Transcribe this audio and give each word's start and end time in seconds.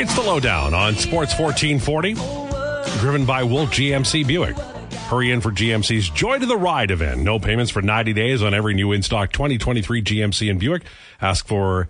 It's 0.00 0.14
the 0.14 0.22
lowdown 0.22 0.74
on 0.74 0.94
Sports 0.94 1.36
1440, 1.36 2.14
driven 3.00 3.26
by 3.26 3.42
Wolf 3.42 3.70
GMC 3.70 4.24
Buick. 4.24 4.56
Hurry 4.56 5.32
in 5.32 5.40
for 5.40 5.50
GMC's 5.50 6.08
Joy 6.08 6.38
to 6.38 6.46
the 6.46 6.56
Ride 6.56 6.92
event. 6.92 7.22
No 7.22 7.40
payments 7.40 7.72
for 7.72 7.82
90 7.82 8.12
days 8.12 8.40
on 8.40 8.54
every 8.54 8.74
new 8.74 8.92
in 8.92 9.02
stock 9.02 9.32
2023 9.32 10.00
GMC 10.00 10.52
and 10.52 10.60
Buick. 10.60 10.84
Ask 11.20 11.48
for 11.48 11.88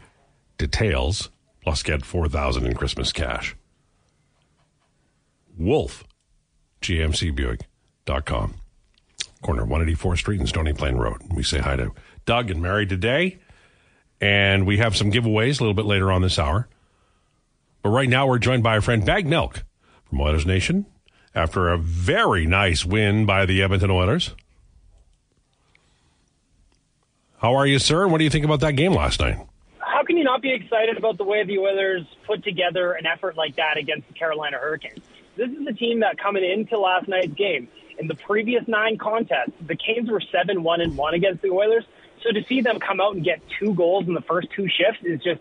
details, 0.57 1.29
plus 1.63 1.83
get 1.83 2.03
4000 2.03 2.65
in 2.65 2.73
Christmas 2.73 3.13
cash. 3.13 3.55
Wolf, 5.59 6.03
GMCBuick.com. 6.81 8.55
Corner 9.43 9.67
184th 9.67 10.17
Street 10.17 10.41
and 10.41 10.49
Stony 10.49 10.73
Plain 10.73 10.97
Road. 10.97 11.21
We 11.35 11.43
say 11.43 11.59
hi 11.59 11.77
to 11.77 11.93
Doug 12.25 12.51
and 12.51 12.63
Mary 12.63 12.87
today. 12.87 13.39
And 14.19 14.67
we 14.67 14.79
have 14.79 14.97
some 14.97 15.13
giveaways 15.13 15.61
a 15.61 15.63
little 15.63 15.75
bit 15.75 15.85
later 15.85 16.11
on 16.11 16.23
this 16.23 16.39
hour. 16.39 16.69
But 17.89 17.95
right 17.95 18.09
now, 18.11 18.27
we're 18.27 18.39
joined 18.39 18.63
by 18.63 18.75
our 18.75 18.83
friend 18.83 19.03
BaggedMilk 19.03 19.63
from 20.05 20.21
Oilers 20.21 20.45
Nation 20.45 20.85
after 21.35 21.71
a 21.71 21.79
very 21.79 22.45
nice 22.45 22.85
win 22.85 23.25
by 23.25 23.47
the 23.47 23.63
Edmonton 23.63 23.91
Oilers. 23.91 24.35
How 27.39 27.55
are 27.55 27.67
you, 27.67 27.79
sir? 27.79 28.03
And 28.03 28.13
what 28.13 28.19
do 28.19 28.25
you 28.25 28.31
think 28.31 28.45
about 28.45 28.61
that 28.61 28.73
game 28.73 28.93
last 28.93 29.21
night? 29.21 29.39
How 29.79 30.05
can 30.05 30.19
you 30.19 30.25
not 30.25 30.43
be 30.43 30.53
excited 30.53 30.99
about 30.99 31.17
the 31.17 31.25
way 31.25 31.45
the 31.45 31.61
Oilers 31.61 32.03
put 32.27 32.45
together 32.45 32.93
an 32.93 33.07
effort 33.07 33.39
like 33.39 33.57
that 33.57 33.79
against 33.79 34.07
the 34.07 34.13
Carolina 34.13 34.59
Hurricanes? 34.59 35.01
This 35.37 35.49
is 35.49 35.67
a 35.67 35.73
team 35.73 36.01
that 36.01 36.19
coming 36.19 36.45
into 36.45 36.79
last 36.79 37.09
night's 37.09 37.33
game, 37.33 37.69
in 37.99 38.07
the 38.07 38.17
previous 38.17 38.69
nine 38.69 38.99
contests, 38.99 39.53
the 39.67 39.77
Canes 39.77 40.11
were 40.11 40.21
7 40.21 40.63
1 40.63 40.81
and 40.83 40.95
1 40.95 41.15
against 41.15 41.41
the 41.41 41.49
Oilers. 41.49 41.87
So 42.23 42.33
to 42.33 42.45
see 42.45 42.61
them 42.61 42.81
come 42.81 43.01
out 43.01 43.15
and 43.15 43.25
get 43.25 43.41
two 43.59 43.73
goals 43.73 44.07
in 44.07 44.13
the 44.13 44.21
first 44.21 44.49
two 44.55 44.69
shifts 44.69 45.03
is 45.05 45.23
just 45.23 45.41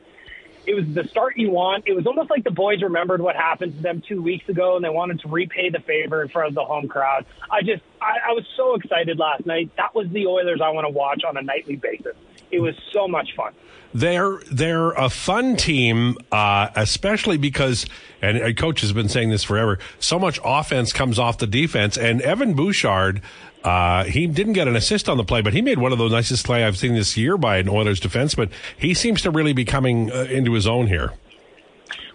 it 0.67 0.76
was 0.76 0.85
the 0.94 1.07
start 1.07 1.38
you 1.38 1.49
want. 1.49 1.85
It 1.88 1.94
was 1.94 2.05
almost 2.05 2.30
like 2.30 2.44
the 2.44 2.52
boys 2.52 2.84
remembered 2.84 3.21
what 3.21 3.38
happened 3.38 3.77
to 3.77 3.81
them 3.81 4.03
two 4.05 4.21
weeks 4.21 4.48
ago, 4.49 4.75
and 4.75 4.84
they 4.84 4.89
wanted 4.89 5.21
to 5.21 5.30
repay 5.30 5.70
the 5.70 5.80
favor 5.80 6.21
in 6.21 6.27
front 6.27 6.49
of 6.49 6.55
the 6.55 6.66
home 6.66 6.89
crowd. 6.89 7.25
I 7.50 7.61
just, 7.61 7.81
I, 8.02 8.30
I 8.30 8.33
was 8.33 8.45
so 8.58 8.75
excited 8.75 9.17
last 9.17 9.45
night. 9.45 9.72
That 9.78 9.95
was 9.95 10.09
the 10.09 10.28
Oilers 10.28 10.59
I 10.61 10.69
want 10.72 10.86
to 10.86 10.89
watch 10.89 11.23
on 11.23 11.38
a 11.38 11.41
nightly 11.41 11.78
basis. 11.78 12.16
It 12.52 12.59
was 12.59 12.76
so 12.94 13.08
much 13.08 13.36
fun. 13.36 13.53
They're 13.94 14.40
they're 14.52 14.92
a 14.92 15.09
fun 15.09 15.56
team, 15.56 16.17
uh, 16.31 16.70
especially 16.76 17.38
because, 17.38 17.86
and 18.22 18.38
a 18.38 18.53
coach 18.53 18.81
has 18.81 18.94
been 18.94 19.09
saying 19.09 19.30
this 19.30 19.44
forever. 19.44 19.80
So 20.00 20.20
much 20.20 20.40
offense 20.44 20.94
comes 20.94 21.18
off 21.18 21.38
the 21.38 21.48
defense, 21.48 21.98
and 21.98 22.22
Evan 22.22 22.53
Bouchard. 22.53 23.22
Uh, 23.64 24.03
he 24.06 24.28
didn't 24.28 24.53
get 24.53 24.68
an 24.68 24.75
assist 24.75 25.09
on 25.09 25.18
the 25.18 25.23
play, 25.23 25.42
but 25.42 25.52
he 25.52 25.62
made 25.62 25.78
one 25.78 25.92
of 25.92 25.98
the 25.98 26.08
nicest 26.08 26.45
play 26.45 26.64
I've 26.64 26.78
seen 26.78 26.94
this 26.94 27.18
year 27.18 27.38
by 27.38 27.58
an 27.58 27.68
Oilers 27.68 28.00
defenseman. 28.00 28.50
He 28.78 28.94
seems 28.94 29.22
to 29.23 29.31
really 29.31 29.52
be 29.52 29.66
coming 29.66 30.12
uh, 30.12 30.28
into 30.30 30.53
his 30.53 30.68
own 30.68 30.88
here. 30.88 31.14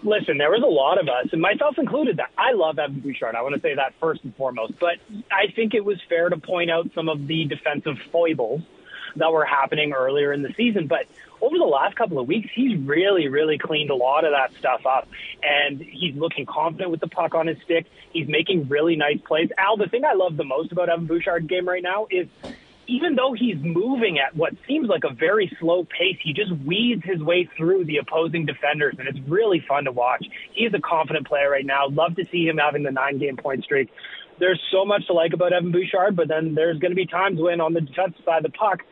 Listen, 0.03 0.37
there 0.37 0.49
was 0.49 0.63
a 0.63 0.65
lot 0.65 0.99
of 0.99 1.07
us, 1.07 1.31
and 1.31 1.41
myself 1.41 1.77
included, 1.77 2.17
that 2.17 2.29
I 2.37 2.53
love 2.53 2.79
Evan 2.79 3.01
Bouchard. 3.01 3.35
I 3.35 3.41
want 3.41 3.55
to 3.55 3.61
say 3.61 3.75
that 3.75 3.93
first 3.99 4.23
and 4.23 4.35
foremost. 4.35 4.73
But 4.79 4.97
I 5.31 5.51
think 5.55 5.73
it 5.73 5.85
was 5.85 5.97
fair 6.09 6.29
to 6.29 6.37
point 6.37 6.71
out 6.71 6.89
some 6.95 7.07
of 7.07 7.27
the 7.27 7.45
defensive 7.45 7.97
foibles 8.11 8.61
that 9.15 9.31
were 9.31 9.45
happening 9.45 9.93
earlier 9.93 10.33
in 10.33 10.41
the 10.41 10.53
season. 10.55 10.87
But 10.87 11.07
over 11.41 11.57
the 11.57 11.65
last 11.65 11.95
couple 11.95 12.19
of 12.19 12.27
weeks, 12.27 12.49
he's 12.53 12.77
really, 12.77 13.27
really 13.27 13.57
cleaned 13.57 13.89
a 13.89 13.95
lot 13.95 14.25
of 14.25 14.31
that 14.31 14.53
stuff 14.57 14.85
up. 14.85 15.07
And 15.41 15.81
he's 15.81 16.15
looking 16.15 16.45
confident 16.45 16.89
with 16.89 16.99
the 16.99 17.07
puck 17.07 17.35
on 17.35 17.47
his 17.47 17.57
stick. 17.63 17.85
He's 18.11 18.27
making 18.27 18.69
really 18.69 18.95
nice 18.95 19.19
plays. 19.25 19.49
Al, 19.57 19.77
the 19.77 19.87
thing 19.87 20.05
I 20.05 20.13
love 20.13 20.37
the 20.37 20.43
most 20.43 20.71
about 20.71 20.89
Evan 20.89 21.05
Bouchard's 21.05 21.47
game 21.47 21.67
right 21.67 21.83
now 21.83 22.07
is 22.09 22.27
even 22.87 23.15
though 23.15 23.33
he's 23.33 23.57
moving 23.61 24.19
at 24.19 24.35
what 24.35 24.53
seems 24.67 24.89
like 24.89 25.03
a 25.03 25.13
very 25.13 25.51
slow 25.59 25.85
pace, 25.85 26.17
he 26.21 26.33
just 26.33 26.51
weeds 26.51 27.03
his 27.05 27.21
way 27.21 27.49
through 27.57 27.85
the 27.85 27.97
opposing 27.97 28.45
defenders, 28.45 28.95
and 28.99 29.07
it's 29.07 29.19
really 29.27 29.63
fun 29.67 29.85
to 29.85 29.91
watch. 29.91 30.25
He's 30.53 30.73
a 30.73 30.79
confident 30.79 31.27
player 31.27 31.49
right 31.49 31.65
now. 31.65 31.87
Love 31.87 32.15
to 32.15 32.25
see 32.25 32.45
him 32.45 32.57
having 32.57 32.83
the 32.83 32.91
nine 32.91 33.19
game 33.19 33.37
point 33.37 33.63
streak. 33.63 33.89
There's 34.39 34.61
so 34.71 34.83
much 34.83 35.07
to 35.07 35.13
like 35.13 35.33
about 35.33 35.53
Evan 35.53 35.71
Bouchard, 35.71 36.15
but 36.15 36.27
then 36.27 36.55
there's 36.55 36.79
going 36.79 36.91
to 36.91 36.95
be 36.95 37.05
times 37.05 37.39
when 37.39 37.61
on 37.61 37.73
the 37.73 37.81
defensive 37.81 38.23
side 38.25 38.45
of 38.45 38.51
the 38.51 38.57
puck, 38.57 38.83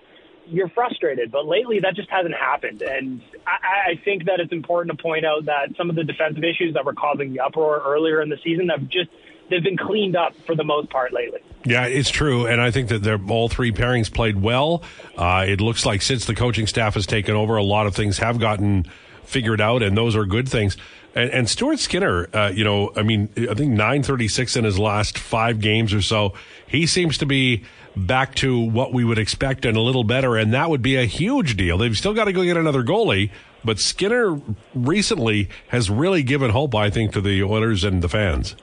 you're 0.52 0.70
frustrated. 0.70 1.32
But 1.32 1.46
lately, 1.46 1.80
that 1.80 1.96
just 1.96 2.10
hasn't 2.10 2.36
happened. 2.36 2.82
And 2.82 3.22
I, 3.48 3.92
I 3.92 4.02
think 4.04 4.26
that 4.26 4.40
it's 4.40 4.52
important 4.52 4.98
to 4.98 5.02
point 5.02 5.26
out 5.26 5.46
that 5.46 5.76
some 5.78 5.90
of 5.90 5.96
the 5.96 6.04
defensive 6.04 6.44
issues 6.44 6.74
that 6.74 6.86
were 6.86 6.94
causing 6.94 7.34
the 7.34 7.40
uproar 7.40 7.82
earlier 7.86 8.22
in 8.22 8.30
the 8.30 8.38
season 8.44 8.70
have 8.70 8.88
just 8.88 9.10
they've 9.50 9.64
been 9.64 9.78
cleaned 9.78 10.16
up 10.16 10.34
for 10.46 10.56
the 10.56 10.64
most 10.64 10.90
part 10.90 11.14
lately. 11.14 11.42
Yeah, 11.64 11.86
it's 11.86 12.10
true, 12.10 12.48
and 12.48 12.60
I 12.60 12.72
think 12.72 12.90
that 12.90 13.04
they're 13.04 13.20
all 13.30 13.48
three 13.48 13.72
pairings 13.72 14.12
played 14.12 14.42
well. 14.42 14.84
Uh, 15.16 15.46
it 15.48 15.62
looks 15.62 15.86
like 15.86 16.02
since 16.02 16.26
the 16.26 16.34
coaching 16.34 16.68
staff 16.68 16.96
has 16.96 17.06
taken 17.06 17.36
over, 17.36 17.56
a 17.56 17.64
lot 17.64 17.86
of 17.86 17.96
things 17.96 18.18
have 18.18 18.40
gotten 18.40 18.86
figured 19.24 19.62
out, 19.62 19.84
and 19.84 19.96
those 19.98 20.16
are 20.16 20.26
good 20.26 20.48
things. 20.48 20.78
And, 21.16 21.30
and 21.32 21.50
Stuart 21.50 21.80
Skinner, 21.80 22.28
uh, 22.34 22.52
you 22.54 22.64
know, 22.64 22.92
I 22.96 23.04
mean, 23.04 23.30
I 23.38 23.54
think 23.54 23.72
936 23.72 24.56
in 24.56 24.64
his 24.64 24.80
last 24.80 25.18
five 25.18 25.60
games 25.60 25.94
or 25.94 26.02
so. 26.02 26.34
He 26.68 26.86
seems 26.86 27.18
to 27.20 27.26
be 27.26 27.64
back 27.96 28.36
to 28.36 28.58
what 28.58 28.94
we 28.94 29.04
would 29.04 29.18
expect 29.18 29.66
and 29.66 29.76
a 29.76 29.82
little 29.82 30.04
better, 30.04 30.38
and 30.38 30.54
that 30.54 30.70
would 30.70 30.82
be 30.82 30.96
a 30.96 31.06
huge 31.06 31.58
deal. 31.58 31.78
They've 31.78 31.98
still 31.98 32.14
got 32.14 32.26
to 32.26 32.34
go 32.34 32.44
get 32.44 32.58
another 32.58 32.84
goalie, 32.84 33.32
but 33.64 33.80
Skinner 33.80 34.42
recently 34.74 35.50
has 35.68 35.90
really 35.90 36.24
given 36.24 36.52
hope, 36.52 36.74
I 36.74 36.90
think, 36.90 37.12
to 37.14 37.22
the 37.22 37.44
Oilers 37.44 37.84
and 37.84 38.02
the 38.02 38.10
fans. 38.10 38.56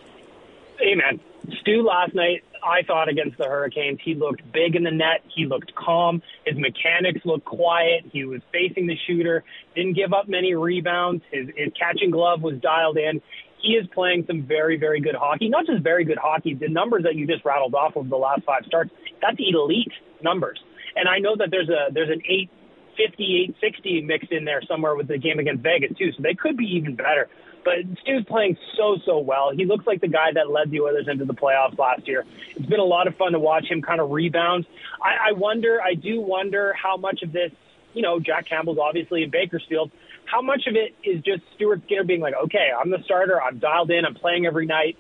Amen. 0.81 1.21
Stu 1.61 1.83
last 1.83 2.15
night, 2.15 2.43
I 2.69 2.83
thought 2.87 3.09
against 3.09 3.39
the 3.39 3.45
Hurricanes, 3.45 3.99
he 4.05 4.15
looked 4.15 4.43
big 4.53 4.77
in 4.77 4.85
the 4.85 4.91
net. 4.91 5.23
He 5.35 5.47
looked 5.47 5.75
calm. 5.75 6.23
His 6.45 6.57
mechanics 6.57 7.25
looked 7.25 7.47
quiet. 7.47 8.05
He 8.13 8.25
was 8.25 8.43
facing 8.53 8.87
the 8.87 8.97
shooter, 9.07 9.43
didn't 9.75 9.95
give 9.95 10.13
up 10.13 10.29
many 10.29 10.55
rebounds. 10.55 11.23
His, 11.33 11.47
his 11.57 11.73
catching 11.79 12.11
glove 12.11 12.43
was 12.43 12.61
dialed 12.61 12.99
in 12.99 13.23
he 13.63 13.73
is 13.73 13.87
playing 13.93 14.25
some 14.27 14.47
very, 14.47 14.79
very 14.79 15.01
good 15.01 15.15
hockey. 15.15 15.49
Not 15.49 15.67
just 15.67 15.83
very 15.83 16.05
good 16.05 16.19
hockey, 16.19 16.55
the 16.55 16.69
numbers 16.69 17.03
that 17.05 17.15
you 17.17 17.27
just 17.27 17.45
rattled 17.45 17.75
off 17.75 17.97
of 17.97 18.09
the 18.09 18.17
last 18.17 18.43
five 18.45 18.63
starts, 18.67 18.91
that's 19.21 19.37
elite 19.39 19.93
numbers. 20.23 20.59
And 20.97 21.09
I 21.09 21.19
know 21.19 21.37
that 21.37 21.49
there's 21.51 21.69
a 21.69 21.93
there's 21.93 22.11
an 22.11 22.23
850, 22.25 23.55
860 23.61 24.03
mixed 24.03 24.33
in 24.33 24.45
there 24.45 24.63
somewhere 24.69 24.97
with 24.97 25.09
the 25.09 25.19
game 25.19 25.39
against 25.39 25.63
Vegas 25.63 25.97
too, 25.99 26.11
so 26.17 26.23
they 26.23 26.35
could 26.35 26.57
be 26.57 26.65
even 26.65 26.97
better. 26.97 27.29
But 27.69 27.99
Stu's 28.01 28.25
playing 28.25 28.57
so, 28.77 28.99
so 29.05 29.19
well. 29.19 29.51
He 29.55 29.65
looks 29.65 29.87
like 29.87 30.01
the 30.01 30.09
guy 30.09 30.33
that 30.35 30.51
led 30.51 30.71
the 30.71 30.81
Oilers 30.81 31.09
into 31.09 31.25
the 31.25 31.35
playoffs 31.35 31.79
last 31.79 32.07
year. 32.07 32.25
It's 32.57 32.67
been 32.67 32.81
a 32.81 32.85
lot 32.85 33.07
of 33.07 33.17
fun 33.17 33.33
to 33.33 33.39
watch 33.39 33.67
him 33.67 33.83
kind 33.83 34.01
of 34.01 34.11
rebound. 34.11 34.67
I, 35.03 35.31
I 35.31 35.33
wonder, 35.33 35.81
I 35.83 35.95
do 35.95 36.21
wonder 36.21 36.75
how 36.81 36.97
much 36.97 37.23
of 37.23 37.33
this, 37.33 37.53
you 37.95 38.03
know, 38.03 38.21
Jack 38.21 38.47
Campbell's 38.49 38.79
obviously 38.79 39.23
in 39.23 39.31
Bakersfield– 39.31 39.91
how 40.31 40.43
much 40.43 40.67
of 40.67 40.77
it 40.77 40.95
is 41.03 41.23
just 41.23 41.43
Stuart 41.55 41.83
Skinner 41.87 42.05
being 42.05 42.21
like, 42.21 42.35
okay, 42.45 42.69
I'm 42.79 42.91
the 42.91 43.03
starter, 43.05 43.41
I'm 43.43 43.59
dialed 43.59 43.91
in, 43.91 44.05
I'm 44.05 44.15
playing 44.15 44.47
every 44.47 44.67
night. 44.67 44.99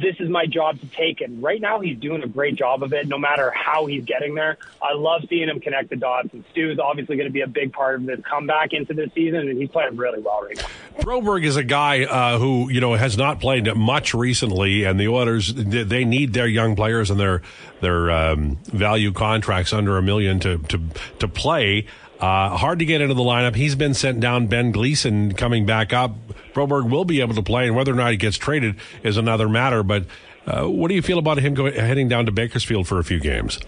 This 0.00 0.16
is 0.20 0.28
my 0.28 0.46
job 0.46 0.80
to 0.80 0.86
take. 0.88 1.20
And 1.20 1.42
right 1.42 1.60
now, 1.60 1.80
he's 1.80 1.98
doing 1.98 2.22
a 2.22 2.28
great 2.28 2.56
job 2.56 2.82
of 2.82 2.92
it, 2.92 3.08
no 3.08 3.18
matter 3.18 3.50
how 3.50 3.86
he's 3.86 4.04
getting 4.04 4.34
there. 4.34 4.58
I 4.82 4.94
love 4.94 5.22
seeing 5.28 5.48
him 5.48 5.60
connect 5.60 5.90
the 5.90 5.96
dots. 5.96 6.28
And 6.32 6.44
Stu's 6.50 6.78
obviously 6.78 7.16
going 7.16 7.28
to 7.28 7.32
be 7.32 7.40
a 7.40 7.46
big 7.46 7.72
part 7.72 7.96
of 7.96 8.06
this 8.06 8.20
comeback 8.28 8.72
into 8.72 8.94
this 8.94 9.10
season, 9.14 9.48
and 9.48 9.58
he's 9.58 9.70
playing 9.70 9.96
really 9.96 10.20
well 10.20 10.42
right 10.44 10.56
now. 10.56 10.66
Broberg 11.00 11.44
is 11.44 11.56
a 11.56 11.64
guy 11.64 12.04
uh, 12.04 12.38
who 12.38 12.70
you 12.70 12.80
know 12.80 12.94
has 12.94 13.16
not 13.16 13.40
played 13.40 13.74
much 13.76 14.14
recently, 14.14 14.84
and 14.84 14.98
the 14.98 15.08
Oilers 15.08 15.52
they 15.54 16.04
need 16.04 16.32
their 16.32 16.48
young 16.48 16.74
players 16.74 17.10
and 17.10 17.20
their 17.20 17.42
their 17.80 18.10
um, 18.10 18.56
value 18.64 19.12
contracts 19.12 19.72
under 19.72 19.98
a 19.98 20.02
million 20.02 20.40
to 20.40 20.58
to 20.58 20.80
to 21.20 21.28
play. 21.28 21.86
Uh, 22.20 22.56
hard 22.56 22.78
to 22.78 22.86
get 22.86 23.00
into 23.02 23.14
the 23.14 23.22
lineup. 23.22 23.54
He's 23.54 23.74
been 23.74 23.92
sent 23.92 24.20
down. 24.20 24.46
Ben 24.46 24.72
Gleason 24.72 25.34
coming 25.34 25.66
back 25.66 25.92
up. 25.92 26.16
Broberg 26.54 26.90
will 26.90 27.04
be 27.04 27.20
able 27.20 27.34
to 27.34 27.42
play, 27.42 27.66
and 27.66 27.76
whether 27.76 27.92
or 27.92 27.96
not 27.96 28.10
he 28.10 28.16
gets 28.16 28.38
traded 28.38 28.76
is 29.02 29.18
another 29.18 29.48
matter. 29.48 29.82
But 29.82 30.06
uh, 30.46 30.64
what 30.64 30.88
do 30.88 30.94
you 30.94 31.02
feel 31.02 31.18
about 31.18 31.38
him 31.38 31.52
going, 31.52 31.74
heading 31.74 32.08
down 32.08 32.24
to 32.26 32.32
Bakersfield 32.32 32.88
for 32.88 32.98
a 32.98 33.04
few 33.04 33.20
games? 33.20 33.60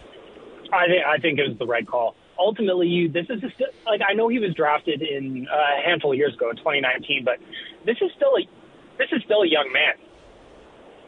I 0.73 0.87
think 0.87 1.05
I 1.07 1.19
think 1.19 1.39
it 1.39 1.49
was 1.49 1.59
the 1.59 1.67
right 1.67 1.87
call. 1.87 2.15
Ultimately, 2.39 2.87
you 2.87 3.09
this 3.11 3.27
is 3.29 3.41
just, 3.41 3.61
like 3.85 4.01
I 4.07 4.15
know 4.15 4.29
he 4.29 4.39
was 4.39 4.55
drafted 4.55 5.03
in 5.03 5.47
uh, 5.51 5.55
a 5.55 5.87
handful 5.87 6.13
of 6.13 6.19
years 6.19 6.35
ago 6.35 6.51
in 6.51 6.57
2019, 6.57 7.25
but 7.25 7.39
this 7.85 7.97
is 8.01 8.11
still 8.17 8.33
a 8.39 8.49
this 8.97 9.09
is 9.13 9.23
still 9.25 9.43
a 9.43 9.49
young 9.49 9.71
man, 9.73 9.95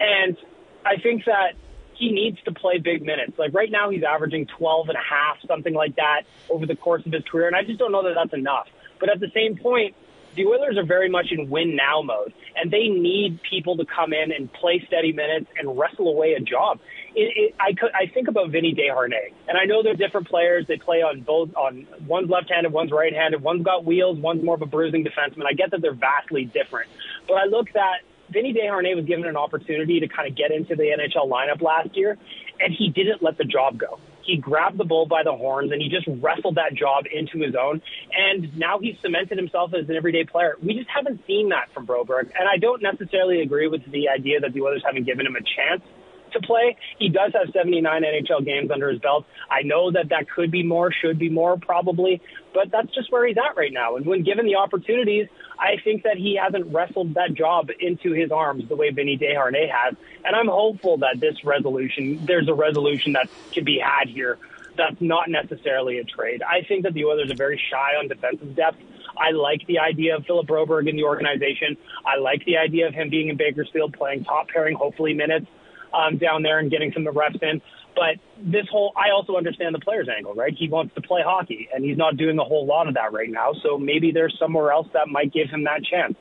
and 0.00 0.36
I 0.84 0.96
think 1.00 1.24
that 1.24 1.54
he 2.00 2.10
needs 2.10 2.38
to 2.46 2.52
play 2.52 2.78
big 2.78 3.02
minutes. 3.02 3.38
Like 3.38 3.52
right 3.52 3.70
now, 3.70 3.90
he's 3.90 4.02
averaging 4.02 4.46
12 4.58 4.88
and 4.88 4.96
a 4.96 5.02
half, 5.02 5.36
something 5.46 5.74
like 5.74 5.96
that, 5.96 6.22
over 6.48 6.64
the 6.64 6.74
course 6.74 7.04
of 7.04 7.12
his 7.12 7.22
career. 7.30 7.46
And 7.46 7.54
I 7.54 7.62
just 7.62 7.78
don't 7.78 7.92
know 7.92 8.02
that 8.04 8.14
that's 8.14 8.32
enough. 8.32 8.68
But 8.98 9.10
at 9.10 9.20
the 9.20 9.30
same 9.34 9.56
point, 9.56 9.94
the 10.34 10.46
Oilers 10.46 10.78
are 10.78 10.84
very 10.84 11.10
much 11.10 11.26
in 11.30 11.50
win 11.50 11.76
now 11.76 12.00
mode, 12.02 12.32
and 12.56 12.70
they 12.70 12.88
need 12.88 13.40
people 13.42 13.76
to 13.76 13.84
come 13.84 14.12
in 14.12 14.32
and 14.32 14.50
play 14.52 14.82
steady 14.86 15.12
minutes 15.12 15.46
and 15.58 15.76
wrestle 15.76 16.08
away 16.08 16.34
a 16.34 16.40
job. 16.40 16.78
It, 17.14 17.32
it, 17.36 17.54
I, 17.58 17.72
could, 17.72 17.90
I 17.92 18.06
think 18.06 18.28
about 18.28 18.50
Vinny 18.50 18.72
Desharnais, 18.72 19.34
and 19.48 19.58
I 19.58 19.64
know 19.64 19.82
they're 19.82 19.96
different 19.96 20.28
players. 20.28 20.66
They 20.68 20.76
play 20.76 21.02
on 21.02 21.22
both. 21.22 21.54
On 21.56 21.86
one's 22.06 22.30
left-handed, 22.30 22.72
one's 22.72 22.92
right-handed. 22.92 23.42
One's 23.42 23.64
got 23.64 23.84
wheels. 23.84 24.18
One's 24.18 24.44
more 24.44 24.54
of 24.54 24.62
a 24.62 24.66
bruising 24.66 25.04
defenseman. 25.04 25.46
I 25.46 25.52
get 25.52 25.72
that 25.72 25.82
they're 25.82 25.92
vastly 25.92 26.44
different, 26.44 26.88
but 27.26 27.34
I 27.34 27.46
look 27.46 27.68
at 27.74 28.00
Vinny 28.30 28.54
Desharnais 28.54 28.96
was 28.96 29.04
given 29.04 29.26
an 29.26 29.36
opportunity 29.36 30.00
to 30.00 30.08
kind 30.08 30.28
of 30.28 30.36
get 30.36 30.50
into 30.50 30.76
the 30.76 30.84
NHL 30.84 31.28
lineup 31.28 31.60
last 31.60 31.96
year, 31.96 32.16
and 32.60 32.74
he 32.76 32.88
didn't 32.88 33.22
let 33.22 33.38
the 33.38 33.44
job 33.44 33.78
go. 33.78 33.98
He 34.22 34.36
grabbed 34.36 34.78
the 34.78 34.84
bull 34.84 35.06
by 35.06 35.22
the 35.24 35.32
horns 35.32 35.72
and 35.72 35.80
he 35.82 35.88
just 35.88 36.06
wrestled 36.22 36.56
that 36.56 36.74
job 36.74 37.04
into 37.12 37.44
his 37.44 37.54
own. 37.56 37.82
And 38.12 38.56
now 38.56 38.78
he's 38.78 38.94
cemented 39.02 39.38
himself 39.38 39.72
as 39.74 39.88
an 39.88 39.96
everyday 39.96 40.24
player. 40.24 40.56
We 40.62 40.74
just 40.74 40.88
haven't 40.88 41.26
seen 41.26 41.48
that 41.48 41.72
from 41.74 41.86
Broberg. 41.86 42.30
And 42.38 42.48
I 42.48 42.58
don't 42.58 42.82
necessarily 42.82 43.40
agree 43.40 43.66
with 43.66 43.82
the 43.90 44.08
idea 44.08 44.38
that 44.40 44.52
the 44.52 44.60
Oilers 44.60 44.82
haven't 44.84 45.04
given 45.04 45.26
him 45.26 45.34
a 45.34 45.40
chance 45.40 45.82
to 46.32 46.40
play. 46.40 46.76
He 46.98 47.08
does 47.08 47.32
have 47.32 47.52
79 47.52 48.02
NHL 48.02 48.44
games 48.44 48.70
under 48.70 48.90
his 48.90 49.00
belt. 49.00 49.26
I 49.50 49.62
know 49.62 49.90
that 49.92 50.10
that 50.10 50.30
could 50.30 50.50
be 50.50 50.62
more, 50.62 50.92
should 50.92 51.18
be 51.18 51.28
more, 51.28 51.56
probably, 51.58 52.20
but 52.54 52.70
that's 52.70 52.94
just 52.94 53.12
where 53.12 53.26
he's 53.26 53.36
at 53.36 53.56
right 53.56 53.72
now. 53.72 53.96
And 53.96 54.06
when 54.06 54.22
given 54.22 54.46
the 54.46 54.56
opportunities, 54.56 55.28
I 55.58 55.76
think 55.82 56.04
that 56.04 56.16
he 56.16 56.38
hasn't 56.42 56.72
wrestled 56.72 57.14
that 57.14 57.34
job 57.34 57.70
into 57.78 58.12
his 58.12 58.30
arms 58.30 58.68
the 58.68 58.76
way 58.76 58.90
Vinny 58.90 59.18
Desharnais 59.18 59.70
has. 59.70 59.94
And 60.24 60.34
I'm 60.34 60.48
hopeful 60.48 60.98
that 60.98 61.20
this 61.20 61.44
resolution, 61.44 62.24
there's 62.24 62.48
a 62.48 62.54
resolution 62.54 63.12
that 63.12 63.28
can 63.52 63.64
be 63.64 63.78
had 63.78 64.08
here 64.08 64.38
that's 64.76 65.00
not 65.00 65.28
necessarily 65.28 65.98
a 65.98 66.04
trade. 66.04 66.42
I 66.42 66.64
think 66.66 66.84
that 66.84 66.94
the 66.94 67.04
Oilers 67.04 67.30
are 67.30 67.36
very 67.36 67.60
shy 67.70 67.96
on 67.98 68.08
defensive 68.08 68.56
depth. 68.56 68.78
I 69.16 69.32
like 69.32 69.66
the 69.66 69.80
idea 69.80 70.16
of 70.16 70.24
Philip 70.24 70.46
Broberg 70.46 70.88
in 70.88 70.96
the 70.96 71.04
organization. 71.04 71.76
I 72.06 72.18
like 72.18 72.44
the 72.46 72.56
idea 72.56 72.86
of 72.86 72.94
him 72.94 73.10
being 73.10 73.28
in 73.28 73.36
Bakersfield 73.36 73.92
playing 73.92 74.24
top 74.24 74.48
pairing, 74.48 74.76
hopefully 74.76 75.12
minutes 75.12 75.46
um, 75.92 76.18
down 76.18 76.42
there 76.42 76.58
and 76.58 76.70
getting 76.70 76.92
some 76.92 77.06
of 77.06 77.14
the 77.14 77.18
reps 77.18 77.38
in. 77.42 77.60
But 77.94 78.16
this 78.38 78.66
whole, 78.70 78.92
I 78.96 79.10
also 79.10 79.36
understand 79.36 79.74
the 79.74 79.80
player's 79.80 80.08
angle, 80.08 80.34
right? 80.34 80.54
He 80.56 80.68
wants 80.68 80.94
to 80.94 81.00
play 81.00 81.22
hockey, 81.24 81.68
and 81.74 81.84
he's 81.84 81.96
not 81.96 82.16
doing 82.16 82.38
a 82.38 82.44
whole 82.44 82.64
lot 82.66 82.88
of 82.88 82.94
that 82.94 83.12
right 83.12 83.30
now. 83.30 83.52
So 83.62 83.78
maybe 83.78 84.12
there's 84.12 84.36
somewhere 84.38 84.70
else 84.70 84.88
that 84.92 85.08
might 85.08 85.32
give 85.32 85.50
him 85.50 85.64
that 85.64 85.82
chance. 85.84 86.14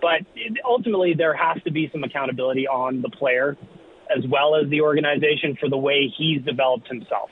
But 0.00 0.20
ultimately, 0.64 1.14
there 1.14 1.34
has 1.34 1.62
to 1.62 1.70
be 1.70 1.88
some 1.90 2.04
accountability 2.04 2.68
on 2.68 3.00
the 3.00 3.08
player 3.08 3.56
as 4.14 4.24
well 4.28 4.54
as 4.54 4.68
the 4.68 4.82
organization 4.82 5.56
for 5.58 5.68
the 5.68 5.78
way 5.78 6.12
he's 6.16 6.42
developed 6.42 6.88
himself. 6.88 7.30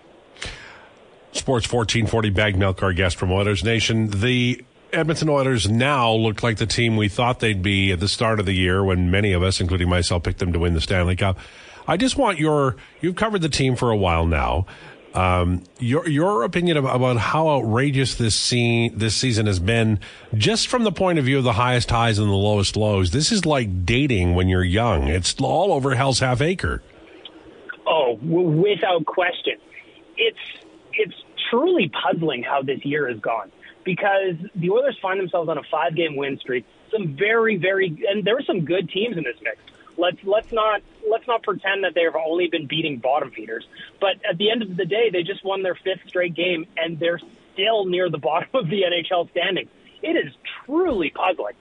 Sports 1.33 1.71
1440 1.71 2.31
BaggedMilk, 2.31 2.83
our 2.83 2.93
guest 2.93 3.17
from 3.17 3.31
Oilers 3.31 3.65
Nation. 3.65 4.09
The 4.09 4.65
Edmonton 4.93 5.29
Oilers 5.29 5.69
now 5.69 6.13
look 6.13 6.43
like 6.43 6.59
the 6.59 6.67
team 6.67 6.97
we 6.97 7.09
thought 7.09 7.41
they'd 7.41 7.63
be 7.63 7.93
at 7.93 8.01
the 8.01 8.09
start 8.09 8.39
of 8.39 8.47
the 8.47 8.53
year 8.53 8.85
when 8.85 9.11
many 9.11 9.33
of 9.33 9.43
us, 9.43 9.61
including 9.61 9.89
myself, 9.89 10.23
picked 10.23 10.39
them 10.39 10.53
to 10.53 10.59
win 10.59 10.75
the 10.75 10.81
Stanley 10.81 11.17
Cup. 11.17 11.39
I 11.87 11.97
just 11.97 12.17
want 12.17 12.39
your 12.39 12.77
you've 13.01 13.17
covered 13.17 13.43
the 13.43 13.49
team 13.49 13.77
for 13.77 13.91
a 13.91 13.97
while 13.97 14.27
now. 14.27 14.67
Um, 15.15 15.63
your 15.79 16.09
your 16.09 16.43
opinion 16.43 16.79
about, 16.79 16.97
about 16.97 17.17
how 17.19 17.49
outrageous 17.49 18.15
this 18.15 18.35
scene 18.35 18.97
this 18.97 19.15
season 19.15 19.47
has 19.47 19.59
been, 19.59 20.01
just 20.35 20.69
from 20.69 20.85
the 20.85 20.93
point 20.93 21.19
of 21.19 21.27
view 21.27 21.39
of 21.39 21.45
the 21.45 21.53
highest 21.53 21.91
highs 21.91 22.19
and 22.19 22.29
the 22.29 22.35
lowest 22.35 22.77
lows. 22.77 23.11
This 23.11 23.31
is 23.31 23.45
like 23.45 23.85
dating 23.85 24.35
when 24.35 24.49
you're 24.49 24.65
young. 24.65 25.09
It's 25.09 25.35
all 25.41 25.73
over 25.73 25.95
Hell's 25.95 26.21
Half 26.21 26.41
Acre. 26.41 26.83
Oh, 27.87 28.15
without 28.23 29.05
question, 29.05 29.59
it's 30.17 30.39
it's 30.95 31.15
truly 31.51 31.91
puzzling 32.03 32.43
how 32.43 32.63
this 32.63 32.83
year 32.83 33.09
has 33.09 33.21
gone 33.21 33.53
because 33.85 34.37
the 34.55 34.71
Oilers 34.71 34.97
find 35.03 35.21
themselves 35.21 35.51
on 35.51 35.59
a 35.59 35.63
five 35.71 35.95
game 35.95 36.17
win 36.17 36.39
streak. 36.39 36.65
Some 36.91 37.17
very 37.19 37.59
very 37.59 38.03
and 38.09 38.25
there 38.25 38.35
were 38.35 38.45
some 38.47 38.65
good 38.65 38.89
teams 38.89 39.19
in 39.19 39.25
this 39.25 39.37
mix 39.43 39.59
let's 39.97 40.19
let's 40.25 40.53
not 40.53 40.83
let's 41.09 41.27
not 41.27 41.43
pretend 41.43 41.85
that 41.85 41.95
they've 41.95 42.15
only 42.15 42.49
been 42.49 42.67
beating 42.67 42.99
bottom 42.99 43.31
feeders. 43.31 43.67
But 44.01 44.17
at 44.29 44.39
the 44.39 44.51
end 44.51 44.63
of 44.63 44.77
the 44.77 44.85
day, 44.85 45.11
they 45.11 45.23
just 45.23 45.45
won 45.45 45.63
their 45.63 45.75
fifth 45.75 46.09
straight 46.09 46.35
game, 46.35 46.67
and 46.77 46.99
they're 46.99 47.21
still 47.53 47.87
near 47.87 48.11
the 48.11 48.19
bottom 48.31 48.49
of 48.55 48.69
the 48.69 48.83
NHL 48.83 49.31
standings. 49.31 49.71
It 50.03 50.17
is 50.17 50.33
truly 50.65 51.11
puzzling. 51.11 51.55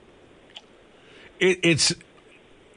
It, 1.40 1.60
it's 1.64 1.94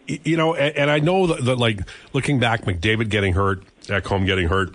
you 0.07 0.37
know, 0.37 0.55
and, 0.55 0.77
and 0.77 0.91
I 0.91 0.99
know 0.99 1.27
that, 1.29 1.45
that, 1.45 1.57
like 1.57 1.81
looking 2.13 2.39
back, 2.39 2.65
McDavid 2.65 3.09
getting 3.09 3.33
hurt, 3.35 3.63
Ekholm 3.85 4.27
getting 4.27 4.49
hurt. 4.49 4.75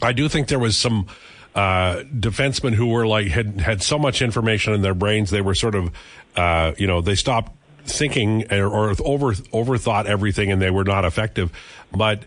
I 0.00 0.12
do 0.12 0.28
think 0.28 0.48
there 0.48 0.58
was 0.58 0.76
some 0.76 1.06
uh, 1.54 2.02
defensemen 2.04 2.74
who 2.74 2.86
were 2.88 3.06
like 3.06 3.28
had 3.28 3.60
had 3.60 3.82
so 3.82 3.98
much 3.98 4.22
information 4.22 4.72
in 4.72 4.82
their 4.82 4.94
brains 4.94 5.30
they 5.30 5.40
were 5.40 5.54
sort 5.54 5.74
of 5.74 5.90
uh, 6.34 6.72
you 6.78 6.86
know 6.86 7.00
they 7.00 7.14
stopped 7.14 7.52
thinking 7.84 8.52
or, 8.52 8.66
or 8.66 8.94
over 9.04 9.32
overthought 9.32 10.06
everything 10.06 10.50
and 10.50 10.60
they 10.60 10.70
were 10.70 10.84
not 10.84 11.04
effective. 11.04 11.50
But 11.90 12.24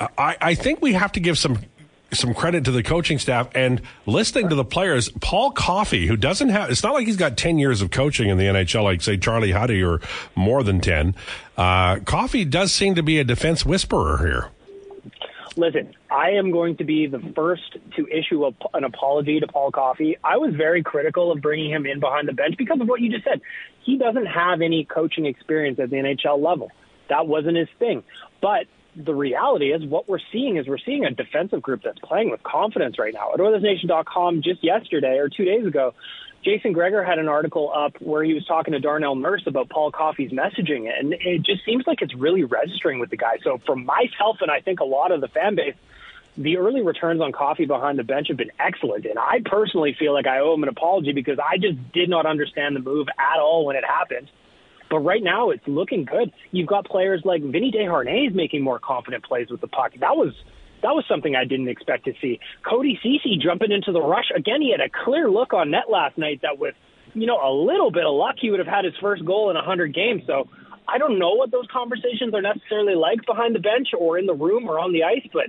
I, 0.00 0.36
I 0.40 0.54
think 0.54 0.80
we 0.80 0.92
have 0.92 1.12
to 1.12 1.20
give 1.20 1.38
some 1.38 1.58
some 2.12 2.32
credit 2.32 2.64
to 2.64 2.70
the 2.70 2.82
coaching 2.82 3.18
staff 3.18 3.48
and 3.54 3.82
listening 4.06 4.48
to 4.48 4.54
the 4.54 4.64
players. 4.64 5.10
Paul 5.20 5.50
Coffey, 5.50 6.06
who 6.06 6.16
doesn't 6.16 6.48
have, 6.48 6.70
it's 6.70 6.82
not 6.82 6.94
like 6.94 7.06
he's 7.06 7.16
got 7.16 7.36
10 7.36 7.58
years 7.58 7.82
of 7.82 7.90
coaching 7.90 8.30
in 8.30 8.38
the 8.38 8.44
NHL, 8.44 8.82
like 8.82 9.02
say 9.02 9.18
Charlie 9.18 9.52
Huddy 9.52 9.82
or 9.82 10.00
more 10.34 10.62
than 10.62 10.80
10. 10.80 11.14
Uh, 11.56 11.98
Coffey 12.00 12.44
does 12.44 12.72
seem 12.72 12.94
to 12.94 13.02
be 13.02 13.18
a 13.18 13.24
defense 13.24 13.66
whisperer 13.66 14.18
here. 14.18 14.50
Listen, 15.58 15.92
I 16.08 16.30
am 16.38 16.52
going 16.52 16.76
to 16.76 16.84
be 16.84 17.08
the 17.08 17.18
first 17.34 17.76
to 17.96 18.06
issue 18.06 18.46
a, 18.46 18.52
an 18.74 18.84
apology 18.84 19.40
to 19.40 19.48
Paul 19.48 19.72
Coffey. 19.72 20.16
I 20.22 20.36
was 20.36 20.54
very 20.54 20.84
critical 20.84 21.32
of 21.32 21.42
bringing 21.42 21.68
him 21.68 21.84
in 21.84 21.98
behind 21.98 22.28
the 22.28 22.32
bench 22.32 22.54
because 22.56 22.80
of 22.80 22.86
what 22.86 23.00
you 23.00 23.10
just 23.10 23.24
said. 23.24 23.40
He 23.82 23.98
doesn't 23.98 24.26
have 24.26 24.60
any 24.60 24.84
coaching 24.84 25.26
experience 25.26 25.80
at 25.80 25.90
the 25.90 25.96
NHL 25.96 26.40
level. 26.40 26.70
That 27.08 27.26
wasn't 27.26 27.56
his 27.56 27.66
thing. 27.80 28.04
But 28.40 28.66
the 28.94 29.12
reality 29.12 29.72
is 29.72 29.84
what 29.84 30.08
we're 30.08 30.20
seeing 30.30 30.58
is 30.58 30.68
we're 30.68 30.78
seeing 30.78 31.04
a 31.04 31.10
defensive 31.10 31.60
group 31.60 31.82
that's 31.82 31.98
playing 31.98 32.30
with 32.30 32.40
confidence 32.44 32.96
right 32.96 33.12
now. 33.12 33.32
At 33.32 33.40
OilersNation.com 33.40 34.42
just 34.42 34.62
yesterday 34.62 35.18
or 35.18 35.28
two 35.28 35.44
days 35.44 35.66
ago, 35.66 35.92
Jason 36.44 36.72
Gregor 36.72 37.02
had 37.02 37.18
an 37.18 37.28
article 37.28 37.72
up 37.74 38.00
where 38.00 38.22
he 38.22 38.32
was 38.32 38.46
talking 38.46 38.72
to 38.72 38.80
Darnell 38.80 39.16
Nurse 39.16 39.42
about 39.46 39.68
Paul 39.68 39.90
Coffey's 39.90 40.30
messaging, 40.30 40.88
and 40.88 41.12
it 41.12 41.42
just 41.42 41.64
seems 41.64 41.86
like 41.86 42.00
it's 42.00 42.14
really 42.14 42.44
registering 42.44 43.00
with 43.00 43.10
the 43.10 43.16
guy. 43.16 43.38
So, 43.42 43.60
for 43.66 43.74
myself 43.74 44.38
and 44.40 44.50
I 44.50 44.60
think 44.60 44.80
a 44.80 44.84
lot 44.84 45.10
of 45.10 45.20
the 45.20 45.28
fan 45.28 45.56
base, 45.56 45.74
the 46.36 46.58
early 46.58 46.82
returns 46.82 47.20
on 47.20 47.32
Coffey 47.32 47.66
behind 47.66 47.98
the 47.98 48.04
bench 48.04 48.28
have 48.28 48.36
been 48.36 48.52
excellent, 48.60 49.04
and 49.04 49.18
I 49.18 49.40
personally 49.44 49.96
feel 49.98 50.14
like 50.14 50.28
I 50.28 50.38
owe 50.38 50.54
him 50.54 50.62
an 50.62 50.68
apology 50.68 51.12
because 51.12 51.38
I 51.40 51.58
just 51.58 51.92
did 51.92 52.08
not 52.08 52.24
understand 52.24 52.76
the 52.76 52.80
move 52.80 53.08
at 53.18 53.40
all 53.40 53.66
when 53.66 53.74
it 53.74 53.84
happened. 53.84 54.30
But 54.88 55.00
right 55.00 55.22
now, 55.22 55.50
it's 55.50 55.66
looking 55.66 56.04
good. 56.04 56.32
You've 56.52 56.68
got 56.68 56.86
players 56.86 57.22
like 57.24 57.42
Vinny 57.42 57.72
Desharnais 57.72 58.32
making 58.32 58.62
more 58.62 58.78
confident 58.78 59.24
plays 59.24 59.50
with 59.50 59.60
the 59.60 59.68
puck. 59.68 59.92
That 59.98 60.16
was 60.16 60.32
that 60.82 60.94
was 60.94 61.04
something 61.08 61.34
I 61.34 61.44
didn't 61.44 61.68
expect 61.68 62.04
to 62.04 62.12
see. 62.20 62.40
Cody 62.62 62.98
Ceci 63.02 63.38
jumping 63.42 63.72
into 63.72 63.92
the 63.92 64.02
rush 64.02 64.30
again. 64.34 64.62
He 64.62 64.70
had 64.70 64.80
a 64.80 64.90
clear 65.04 65.30
look 65.30 65.52
on 65.52 65.70
net 65.70 65.90
last 65.90 66.18
night 66.18 66.40
that 66.42 66.58
with 66.58 66.74
you 67.14 67.26
know 67.26 67.38
a 67.42 67.52
little 67.52 67.90
bit 67.90 68.04
of 68.04 68.14
luck 68.14 68.36
he 68.40 68.50
would 68.50 68.60
have 68.60 68.68
had 68.68 68.84
his 68.84 68.94
first 69.00 69.24
goal 69.24 69.50
in 69.50 69.56
a 69.56 69.62
hundred 69.62 69.94
games. 69.94 70.22
So 70.26 70.48
I 70.86 70.98
don't 70.98 71.18
know 71.18 71.32
what 71.32 71.50
those 71.50 71.66
conversations 71.72 72.32
are 72.34 72.42
necessarily 72.42 72.94
like 72.94 73.24
behind 73.26 73.54
the 73.54 73.60
bench 73.60 73.88
or 73.98 74.18
in 74.18 74.26
the 74.26 74.34
room 74.34 74.68
or 74.68 74.78
on 74.78 74.92
the 74.92 75.04
ice, 75.04 75.26
but 75.32 75.46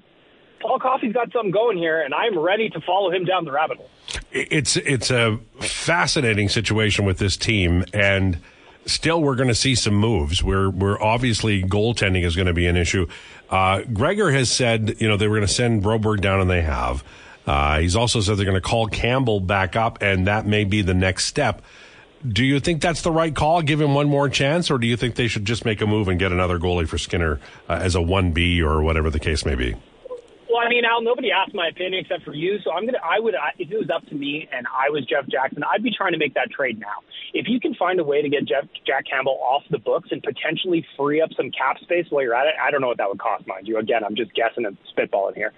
Paul 0.61 0.79
Coffey's 0.79 1.13
got 1.13 1.31
something 1.31 1.51
going 1.51 1.77
here, 1.77 2.01
and 2.01 2.13
I'm 2.13 2.37
ready 2.37 2.69
to 2.69 2.81
follow 2.81 3.11
him 3.11 3.25
down 3.25 3.45
the 3.45 3.51
rabbit 3.51 3.77
hole. 3.77 3.89
It's 4.31 4.75
it's 4.77 5.09
a 5.09 5.39
fascinating 5.61 6.49
situation 6.49 7.05
with 7.05 7.17
this 7.17 7.37
team, 7.37 7.85
and 7.93 8.39
still 8.89 9.21
we're 9.21 9.35
going 9.35 9.49
to 9.49 9.55
see 9.55 9.75
some 9.75 9.95
moves. 9.95 10.43
We're 10.43 10.69
we're 10.69 11.01
obviously 11.01 11.63
goaltending 11.63 12.25
is 12.25 12.35
going 12.35 12.47
to 12.47 12.53
be 12.53 12.67
an 12.67 12.75
issue. 12.75 13.07
Uh, 13.49 13.81
Gregor 13.81 14.31
has 14.31 14.51
said, 14.51 14.95
you 14.99 15.07
know, 15.07 15.17
they 15.17 15.27
were 15.27 15.37
going 15.37 15.47
to 15.47 15.53
send 15.53 15.83
Broberg 15.83 16.21
down, 16.21 16.41
and 16.41 16.49
they 16.49 16.61
have. 16.61 17.03
Uh, 17.47 17.79
he's 17.79 17.95
also 17.95 18.21
said 18.21 18.37
they're 18.37 18.45
going 18.45 18.55
to 18.55 18.61
call 18.61 18.87
Campbell 18.87 19.39
back 19.39 19.75
up, 19.75 19.99
and 20.01 20.27
that 20.27 20.45
may 20.45 20.65
be 20.65 20.81
the 20.81 20.93
next 20.93 21.25
step. 21.25 21.63
Do 22.27 22.43
you 22.43 22.59
think 22.59 22.81
that's 22.81 23.01
the 23.01 23.11
right 23.11 23.33
call? 23.33 23.61
Give 23.61 23.79
him 23.79 23.95
one 23.95 24.07
more 24.07 24.29
chance, 24.29 24.69
or 24.69 24.77
do 24.77 24.85
you 24.85 24.97
think 24.97 25.15
they 25.15 25.27
should 25.27 25.45
just 25.45 25.65
make 25.65 25.81
a 25.81 25.87
move 25.87 26.09
and 26.09 26.19
get 26.19 26.31
another 26.31 26.59
goalie 26.59 26.87
for 26.87 26.97
Skinner 26.97 27.39
uh, 27.69 27.73
as 27.73 27.95
a 27.95 28.01
one 28.01 28.33
B 28.33 28.61
or 28.61 28.81
whatever 28.81 29.09
the 29.09 29.19
case 29.19 29.45
may 29.45 29.55
be? 29.55 29.75
Well, 30.49 30.65
I 30.65 30.67
mean, 30.67 30.83
Al, 30.83 31.03
nobody 31.03 31.29
asked 31.31 31.53
my 31.53 31.67
opinion 31.67 32.01
except 32.01 32.23
for 32.25 32.33
you, 32.33 32.57
so 32.63 32.71
I'm 32.71 32.87
gonna. 32.87 32.97
I 33.05 33.19
would, 33.19 33.35
if 33.59 33.71
it 33.71 33.77
was 33.77 33.91
up 33.93 34.03
to 34.07 34.15
me 34.15 34.49
and 34.51 34.65
I 34.65 34.89
was 34.89 35.05
Jeff 35.05 35.29
Jackson, 35.29 35.61
I'd 35.61 35.83
be 35.83 35.93
trying 35.95 36.13
to 36.13 36.17
make 36.17 36.33
that 36.33 36.49
trade 36.49 36.79
now. 36.79 37.05
If 37.35 37.45
you 37.47 37.59
can 37.59 37.75
find 37.75 37.99
a 37.99 38.03
way 38.03 38.23
to 38.23 38.29
get 38.29 38.45
Jeff 38.45 38.65
Jack 38.87 39.05
Campbell 39.05 39.37
off 39.43 39.61
the 39.69 39.77
books 39.77 40.09
and 40.09 40.23
potentially 40.23 40.83
free 40.97 41.21
up 41.21 41.29
some 41.37 41.51
cap 41.51 41.77
space 41.81 42.07
while 42.09 42.23
you're 42.23 42.33
at 42.33 42.47
it, 42.47 42.55
I 42.59 42.71
don't 42.71 42.81
know 42.81 42.87
what 42.87 42.97
that 42.97 43.07
would 43.07 43.19
cost, 43.19 43.45
mind 43.45 43.67
you. 43.67 43.77
Again, 43.77 44.03
I'm 44.03 44.15
just 44.15 44.33
guessing 44.33 44.65
and 44.65 44.75
spitballing 44.89 45.35
here. 45.35 45.53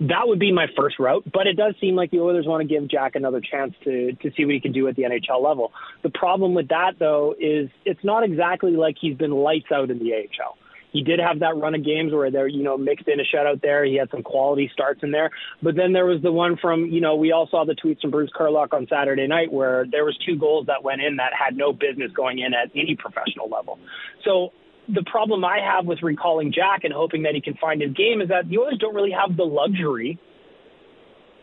That 0.00 0.26
would 0.26 0.40
be 0.40 0.50
my 0.50 0.66
first 0.76 0.98
route, 0.98 1.22
but 1.32 1.46
it 1.46 1.54
does 1.54 1.76
seem 1.80 1.94
like 1.94 2.10
the 2.10 2.18
Oilers 2.18 2.44
want 2.44 2.66
to 2.66 2.68
give 2.68 2.88
Jack 2.88 3.14
another 3.14 3.40
chance 3.40 3.74
to 3.84 4.10
to 4.22 4.32
see 4.36 4.44
what 4.44 4.54
he 4.54 4.60
can 4.60 4.72
do 4.72 4.88
at 4.88 4.96
the 4.96 5.02
NHL 5.02 5.40
level. 5.40 5.70
The 6.02 6.10
problem 6.10 6.54
with 6.54 6.66
that, 6.68 6.98
though, 6.98 7.36
is 7.38 7.70
it's 7.84 8.02
not 8.02 8.24
exactly 8.24 8.72
like 8.72 8.96
he's 9.00 9.16
been 9.16 9.30
lights 9.30 9.70
out 9.72 9.92
in 9.92 10.00
the 10.00 10.12
AHL 10.14 10.58
he 10.92 11.02
did 11.02 11.18
have 11.18 11.40
that 11.40 11.56
run 11.56 11.74
of 11.74 11.84
games 11.84 12.12
where 12.12 12.30
there, 12.30 12.46
you 12.46 12.62
know, 12.62 12.76
mixed 12.76 13.08
in 13.08 13.18
a 13.18 13.24
shutout 13.24 13.62
there. 13.62 13.84
He 13.84 13.96
had 13.96 14.10
some 14.10 14.22
quality 14.22 14.70
starts 14.72 15.02
in 15.02 15.10
there. 15.10 15.30
But 15.62 15.74
then 15.74 15.92
there 15.92 16.06
was 16.06 16.22
the 16.22 16.30
one 16.30 16.56
from, 16.60 16.86
you 16.86 17.00
know, 17.00 17.16
we 17.16 17.32
all 17.32 17.48
saw 17.50 17.64
the 17.64 17.74
tweets 17.74 18.00
from 18.02 18.10
Bruce 18.10 18.30
Curlock 18.38 18.72
on 18.72 18.86
Saturday 18.88 19.26
night 19.26 19.50
where 19.50 19.86
there 19.90 20.04
was 20.04 20.16
two 20.24 20.38
goals 20.38 20.66
that 20.66 20.84
went 20.84 21.00
in 21.00 21.16
that 21.16 21.32
had 21.32 21.56
no 21.56 21.72
business 21.72 22.12
going 22.14 22.40
in 22.40 22.52
at 22.52 22.70
any 22.76 22.94
professional 22.94 23.48
level. 23.48 23.78
So 24.24 24.52
the 24.88 25.02
problem 25.10 25.44
I 25.44 25.60
have 25.60 25.86
with 25.86 26.02
recalling 26.02 26.52
Jack 26.52 26.84
and 26.84 26.92
hoping 26.92 27.22
that 27.22 27.34
he 27.34 27.40
can 27.40 27.54
find 27.54 27.80
his 27.80 27.92
game 27.92 28.20
is 28.20 28.28
that 28.28 28.48
the 28.48 28.58
Oilers 28.58 28.78
don't 28.78 28.94
really 28.94 29.12
have 29.12 29.36
the 29.36 29.44
luxury 29.44 30.18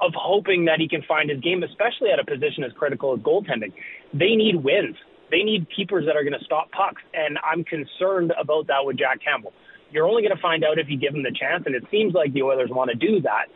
of 0.01 0.13
hoping 0.15 0.65
that 0.65 0.79
he 0.79 0.87
can 0.87 1.01
find 1.07 1.29
his 1.29 1.39
game, 1.41 1.63
especially 1.63 2.09
at 2.11 2.19
a 2.19 2.25
position 2.25 2.63
as 2.63 2.71
critical 2.73 3.13
as 3.13 3.19
goaltending. 3.19 3.73
They 4.13 4.35
need 4.35 4.55
wins. 4.55 4.95
They 5.31 5.43
need 5.43 5.67
keepers 5.75 6.05
that 6.05 6.15
are 6.15 6.23
going 6.23 6.37
to 6.37 6.43
stop 6.45 6.71
pucks, 6.71 7.01
and 7.13 7.37
I'm 7.43 7.63
concerned 7.63 8.33
about 8.39 8.67
that 8.67 8.85
with 8.85 8.97
Jack 8.97 9.21
Campbell. 9.23 9.53
You're 9.91 10.07
only 10.07 10.21
going 10.21 10.35
to 10.35 10.41
find 10.41 10.63
out 10.63 10.77
if 10.77 10.89
you 10.89 10.97
give 10.97 11.13
him 11.13 11.23
the 11.23 11.31
chance, 11.31 11.65
and 11.65 11.75
it 11.75 11.85
seems 11.91 12.13
like 12.13 12.33
the 12.33 12.43
Oilers 12.43 12.69
want 12.69 12.91
to 12.91 12.95
do 12.95 13.21
that. 13.21 13.47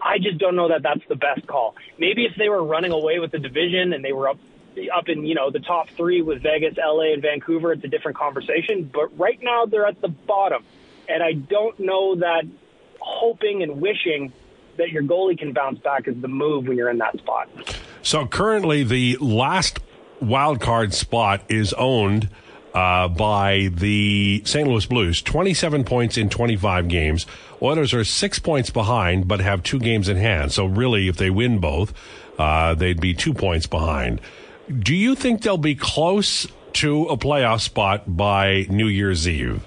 I 0.00 0.18
just 0.18 0.38
don't 0.38 0.56
know 0.56 0.68
that 0.68 0.82
that's 0.82 1.06
the 1.08 1.16
best 1.16 1.46
call. 1.46 1.74
Maybe 1.98 2.26
if 2.26 2.32
they 2.36 2.48
were 2.48 2.62
running 2.62 2.92
away 2.92 3.18
with 3.18 3.32
the 3.32 3.38
division 3.38 3.92
and 3.92 4.04
they 4.04 4.12
were 4.12 4.28
up 4.28 4.38
up 4.94 5.08
in 5.08 5.24
you 5.24 5.34
know 5.34 5.50
the 5.50 5.60
top 5.60 5.88
three 5.96 6.20
with 6.20 6.42
Vegas, 6.42 6.76
LA, 6.76 7.12
and 7.12 7.22
Vancouver, 7.22 7.72
it's 7.72 7.84
a 7.84 7.88
different 7.88 8.16
conversation. 8.16 8.90
But 8.92 9.18
right 9.18 9.38
now 9.42 9.64
they're 9.64 9.86
at 9.86 10.00
the 10.00 10.08
bottom, 10.08 10.64
and 11.08 11.22
I 11.22 11.32
don't 11.32 11.78
know 11.80 12.16
that 12.16 12.44
hoping 13.00 13.62
and 13.62 13.80
wishing 13.80 14.32
that 14.76 14.90
your 14.90 15.02
goalie 15.02 15.38
can 15.38 15.52
bounce 15.52 15.78
back 15.78 16.06
is 16.06 16.20
the 16.20 16.28
move 16.28 16.66
when 16.66 16.76
you're 16.76 16.90
in 16.90 16.98
that 16.98 17.16
spot. 17.18 17.48
So 18.02 18.26
currently, 18.26 18.84
the 18.84 19.16
last 19.20 19.80
wild 20.20 20.60
card 20.60 20.94
spot 20.94 21.42
is 21.48 21.72
owned 21.74 22.28
uh, 22.74 23.08
by 23.08 23.70
the 23.72 24.42
St. 24.44 24.68
Louis 24.68 24.84
Blues. 24.86 25.22
27 25.22 25.84
points 25.84 26.18
in 26.18 26.28
25 26.28 26.88
games. 26.88 27.26
Oilers 27.62 27.94
are 27.94 28.04
six 28.04 28.38
points 28.38 28.70
behind, 28.70 29.26
but 29.26 29.40
have 29.40 29.62
two 29.62 29.78
games 29.78 30.08
in 30.08 30.16
hand. 30.16 30.52
So 30.52 30.66
really, 30.66 31.08
if 31.08 31.16
they 31.16 31.30
win 31.30 31.58
both, 31.58 31.94
uh, 32.38 32.74
they'd 32.74 33.00
be 33.00 33.14
two 33.14 33.32
points 33.32 33.66
behind. 33.66 34.20
Do 34.78 34.94
you 34.94 35.14
think 35.14 35.42
they'll 35.42 35.56
be 35.56 35.74
close 35.74 36.46
to 36.74 37.04
a 37.04 37.16
playoff 37.16 37.60
spot 37.60 38.16
by 38.16 38.66
New 38.68 38.88
Year's 38.88 39.26
Eve? 39.26 39.64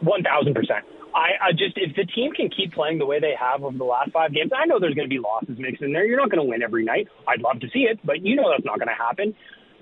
One 0.00 0.22
thousand 0.22 0.54
percent. 0.54 0.84
I, 1.18 1.48
I 1.48 1.52
just 1.52 1.74
if 1.76 1.96
the 1.96 2.04
team 2.04 2.30
can 2.32 2.48
keep 2.48 2.72
playing 2.72 2.98
the 2.98 3.06
way 3.06 3.18
they 3.18 3.34
have 3.38 3.64
over 3.64 3.76
the 3.76 3.84
last 3.84 4.12
five 4.12 4.32
games, 4.32 4.52
I 4.54 4.66
know 4.66 4.78
there's 4.78 4.94
going 4.94 5.08
to 5.08 5.12
be 5.12 5.18
losses 5.18 5.58
mixed 5.58 5.82
in 5.82 5.92
there. 5.92 6.06
You're 6.06 6.18
not 6.18 6.30
going 6.30 6.38
to 6.38 6.48
win 6.48 6.62
every 6.62 6.84
night. 6.84 7.08
I'd 7.26 7.42
love 7.42 7.58
to 7.60 7.68
see 7.72 7.90
it, 7.90 7.98
but 8.04 8.24
you 8.24 8.36
know 8.36 8.50
that's 8.50 8.64
not 8.64 8.78
going 8.78 8.88
to 8.88 8.94
happen. 8.94 9.34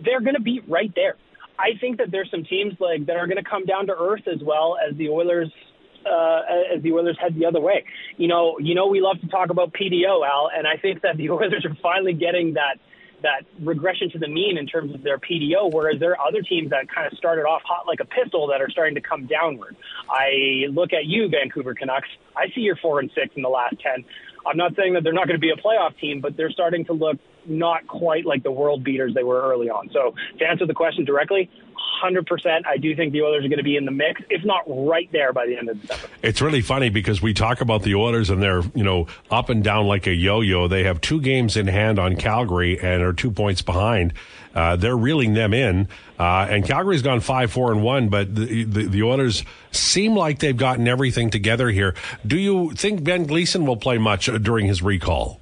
They're 0.03 0.21
going 0.21 0.35
to 0.35 0.43
be 0.43 0.61
right 0.67 0.91
there. 0.95 1.17
I 1.59 1.77
think 1.81 1.99
that 1.99 2.11
there's 2.11 2.31
some 2.31 2.45
teams 2.45 2.75
like 2.81 3.07
that 3.07 3.17
are 3.17 3.27
going 3.27 3.43
to 3.43 3.49
come 3.49 3.67
down 3.67 3.87
to 3.89 3.95
earth 3.95 4.25
as 4.27 4.41
well 4.43 4.77
as 4.81 4.97
the 4.97 5.09
Oilers 5.09 5.53
uh, 6.07 6.41
as 6.75 6.83
the 6.83 6.93
Oilers 6.93 7.19
head 7.21 7.35
the 7.39 7.45
other 7.45 7.61
way. 7.61 7.85
You 8.17 8.29
know, 8.29 8.59
you 8.59 8.75
know 8.75 8.87
we 8.87 9.01
love 9.01 9.21
to 9.21 9.29
talk 9.29 9.51
about 9.51 9.75
PDO, 9.75 10.27
Al, 10.27 10.49
and 10.57 10.67
I 10.67 10.81
think 10.81 11.03
that 11.03 11.17
the 11.17 11.31
Oilers 11.37 11.65
are 11.65 11.77
finally 11.83 12.15
getting 12.15 12.55
that 12.55 12.79
that 13.23 13.43
regression 13.61 14.11
to 14.11 14.19
the 14.19 14.29
mean 14.29 14.59
in 14.59 14.67
terms 14.67 14.95
of 14.95 15.03
their 15.03 15.19
PDO, 15.19 15.73
whereas 15.73 15.99
there 15.99 16.13
are 16.13 16.27
other 16.27 16.43
teams 16.43 16.71
that 16.71 16.89
kind 16.89 17.11
of 17.11 17.17
started 17.19 17.43
off 17.43 17.63
hot 17.65 17.87
like 17.87 18.01
a 18.01 18.05
pistol 18.05 18.47
that 18.49 18.61
are 18.61 18.71
starting 18.71 18.95
to 18.95 19.01
come 19.01 19.27
downward. 19.27 19.77
I 20.09 20.67
look 20.71 20.93
at 20.93 21.07
you, 21.07 21.29
Vancouver 21.29 21.75
Canucks. 21.75 22.09
I 22.37 22.49
see 22.55 22.61
you're 22.61 22.77
four 22.77 23.01
and 23.01 23.11
six 23.15 23.35
in 23.37 23.43
the 23.43 23.49
last 23.49 23.77
ten. 23.81 24.05
I'm 24.47 24.57
not 24.57 24.77
saying 24.77 24.95
that 24.95 25.05
they're 25.05 25.13
not 25.13 25.27
going 25.27 25.41
to 25.41 25.41
be 25.41 25.51
a 25.51 25.57
playoff 25.57 25.99
team, 25.99 26.21
but 26.21 26.37
they're 26.37 26.51
starting 26.51 26.85
to 26.87 26.93
look 26.93 27.19
not 27.47 27.87
quite 27.87 28.25
like 28.25 28.43
the 28.43 28.51
world 28.51 28.83
beaters 28.85 29.15
they 29.15 29.23
were 29.23 29.41
early 29.43 29.69
on. 29.69 29.91
So 29.93 30.15
to 30.39 30.45
answer 30.45 30.67
the 30.67 30.75
question 30.75 31.05
directly, 31.05 31.51
100%. 32.03 32.67
I 32.67 32.77
do 32.77 32.95
think 32.95 33.13
the 33.13 33.23
Oilers 33.23 33.45
are 33.45 33.49
going 33.49 33.59
to 33.59 33.65
be 33.65 33.77
in 33.77 33.85
the 33.85 33.91
mix, 33.91 34.21
if 34.31 34.45
not 34.45 34.65
right 34.67 35.11
there 35.13 35.33
by 35.33 35.47
the 35.47 35.57
end 35.57 35.69
of 35.69 35.81
the 35.81 35.87
December. 35.87 36.09
It's 36.23 36.41
really 36.41 36.61
funny 36.61 36.91
because 36.91 37.23
we 37.23 37.35
talk 37.35 37.61
about 37.61 37.83
the 37.83 37.95
Oilers 37.95 38.31
and 38.31 38.43
they're, 38.43 38.63
you 38.75 38.85
know, 38.85 39.07
up 39.31 39.49
and 39.49 39.63
down 39.63 39.87
like 39.87 40.07
a 40.07 40.15
yo-yo. 40.15 40.69
They 40.69 40.85
have 40.85 41.01
two 41.01 41.21
games 41.21 41.57
in 41.57 41.67
hand 41.67 41.99
on 41.99 42.17
Calgary 42.17 42.79
and 42.79 43.03
are 43.03 43.13
two 43.13 43.31
points 43.31 43.63
behind. 43.63 44.13
Uh, 44.55 44.77
they're 44.77 44.97
reeling 44.97 45.35
them 45.35 45.53
in. 45.53 45.89
Uh, 46.19 46.47
and 46.49 46.65
Calgary's 46.65 47.03
gone 47.03 47.21
five, 47.21 47.53
four, 47.53 47.73
and 47.73 47.83
one, 47.83 48.09
but 48.09 48.35
the, 48.35 48.65
the, 48.65 48.87
the 48.87 49.03
Oilers 49.03 49.45
seem 49.71 50.15
like 50.15 50.39
they've 50.39 50.57
gotten 50.57 50.89
everything 50.89 51.31
together 51.31 51.69
here. 51.69 51.95
Do 52.27 52.39
you 52.39 52.73
think 52.73 53.05
Ben 53.05 53.25
Gleason 53.25 53.67
will 53.67 53.77
play 53.77 53.99
much 53.99 54.27
during 54.43 54.67
his 54.67 54.83
recall? 54.83 55.41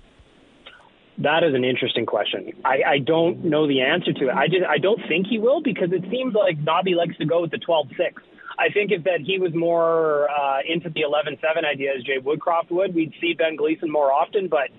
That 1.19 1.45
is 1.45 1.55
an 1.55 1.65
interesting 1.65 2.07
question. 2.07 2.53
I, 2.65 2.83
I 2.87 2.99
don't 2.99 3.45
know 3.45 3.69
the 3.69 3.83
answer 3.83 4.13
to 4.13 4.29
it. 4.29 4.35
I 4.35 4.49
just 4.49 4.65
I 4.69 4.79
don't 4.79 5.01
think 5.07 5.29
he 5.29 5.39
will 5.39 5.63
because 5.63 5.93
it 5.93 6.03
seems 6.11 6.35
like 6.35 6.59
Nobby 6.59 6.95
likes 6.95 7.17
to 7.19 7.25
go 7.25 7.41
with 7.41 7.53
the 7.53 7.59
12-6. 7.59 7.91
I 8.59 8.71
think 8.73 8.91
if 8.91 9.05
that 9.05 9.21
he 9.21 9.39
was 9.39 9.55
more 9.55 10.29
uh, 10.29 10.59
into 10.69 10.91
the 10.91 11.03
11-7 11.03 11.65
idea 11.65 11.93
as 11.97 12.03
Jay 12.03 12.19
Woodcroft 12.19 12.71
would, 12.71 12.95
we'd 12.95 13.13
see 13.21 13.35
Ben 13.35 13.55
Gleason 13.55 13.91
more 13.91 14.13
often. 14.13 14.49
But 14.49 14.71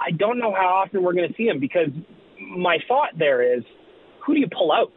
I 0.00 0.12
don't 0.12 0.38
know 0.38 0.54
how 0.54 0.68
often 0.68 1.02
we're 1.02 1.12
going 1.12 1.28
to 1.28 1.34
see 1.36 1.46
him 1.46 1.60
because 1.60 1.88
my 2.40 2.78
thought 2.88 3.10
there 3.18 3.56
is, 3.56 3.62
who 4.24 4.34
do 4.34 4.40
you 4.40 4.48
pull 4.48 4.72
out? 4.72 4.92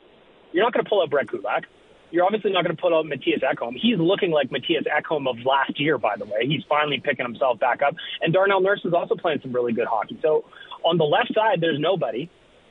You're 0.55 0.63
not 0.63 0.71
going 0.71 0.85
to 0.85 0.89
pull 0.89 1.01
out 1.01 1.09
Brett 1.09 1.27
Kulak. 1.27 1.65
You're 2.11 2.23
obviously 2.23 2.53
not 2.53 2.63
going 2.63 2.73
to 2.73 2.81
pull 2.81 2.95
out 2.95 3.05
Mattias 3.05 3.43
Ekholm. 3.43 3.73
He's 3.75 3.97
looking 3.97 4.31
like 4.31 4.49
Mattias 4.51 4.87
Ekholm 4.87 5.29
of 5.29 5.45
last 5.45 5.77
year, 5.77 5.97
by 5.97 6.15
the 6.15 6.23
way. 6.23 6.47
He's 6.47 6.63
finally 6.69 7.01
picking 7.03 7.25
himself 7.25 7.59
back 7.59 7.81
up. 7.81 7.93
And 8.21 8.33
Darnell 8.33 8.61
Nurse 8.61 8.79
is 8.85 8.93
also 8.93 9.15
playing 9.15 9.41
some 9.41 9.51
really 9.51 9.73
good 9.73 9.85
hockey. 9.85 10.17
So 10.21 10.45
on 10.85 10.97
the 10.97 11.03
left 11.03 11.33
side, 11.33 11.59
there's 11.59 11.77
nobody. 11.77 12.29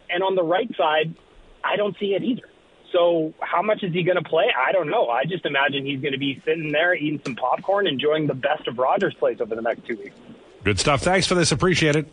And 0.09 0.23
on 0.23 0.35
the 0.35 0.43
right 0.43 0.71
side, 0.79 1.15
I 1.63 1.77
don't 1.77 1.95
see 2.01 2.15
it 2.15 2.23
either. 2.23 2.49
So 2.91 3.35
how 3.41 3.61
much 3.61 3.83
is 3.83 3.93
he 3.93 4.03
going 4.03 4.17
to 4.17 4.27
play? 4.27 4.47
I 4.57 4.73
don't 4.73 4.89
know. 4.89 5.11
I 5.11 5.25
just 5.25 5.45
imagine 5.45 5.85
he's 5.85 6.01
going 6.01 6.13
to 6.15 6.19
be 6.19 6.41
sitting 6.47 6.73
there 6.73 6.95
eating 6.95 7.21
some 7.23 7.37
popcorn, 7.37 7.87
enjoying 7.87 8.27
the 8.27 8.35
best 8.35 8.67
of 8.67 8.79
Rogers 8.79 9.13
Place 9.13 9.43
over 9.43 9.55
the 9.55 9.61
next 9.61 9.85
two 9.85 9.97
weeks. 9.97 10.17
Good 10.63 10.81
stuff. 10.81 11.03
Thanks 11.03 11.27
for 11.27 11.35
this. 11.35 11.53
Appreciate 11.53 11.97
it. 11.97 12.11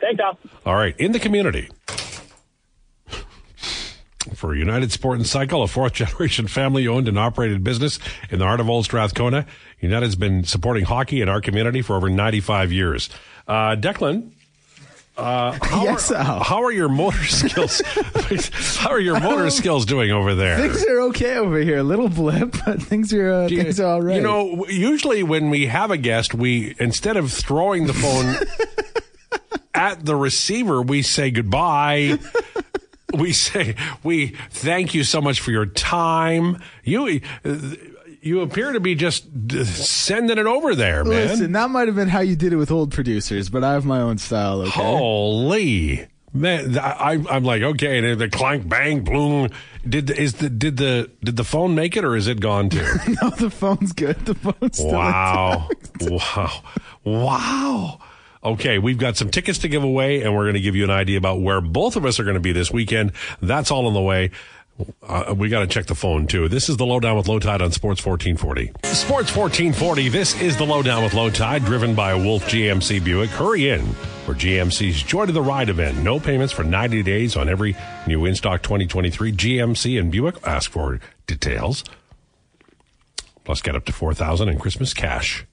Thanks, 0.00 0.18
Al. 0.18 0.38
All 0.64 0.76
right. 0.76 0.98
In 0.98 1.12
the 1.12 1.20
community. 1.20 1.68
For 4.34 4.54
United 4.54 4.90
Sport 4.92 5.18
and 5.18 5.26
Cycle, 5.26 5.62
a 5.62 5.68
fourth 5.68 5.92
generation 5.94 6.48
family 6.48 6.86
owned 6.88 7.08
and 7.08 7.18
operated 7.18 7.62
business 7.62 7.98
in 8.30 8.38
the 8.40 8.44
heart 8.44 8.60
of 8.60 8.68
Old 8.68 8.84
Strathcona. 8.84 9.46
United's 9.80 10.16
been 10.16 10.44
supporting 10.44 10.84
hockey 10.84 11.20
in 11.20 11.28
our 11.28 11.40
community 11.40 11.82
for 11.82 11.94
over 11.96 12.10
95 12.10 12.72
years. 12.72 13.10
Uh, 13.46 13.76
Declan, 13.76 14.30
uh, 15.16 15.52
how, 15.62 15.84
yes, 15.84 16.10
are, 16.10 16.16
Al. 16.16 16.42
how 16.42 16.62
are 16.64 16.72
your 16.72 16.88
motor 16.88 17.16
skills? 17.24 17.80
how 18.76 18.90
are 18.90 19.00
your 19.00 19.18
motor 19.20 19.50
skills 19.50 19.86
doing 19.86 20.10
over 20.10 20.34
there? 20.34 20.58
Things 20.58 20.84
are 20.86 21.00
okay 21.02 21.36
over 21.36 21.58
here. 21.58 21.78
A 21.78 21.82
little 21.84 22.08
blip, 22.08 22.54
but 22.66 22.82
things 22.82 23.12
are 23.14 23.30
uh, 23.32 23.48
You- 23.48 23.62
things 23.62 23.78
are 23.80 23.86
all 23.86 24.02
right. 24.02 24.16
You 24.16 24.22
know, 24.22 24.66
usually 24.66 25.22
when 25.22 25.48
we 25.48 25.66
have 25.66 25.90
a 25.92 25.96
guest, 25.96 26.34
we 26.34 26.74
instead 26.80 27.16
of 27.16 27.32
throwing 27.32 27.86
the 27.86 27.94
phone 27.94 28.34
at 29.74 30.04
the 30.04 30.16
receiver, 30.16 30.82
we 30.82 31.02
say 31.02 31.30
goodbye. 31.30 32.18
we 33.14 33.32
say 33.32 33.74
we 34.02 34.28
thank 34.50 34.94
you 34.94 35.04
so 35.04 35.20
much 35.20 35.40
for 35.40 35.50
your 35.50 35.66
time. 35.66 36.60
You 36.84 37.20
you 38.20 38.40
appear 38.40 38.72
to 38.72 38.80
be 38.80 38.94
just 38.94 39.26
sending 39.64 40.38
it 40.38 40.46
over 40.46 40.74
there, 40.74 41.04
man. 41.04 41.28
listen, 41.28 41.52
that 41.52 41.70
might 41.70 41.88
have 41.88 41.96
been 41.96 42.08
how 42.08 42.20
you 42.20 42.36
did 42.36 42.52
it 42.52 42.56
with 42.56 42.70
old 42.70 42.92
producers, 42.92 43.48
but 43.48 43.64
I 43.64 43.72
have 43.72 43.84
my 43.84 44.00
own 44.00 44.18
style. 44.18 44.60
Okay. 44.62 44.70
Holy 44.70 46.08
man! 46.32 46.78
I, 46.78 47.24
I'm 47.30 47.44
like, 47.44 47.62
okay, 47.62 48.14
the 48.14 48.28
clank, 48.28 48.68
bang, 48.68 49.04
boom. 49.04 49.48
Did 49.88 50.08
the, 50.08 50.20
is 50.20 50.34
the 50.34 50.50
did 50.50 50.76
the 50.76 51.10
did 51.24 51.36
the 51.36 51.44
phone 51.44 51.74
make 51.74 51.96
it, 51.96 52.04
or 52.04 52.16
is 52.16 52.26
it 52.28 52.40
gone 52.40 52.68
too? 52.68 52.84
no, 53.22 53.30
the 53.30 53.50
phone's 53.50 53.92
good. 53.92 54.22
The 54.26 54.34
phone's 54.34 54.78
still 54.78 54.92
Wow. 54.92 55.68
wow. 56.00 56.62
Wow. 57.04 58.00
Okay, 58.48 58.78
we've 58.78 58.96
got 58.96 59.14
some 59.18 59.28
tickets 59.28 59.58
to 59.58 59.68
give 59.68 59.84
away, 59.84 60.22
and 60.22 60.34
we're 60.34 60.44
going 60.44 60.54
to 60.54 60.60
give 60.60 60.74
you 60.74 60.82
an 60.84 60.90
idea 60.90 61.18
about 61.18 61.42
where 61.42 61.60
both 61.60 61.96
of 61.96 62.06
us 62.06 62.18
are 62.18 62.24
going 62.24 62.32
to 62.32 62.40
be 62.40 62.52
this 62.52 62.70
weekend. 62.70 63.12
That's 63.42 63.70
all 63.70 63.86
on 63.86 63.92
the 63.92 64.00
way. 64.00 64.30
Uh, 65.02 65.34
we 65.36 65.50
got 65.50 65.60
to 65.60 65.66
check 65.66 65.84
the 65.84 65.94
phone 65.94 66.26
too. 66.26 66.48
This 66.48 66.70
is 66.70 66.78
the 66.78 66.86
lowdown 66.86 67.16
with 67.16 67.26
Lowetide 67.26 67.60
on 67.60 67.72
Sports 67.72 68.04
1440. 68.06 68.68
Sports 68.94 69.36
1440. 69.36 70.08
This 70.08 70.40
is 70.40 70.56
the 70.56 70.64
lowdown 70.64 71.02
with 71.02 71.12
Lowetide, 71.12 71.64
driven 71.66 71.94
by 71.94 72.14
Wolf 72.14 72.44
GMC 72.44 73.04
Buick. 73.04 73.28
Hurry 73.28 73.68
in 73.68 73.84
for 74.24 74.34
GMC's 74.34 75.02
Joy 75.02 75.26
to 75.26 75.32
the 75.32 75.42
Ride 75.42 75.68
event. 75.68 75.98
No 75.98 76.18
payments 76.18 76.52
for 76.54 76.64
90 76.64 77.02
days 77.02 77.36
on 77.36 77.50
every 77.50 77.76
new 78.06 78.24
in 78.24 78.34
stock 78.34 78.62
2023 78.62 79.32
GMC 79.32 80.00
and 80.00 80.10
Buick. 80.10 80.36
Ask 80.46 80.70
for 80.70 81.00
details. 81.26 81.84
Plus, 83.44 83.60
get 83.60 83.76
up 83.76 83.84
to 83.84 83.92
4000 83.92 84.48
in 84.48 84.58
Christmas 84.58 84.94
cash. 84.94 85.44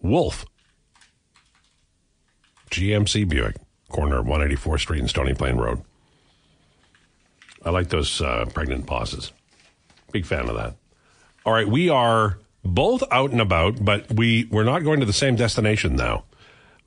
Wolf. 0.00 0.44
GMC 2.72 3.28
Buick, 3.28 3.56
corner 3.88 4.18
of 4.18 4.26
184th 4.26 4.80
Street 4.80 5.00
and 5.00 5.10
Stony 5.10 5.34
Plain 5.34 5.56
Road. 5.56 5.82
I 7.64 7.70
like 7.70 7.90
those 7.90 8.20
uh, 8.20 8.46
pregnant 8.52 8.86
pauses. 8.86 9.30
Big 10.10 10.26
fan 10.26 10.48
of 10.48 10.56
that. 10.56 10.74
All 11.44 11.52
right, 11.52 11.68
we 11.68 11.88
are 11.88 12.38
both 12.64 13.02
out 13.10 13.30
and 13.30 13.40
about, 13.40 13.84
but 13.84 14.10
we 14.12 14.46
we're 14.50 14.64
not 14.64 14.84
going 14.84 15.00
to 15.00 15.06
the 15.06 15.12
same 15.12 15.36
destination 15.36 15.96
now 15.96 16.24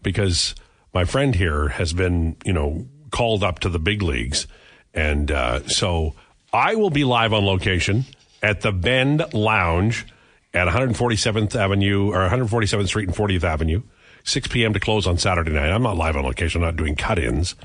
because 0.01 0.56
my 0.94 1.06
friend 1.06 1.36
here 1.36 1.70
has 1.70 1.94
been, 1.94 2.36
you 2.46 2.54
know, 2.54 2.88
called 3.12 3.44
up 3.44 3.60
to 3.60 3.70
the 3.70 3.80
big 3.80 4.01
leagues, 4.01 4.48
and 4.94 5.32
uh, 5.32 5.68
so 5.68 6.15
I 6.51 6.75
will 6.75 6.89
be 6.89 7.04
live 7.04 7.34
on 7.34 7.46
location 7.46 8.06
at 8.42 8.62
the 8.62 8.72
Bend 8.72 9.24
Lounge 9.34 10.06
at 10.54 10.68
147th 10.68 11.56
Avenue 11.56 12.12
or 12.12 12.27
147th 12.30 12.88
Street 12.88 13.08
and 13.10 13.18
40th 13.18 13.44
Avenue, 13.44 13.82
6 14.25 14.48
p.m. 14.50 14.74
to 14.74 14.79
close 14.79 15.08
on 15.08 15.17
Saturday 15.17 15.51
night. 15.51 15.72
I'm 15.72 15.84
not 15.84 15.98
live 15.98 16.17
on 16.17 16.24
location. 16.24 16.62
I'm 16.62 16.67
not 16.67 16.75
doing 16.75 16.96
cut-ins, 16.96 17.55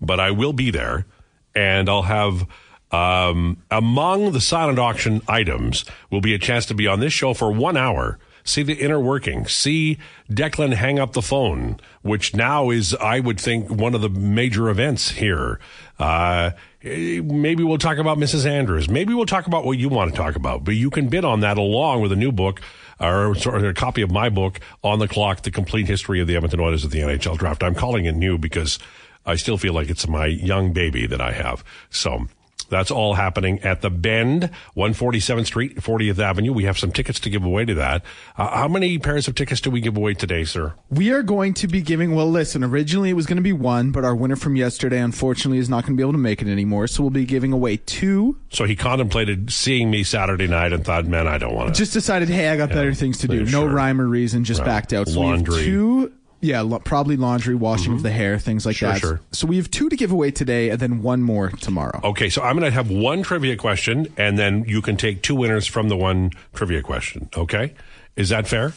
but 0.00 0.18
I 0.18 0.32
will 0.32 0.52
be 0.52 0.70
there, 0.70 1.06
and 1.54 1.88
I'll 1.88 2.02
have 2.02 2.46
um, 2.90 3.62
among 3.70 4.32
the 4.32 4.40
silent 4.40 4.78
auction 4.78 5.20
items 5.28 5.84
will 6.10 6.20
be 6.20 6.34
a 6.34 6.38
chance 6.38 6.66
to 6.66 6.74
be 6.74 6.86
on 6.86 7.00
this 7.00 7.12
show 7.12 7.34
for 7.34 7.52
one 7.52 7.76
hour. 7.76 8.18
See 8.44 8.62
the 8.62 8.74
inner 8.74 9.00
working. 9.00 9.46
See 9.48 9.98
Declan 10.30 10.74
hang 10.74 11.00
up 11.00 11.14
the 11.14 11.22
phone, 11.22 11.80
which 12.02 12.34
now 12.34 12.70
is, 12.70 12.94
I 12.94 13.18
would 13.18 13.40
think, 13.40 13.68
one 13.68 13.92
of 13.94 14.02
the 14.02 14.08
major 14.08 14.70
events 14.70 15.10
here. 15.10 15.58
Uh, 15.98 16.52
maybe 16.84 17.64
we'll 17.64 17.78
talk 17.78 17.98
about 17.98 18.18
Mrs. 18.18 18.46
Andrews. 18.46 18.88
Maybe 18.88 19.14
we'll 19.14 19.26
talk 19.26 19.48
about 19.48 19.64
what 19.64 19.78
you 19.78 19.88
want 19.88 20.12
to 20.12 20.16
talk 20.16 20.36
about. 20.36 20.62
But 20.62 20.76
you 20.76 20.90
can 20.90 21.08
bid 21.08 21.24
on 21.24 21.40
that 21.40 21.58
along 21.58 22.02
with 22.02 22.12
a 22.12 22.16
new 22.16 22.30
book, 22.30 22.60
or 23.00 23.32
a 23.32 23.74
copy 23.74 24.02
of 24.02 24.10
my 24.10 24.28
book, 24.28 24.60
On 24.82 24.98
the 24.98 25.08
Clock, 25.08 25.42
The 25.42 25.50
Complete 25.50 25.86
History 25.86 26.20
of 26.20 26.26
the 26.26 26.36
Edmonton 26.36 26.60
Oilers 26.60 26.84
of 26.84 26.90
the 26.90 27.00
NHL 27.00 27.38
Draft. 27.38 27.62
I'm 27.62 27.74
calling 27.74 28.04
it 28.06 28.14
new 28.14 28.38
because 28.38 28.78
I 29.24 29.34
still 29.34 29.58
feel 29.58 29.72
like 29.74 29.90
it's 29.90 30.06
my 30.06 30.26
young 30.26 30.72
baby 30.72 31.06
that 31.06 31.20
I 31.20 31.32
have. 31.32 31.64
So 31.90 32.26
that's 32.68 32.90
all 32.90 33.14
happening 33.14 33.60
at 33.60 33.80
the 33.82 33.90
Bend, 33.90 34.50
147th 34.76 35.46
Street, 35.46 35.76
40th 35.76 36.18
Avenue. 36.18 36.52
We 36.52 36.64
have 36.64 36.78
some 36.78 36.92
tickets 36.92 37.20
to 37.20 37.30
give 37.30 37.44
away 37.44 37.64
to 37.64 37.74
that. 37.74 38.02
Uh, 38.36 38.48
how 38.56 38.68
many 38.68 38.98
pairs 38.98 39.28
of 39.28 39.34
tickets 39.34 39.60
do 39.60 39.70
we 39.70 39.80
give 39.80 39.96
away 39.96 40.14
today, 40.14 40.44
sir? 40.44 40.74
We 40.90 41.10
are 41.12 41.22
going 41.22 41.54
to 41.54 41.68
be 41.68 41.82
giving, 41.82 42.14
well, 42.14 42.30
listen, 42.30 42.62
originally 42.64 43.10
it 43.10 43.14
was 43.14 43.26
going 43.26 43.36
to 43.36 43.42
be 43.42 43.52
one, 43.52 43.90
but 43.92 44.04
our 44.04 44.14
winner 44.14 44.36
from 44.36 44.56
yesterday, 44.56 44.98
unfortunately, 45.00 45.58
is 45.58 45.68
not 45.68 45.84
going 45.84 45.94
to 45.94 45.96
be 45.96 46.02
able 46.02 46.12
to 46.12 46.18
make 46.18 46.42
it 46.42 46.48
anymore. 46.48 46.86
So 46.86 47.02
we'll 47.02 47.10
be 47.10 47.24
giving 47.24 47.52
away 47.52 47.76
two. 47.78 48.38
So 48.50 48.64
he 48.64 48.76
contemplated 48.76 49.52
seeing 49.52 49.90
me 49.90 50.02
Saturday 50.04 50.46
night 50.46 50.72
and 50.72 50.84
thought, 50.84 51.06
man, 51.06 51.26
I 51.26 51.38
don't 51.38 51.54
want 51.54 51.68
to. 51.74 51.78
Just 51.78 51.92
decided, 51.92 52.28
hey, 52.28 52.48
I 52.48 52.56
got 52.56 52.70
better 52.70 52.94
things 52.94 53.18
to 53.18 53.28
do. 53.28 53.44
No 53.46 53.66
rhyme 53.66 54.00
or 54.00 54.06
reason, 54.06 54.44
just 54.44 54.60
Right. 54.60 54.66
backed 54.66 54.92
out. 54.92 55.08
So 55.08 55.20
Laundry. 55.20 55.54
we 55.54 55.60
have 55.60 55.66
two. 55.66 56.12
Yeah, 56.40 56.60
lo- 56.60 56.78
probably 56.80 57.16
laundry, 57.16 57.54
washing 57.54 57.94
of 57.94 58.02
the 58.02 58.10
hair, 58.10 58.38
things 58.38 58.66
like 58.66 58.76
Sure, 58.76 58.92
that. 58.92 59.00
sure. 59.00 59.20
So 59.32 59.46
we 59.46 59.56
have 59.56 59.70
two 59.70 59.88
to 59.88 59.96
give 59.96 60.12
away 60.12 60.30
today, 60.30 60.68
and 60.70 60.78
then 60.78 61.02
one 61.02 61.22
more 61.22 61.48
tomorrow. 61.50 61.98
Okay, 62.04 62.28
so 62.28 62.42
I'm 62.42 62.58
going 62.58 62.70
to 62.70 62.74
have 62.74 62.90
one 62.90 63.22
trivia 63.22 63.56
question, 63.56 64.06
and 64.16 64.38
then 64.38 64.64
you 64.68 64.82
can 64.82 64.96
take 64.96 65.22
two 65.22 65.34
winners 65.34 65.66
from 65.66 65.88
the 65.88 65.96
one 65.96 66.30
trivia 66.54 66.82
question. 66.82 67.30
Okay, 67.36 67.72
is 68.16 68.28
that 68.28 68.46
fair? 68.46 68.74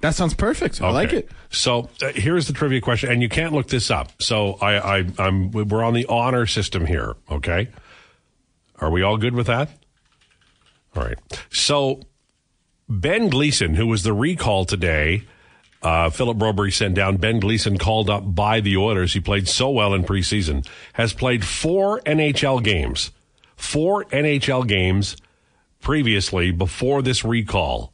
That 0.00 0.14
sounds 0.14 0.34
perfect. 0.34 0.80
I 0.80 0.90
like 0.90 1.08
Okay. 1.08 1.16
it. 1.18 1.30
So 1.50 1.88
uh, 2.02 2.12
here's 2.14 2.46
the 2.46 2.52
trivia 2.52 2.80
question, 2.80 3.10
and 3.10 3.20
you 3.22 3.28
can't 3.28 3.52
look 3.52 3.68
this 3.68 3.90
up. 3.90 4.12
So 4.22 4.52
I, 4.60 4.98
I, 4.98 5.04
I'm 5.18 5.50
we're 5.50 5.82
on 5.82 5.94
the 5.94 6.06
honor 6.06 6.46
system 6.46 6.86
here. 6.86 7.16
Okay, 7.30 7.68
are 8.78 8.90
we 8.90 9.02
all 9.02 9.16
good 9.16 9.34
with 9.34 9.46
that? 9.48 9.70
All 10.94 11.02
right. 11.02 11.18
So 11.50 12.02
Ben 12.88 13.28
Gleason, 13.28 13.74
who 13.74 13.86
was 13.86 14.02
the 14.04 14.12
recall 14.12 14.64
today, 14.66 15.24
uh, 15.82 16.10
Philip 16.10 16.38
Broberg 16.38 16.72
sent 16.72 16.94
down. 16.94 17.16
Ben 17.16 17.40
Gleason 17.40 17.78
called 17.78 18.10
up 18.10 18.34
by 18.34 18.60
the 18.60 18.76
Oilers. 18.76 19.12
He 19.12 19.20
played 19.20 19.48
so 19.48 19.70
well 19.70 19.94
in 19.94 20.04
preseason. 20.04 20.66
Has 20.94 21.12
played 21.12 21.44
four 21.44 22.00
NHL 22.00 22.62
games, 22.62 23.12
four 23.56 24.04
NHL 24.06 24.66
games 24.66 25.16
previously 25.80 26.50
before 26.50 27.02
this 27.02 27.24
recall. 27.24 27.92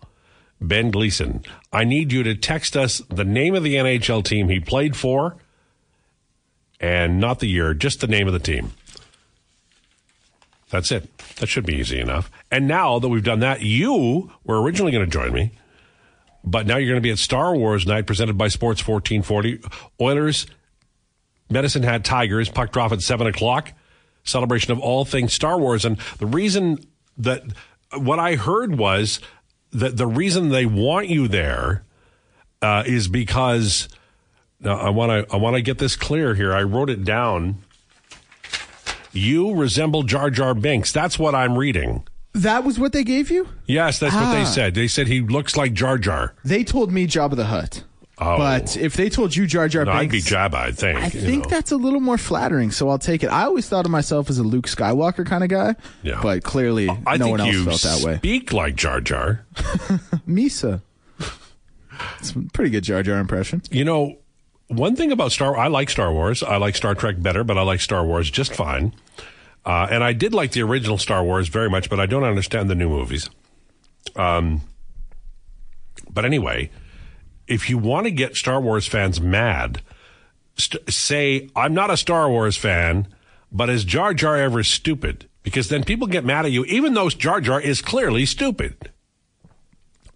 Ben 0.60 0.90
Gleason. 0.90 1.44
I 1.72 1.84
need 1.84 2.12
you 2.12 2.22
to 2.22 2.34
text 2.34 2.76
us 2.76 3.02
the 3.10 3.24
name 3.24 3.54
of 3.54 3.62
the 3.62 3.74
NHL 3.74 4.24
team 4.24 4.48
he 4.48 4.60
played 4.60 4.96
for 4.96 5.36
and 6.80 7.20
not 7.20 7.40
the 7.40 7.48
year, 7.48 7.74
just 7.74 8.00
the 8.00 8.06
name 8.06 8.26
of 8.26 8.32
the 8.32 8.38
team. 8.38 8.72
That's 10.70 10.90
it. 10.90 11.16
That 11.36 11.48
should 11.48 11.66
be 11.66 11.76
easy 11.76 12.00
enough. 12.00 12.30
And 12.50 12.66
now 12.66 12.98
that 12.98 13.08
we've 13.08 13.22
done 13.22 13.40
that, 13.40 13.60
you 13.60 14.32
were 14.44 14.60
originally 14.60 14.92
going 14.92 15.04
to 15.04 15.10
join 15.10 15.32
me, 15.32 15.52
but 16.44 16.66
now 16.66 16.76
you're 16.76 16.90
going 16.90 17.00
to 17.00 17.06
be 17.06 17.10
at 17.10 17.18
Star 17.18 17.56
Wars 17.56 17.86
night 17.86 18.06
presented 18.06 18.36
by 18.36 18.48
Sports 18.48 18.86
1440. 18.86 19.60
Oilers, 20.00 20.46
Medicine 21.48 21.82
Hat 21.82 22.04
Tigers, 22.04 22.48
puck 22.48 22.72
drop 22.72 22.92
at 22.92 23.00
7 23.00 23.26
o'clock. 23.26 23.72
Celebration 24.24 24.72
of 24.72 24.78
all 24.78 25.04
things 25.04 25.32
Star 25.32 25.58
Wars. 25.58 25.84
And 25.84 25.98
the 26.18 26.26
reason 26.26 26.78
that 27.18 27.42
what 27.96 28.18
I 28.18 28.36
heard 28.36 28.76
was 28.76 29.20
that 29.72 29.96
the 29.96 30.06
reason 30.06 30.48
they 30.48 30.66
want 30.66 31.08
you 31.08 31.28
there 31.28 31.84
uh, 32.62 32.84
is 32.86 33.08
because 33.08 33.88
now 34.60 34.78
I 34.78 34.90
want 34.90 35.28
to 35.28 35.34
I 35.34 35.36
want 35.36 35.56
to 35.56 35.62
get 35.62 35.78
this 35.78 35.96
clear 35.96 36.34
here. 36.34 36.54
I 36.54 36.62
wrote 36.62 36.88
it 36.88 37.04
down. 37.04 37.58
You 39.12 39.54
resemble 39.54 40.02
Jar 40.02 40.30
Jar 40.30 40.54
Binks. 40.54 40.90
That's 40.90 41.18
what 41.18 41.34
I'm 41.34 41.58
reading. 41.58 42.06
That 42.34 42.64
was 42.64 42.78
what 42.78 42.92
they 42.92 43.04
gave 43.04 43.30
you? 43.30 43.48
Yes, 43.66 43.98
that's 44.00 44.14
what 44.14 44.32
they 44.32 44.42
Ah. 44.42 44.44
said. 44.44 44.74
They 44.74 44.88
said 44.88 45.06
he 45.06 45.20
looks 45.20 45.56
like 45.56 45.72
Jar 45.72 45.98
Jar. 45.98 46.34
They 46.44 46.64
told 46.64 46.90
me 46.92 47.06
Jabba 47.06 47.36
the 47.36 47.46
Hutt. 47.46 47.84
Oh. 48.18 48.38
But 48.38 48.76
if 48.76 48.94
they 48.94 49.08
told 49.08 49.34
you 49.34 49.44
Jar 49.46 49.66
Jar 49.68 49.84
No, 49.84 49.92
I'd 49.92 50.08
be 50.10 50.20
Jabba, 50.20 50.54
I 50.54 50.72
think. 50.72 50.98
I 50.98 51.08
think 51.08 51.44
know. 51.44 51.50
that's 51.50 51.72
a 51.72 51.76
little 51.76 51.98
more 52.00 52.16
flattering, 52.18 52.70
so 52.70 52.88
I'll 52.88 52.98
take 52.98 53.24
it. 53.24 53.28
I 53.28 53.42
always 53.42 53.68
thought 53.68 53.84
of 53.86 53.90
myself 53.90 54.30
as 54.30 54.38
a 54.38 54.44
Luke 54.44 54.66
Skywalker 54.66 55.26
kind 55.26 55.42
of 55.42 55.50
guy, 55.50 55.74
Yeah. 56.02 56.20
but 56.22 56.44
clearly 56.44 56.88
I 57.06 57.16
no 57.16 57.28
one 57.28 57.40
else 57.40 57.64
felt 57.64 57.82
that 57.82 58.06
way. 58.06 58.16
Speak 58.18 58.52
like 58.52 58.76
Jar 58.76 59.00
Jar. 59.00 59.44
Misa. 60.28 60.82
It's 62.18 62.30
a 62.32 62.40
pretty 62.52 62.70
good 62.70 62.84
Jar 62.84 63.02
Jar 63.02 63.18
impression. 63.18 63.62
You 63.70 63.84
know, 63.84 64.18
one 64.68 64.96
thing 64.96 65.10
about 65.12 65.32
Star 65.32 65.56
I 65.56 65.66
like 65.68 65.90
Star 65.90 66.12
Wars. 66.12 66.42
I 66.42 66.56
like 66.56 66.76
Star 66.76 66.94
Trek 66.94 67.20
better, 67.20 67.44
but 67.44 67.58
I 67.58 67.62
like 67.62 67.80
Star 67.80 68.04
Wars 68.04 68.30
just 68.30 68.54
fine. 68.54 68.94
Uh, 69.64 69.86
and 69.90 70.04
I 70.04 70.12
did 70.12 70.34
like 70.34 70.52
the 70.52 70.62
original 70.62 70.98
Star 70.98 71.24
Wars 71.24 71.48
very 71.48 71.70
much, 71.70 71.88
but 71.88 71.98
I 71.98 72.06
don't 72.06 72.24
understand 72.24 72.68
the 72.68 72.74
new 72.74 72.88
movies. 72.88 73.30
Um, 74.14 74.60
but 76.10 76.24
anyway, 76.24 76.70
if 77.46 77.70
you 77.70 77.78
want 77.78 78.04
to 78.04 78.10
get 78.10 78.36
Star 78.36 78.60
Wars 78.60 78.86
fans 78.86 79.20
mad, 79.20 79.80
st- 80.56 80.92
say, 80.92 81.48
I'm 81.56 81.74
not 81.74 81.90
a 81.90 81.96
Star 81.96 82.28
Wars 82.28 82.56
fan, 82.56 83.08
but 83.50 83.70
is 83.70 83.84
Jar 83.84 84.12
Jar 84.12 84.36
ever 84.36 84.62
stupid? 84.62 85.28
Because 85.42 85.68
then 85.68 85.84
people 85.84 86.06
get 86.06 86.24
mad 86.24 86.46
at 86.46 86.52
you, 86.52 86.64
even 86.64 86.94
though 86.94 87.08
Jar 87.08 87.40
Jar 87.40 87.60
is 87.60 87.80
clearly 87.80 88.26
stupid. 88.26 88.90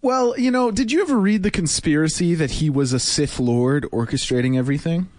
Well, 0.01 0.39
you 0.39 0.49
know, 0.49 0.71
did 0.71 0.91
you 0.91 1.01
ever 1.01 1.17
read 1.17 1.43
the 1.43 1.51
conspiracy 1.51 2.33
that 2.35 2.51
he 2.51 2.69
was 2.69 2.93
a 2.93 2.99
Sith 2.99 3.39
Lord 3.39 3.83
orchestrating 3.91 4.57
everything? 4.57 5.09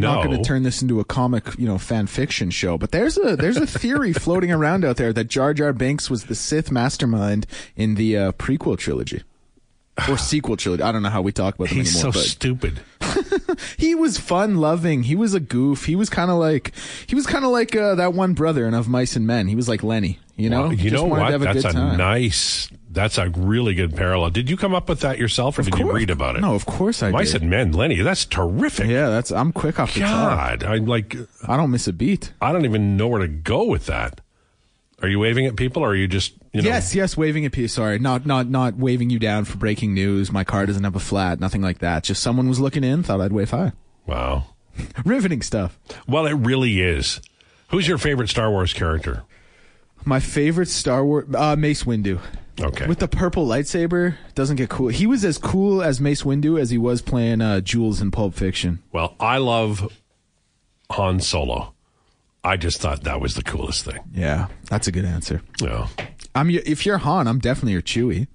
No. 0.00 0.14
Not 0.14 0.26
going 0.26 0.36
to 0.36 0.44
turn 0.44 0.62
this 0.62 0.82
into 0.82 1.00
a 1.00 1.04
comic, 1.04 1.58
you 1.58 1.66
know, 1.66 1.78
fan 1.78 2.06
fiction 2.06 2.50
show, 2.50 2.78
but 2.78 2.90
there's 2.90 3.18
a 3.18 3.36
there's 3.36 3.56
a 3.56 3.66
theory 3.66 4.12
floating 4.12 4.50
around 4.52 4.84
out 4.84 4.96
there 4.96 5.12
that 5.12 5.28
Jar 5.28 5.54
Jar 5.54 5.72
Binks 5.72 6.10
was 6.10 6.24
the 6.24 6.34
Sith 6.34 6.70
mastermind 6.70 7.46
in 7.76 7.94
the 7.94 8.16
uh, 8.16 8.32
prequel 8.32 8.78
trilogy 8.78 9.22
or 10.08 10.16
sequel 10.16 10.56
trilogy. 10.56 10.82
I 10.82 10.92
don't 10.92 11.02
know 11.02 11.10
how 11.10 11.22
we 11.22 11.32
talk 11.32 11.54
about 11.54 11.68
them 11.68 11.78
He's 11.78 11.92
so 11.92 12.08
anymore, 12.08 12.12
but 12.12 12.24
stupid. 12.24 12.80
he 13.76 13.94
was 13.94 14.18
fun 14.18 14.56
loving. 14.56 15.02
He 15.02 15.14
was 15.14 15.34
a 15.34 15.40
goof. 15.40 15.84
He 15.84 15.96
was 15.96 16.08
kind 16.08 16.30
of 16.30 16.38
like 16.38 16.72
he 17.06 17.14
was 17.14 17.26
kind 17.26 17.44
of 17.44 17.50
like 17.50 17.76
uh, 17.76 17.94
that 17.96 18.14
one 18.14 18.32
brother 18.34 18.66
in 18.66 18.74
Of 18.74 18.88
Mice 18.88 19.16
and 19.16 19.26
Men. 19.26 19.48
He 19.48 19.54
was 19.56 19.68
like 19.68 19.82
Lenny, 19.82 20.18
you 20.36 20.48
know. 20.48 20.62
Well, 20.62 20.72
you 20.72 20.90
Just 20.90 21.02
know 21.02 21.08
what? 21.08 21.18
To 21.26 21.32
have 21.32 21.42
a 21.42 21.44
That's 21.44 21.64
a 21.74 21.96
nice. 21.96 22.68
That's 22.90 23.16
a 23.16 23.30
really 23.30 23.74
good 23.74 23.96
parallel. 23.96 24.30
Did 24.30 24.50
you 24.50 24.56
come 24.56 24.74
up 24.74 24.88
with 24.88 25.00
that 25.00 25.18
yourself, 25.18 25.58
or 25.58 25.62
did 25.62 25.78
you 25.78 25.90
read 25.92 26.10
about 26.10 26.36
it? 26.36 26.40
No, 26.40 26.54
of 26.54 26.66
course 26.66 27.02
I 27.02 27.10
Mice 27.10 27.32
did. 27.32 27.42
and 27.42 27.50
Men, 27.50 27.72
Lenny. 27.72 28.00
That's 28.00 28.24
terrific. 28.26 28.86
Yeah, 28.88 29.08
that's 29.08 29.30
I'm 29.30 29.52
quick 29.52 29.80
off 29.80 29.94
the 29.94 30.00
top. 30.00 30.10
God, 30.60 30.64
I'm 30.64 30.86
like, 30.86 31.16
I 31.46 31.56
don't 31.56 31.70
miss 31.70 31.86
a 31.86 31.92
beat. 31.92 32.32
I 32.40 32.52
don't 32.52 32.64
even 32.64 32.96
know 32.96 33.08
where 33.08 33.20
to 33.20 33.28
go 33.28 33.64
with 33.64 33.86
that. 33.86 34.20
Are 35.02 35.08
you 35.08 35.18
waving 35.18 35.46
at 35.46 35.56
people, 35.56 35.82
or 35.82 35.90
are 35.90 35.94
you 35.96 36.06
just, 36.06 36.32
you 36.52 36.62
know? 36.62 36.68
Yes, 36.68 36.94
yes, 36.94 37.16
waving 37.16 37.44
at 37.44 37.50
piece. 37.52 37.72
Sorry, 37.72 37.98
not 37.98 38.24
not 38.24 38.48
not 38.48 38.76
waving 38.76 39.10
you 39.10 39.18
down 39.18 39.44
for 39.44 39.58
breaking 39.58 39.94
news. 39.94 40.30
My 40.30 40.44
car 40.44 40.64
doesn't 40.64 40.84
have 40.84 40.94
a 40.94 41.00
flat, 41.00 41.40
nothing 41.40 41.60
like 41.60 41.80
that. 41.80 42.04
Just 42.04 42.22
someone 42.22 42.48
was 42.48 42.60
looking 42.60 42.84
in, 42.84 43.02
thought 43.02 43.20
I'd 43.20 43.32
wave 43.32 43.50
hi. 43.50 43.72
Wow. 44.06 44.44
Riveting 45.04 45.42
stuff. 45.42 45.78
Well, 46.06 46.26
it 46.26 46.34
really 46.34 46.80
is. 46.80 47.20
Who's 47.70 47.88
your 47.88 47.98
favorite 47.98 48.28
Star 48.28 48.50
Wars 48.50 48.72
character? 48.72 49.24
My 50.04 50.20
favorite 50.20 50.68
Star 50.68 51.04
Wars 51.04 51.26
uh, 51.34 51.56
Mace 51.56 51.82
Windu. 51.82 52.20
Okay. 52.60 52.86
With 52.86 52.98
the 52.98 53.08
purple 53.08 53.46
lightsaber, 53.46 54.16
doesn't 54.34 54.56
get 54.56 54.68
cool. 54.68 54.88
He 54.88 55.06
was 55.06 55.24
as 55.24 55.38
cool 55.38 55.82
as 55.82 56.00
Mace 56.00 56.22
Windu 56.22 56.60
as 56.60 56.70
he 56.70 56.78
was 56.78 57.00
playing 57.02 57.40
uh, 57.40 57.60
Jules 57.60 58.00
in 58.00 58.10
Pulp 58.10 58.34
Fiction. 58.34 58.82
well, 58.92 59.16
I 59.18 59.38
love 59.38 59.90
Han 60.90 61.18
Solo. 61.20 61.74
I 62.44 62.56
just 62.56 62.80
thought 62.80 63.04
that 63.04 63.20
was 63.20 63.34
the 63.34 63.42
coolest 63.42 63.84
thing. 63.84 64.00
Yeah, 64.12 64.48
that's 64.68 64.88
a 64.88 64.92
good 64.92 65.04
answer. 65.04 65.42
Yeah. 65.60 65.86
I'm 66.34 66.50
your, 66.50 66.62
if 66.66 66.84
you're 66.84 66.98
Han, 66.98 67.28
I'm 67.28 67.38
definitely 67.38 67.72
your 67.72 67.82
Chewie. 67.82 68.26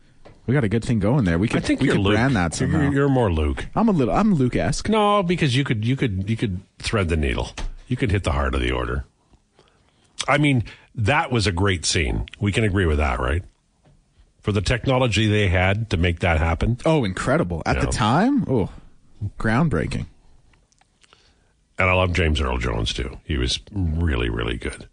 We 0.46 0.54
got 0.54 0.64
a 0.64 0.70
good 0.70 0.86
thing 0.86 1.00
going 1.00 1.26
there. 1.26 1.38
We 1.38 1.50
could 1.50 1.64
I 1.64 1.66
think 1.66 1.82
we 1.82 1.88
you're 1.88 1.96
could 1.96 2.04
Luke. 2.04 2.14
brand 2.16 2.36
that 2.38 2.54
somehow. 2.56 2.84
You're, 2.84 2.94
you're 2.94 3.10
more 3.10 3.30
Luke. 3.32 3.66
I'm 3.76 3.90
a 3.90 3.92
little 3.92 4.14
I'm 4.14 4.34
Luke-esque. 4.34 4.88
No, 4.88 5.22
because 5.24 5.58
you 5.58 5.66
could 5.66 5.84
you 5.86 5.98
could 5.98 6.30
you 6.30 6.38
could 6.38 6.62
thread 6.80 7.10
the 7.10 7.18
needle. 7.18 7.50
You 7.88 7.98
could 7.98 8.12
hit 8.12 8.24
the 8.24 8.32
heart 8.32 8.56
of 8.56 8.62
the 8.62 8.72
order. 8.72 9.04
I 10.28 10.38
mean, 10.38 10.64
that 10.96 11.32
was 11.32 11.48
a 11.48 11.52
great 11.52 11.86
scene. 11.86 12.28
We 12.40 12.54
can 12.54 12.64
agree 12.64 12.86
with 12.86 12.98
that, 12.98 13.20
right? 13.20 13.44
For 14.42 14.54
the 14.54 14.62
technology 14.62 15.28
they 15.28 15.50
had 15.50 15.90
to 15.90 15.98
make 15.98 16.20
that 16.20 16.38
happen. 16.38 16.78
Oh, 16.86 17.04
incredible! 17.04 17.62
At 17.66 17.82
the 17.82 17.88
time, 17.88 18.46
oh, 18.50 18.70
groundbreaking. 19.38 20.06
And 21.80 21.90
I 21.90 21.94
love 21.94 22.14
James 22.14 22.42
Earl 22.42 22.58
Jones 22.58 22.94
too. 22.94 23.20
He 23.24 23.38
was 23.38 23.60
really, 23.72 24.30
really 24.30 24.58
good. 24.58 24.88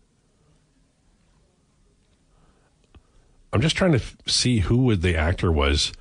I'm 3.53 3.61
just 3.61 3.77
trying 3.77 3.92
to 3.92 3.99
f- 3.99 4.16
see 4.27 4.59
who 4.61 4.79
would 4.79 5.03
the 5.03 5.16
actor 5.16 5.51
was. 5.53 5.92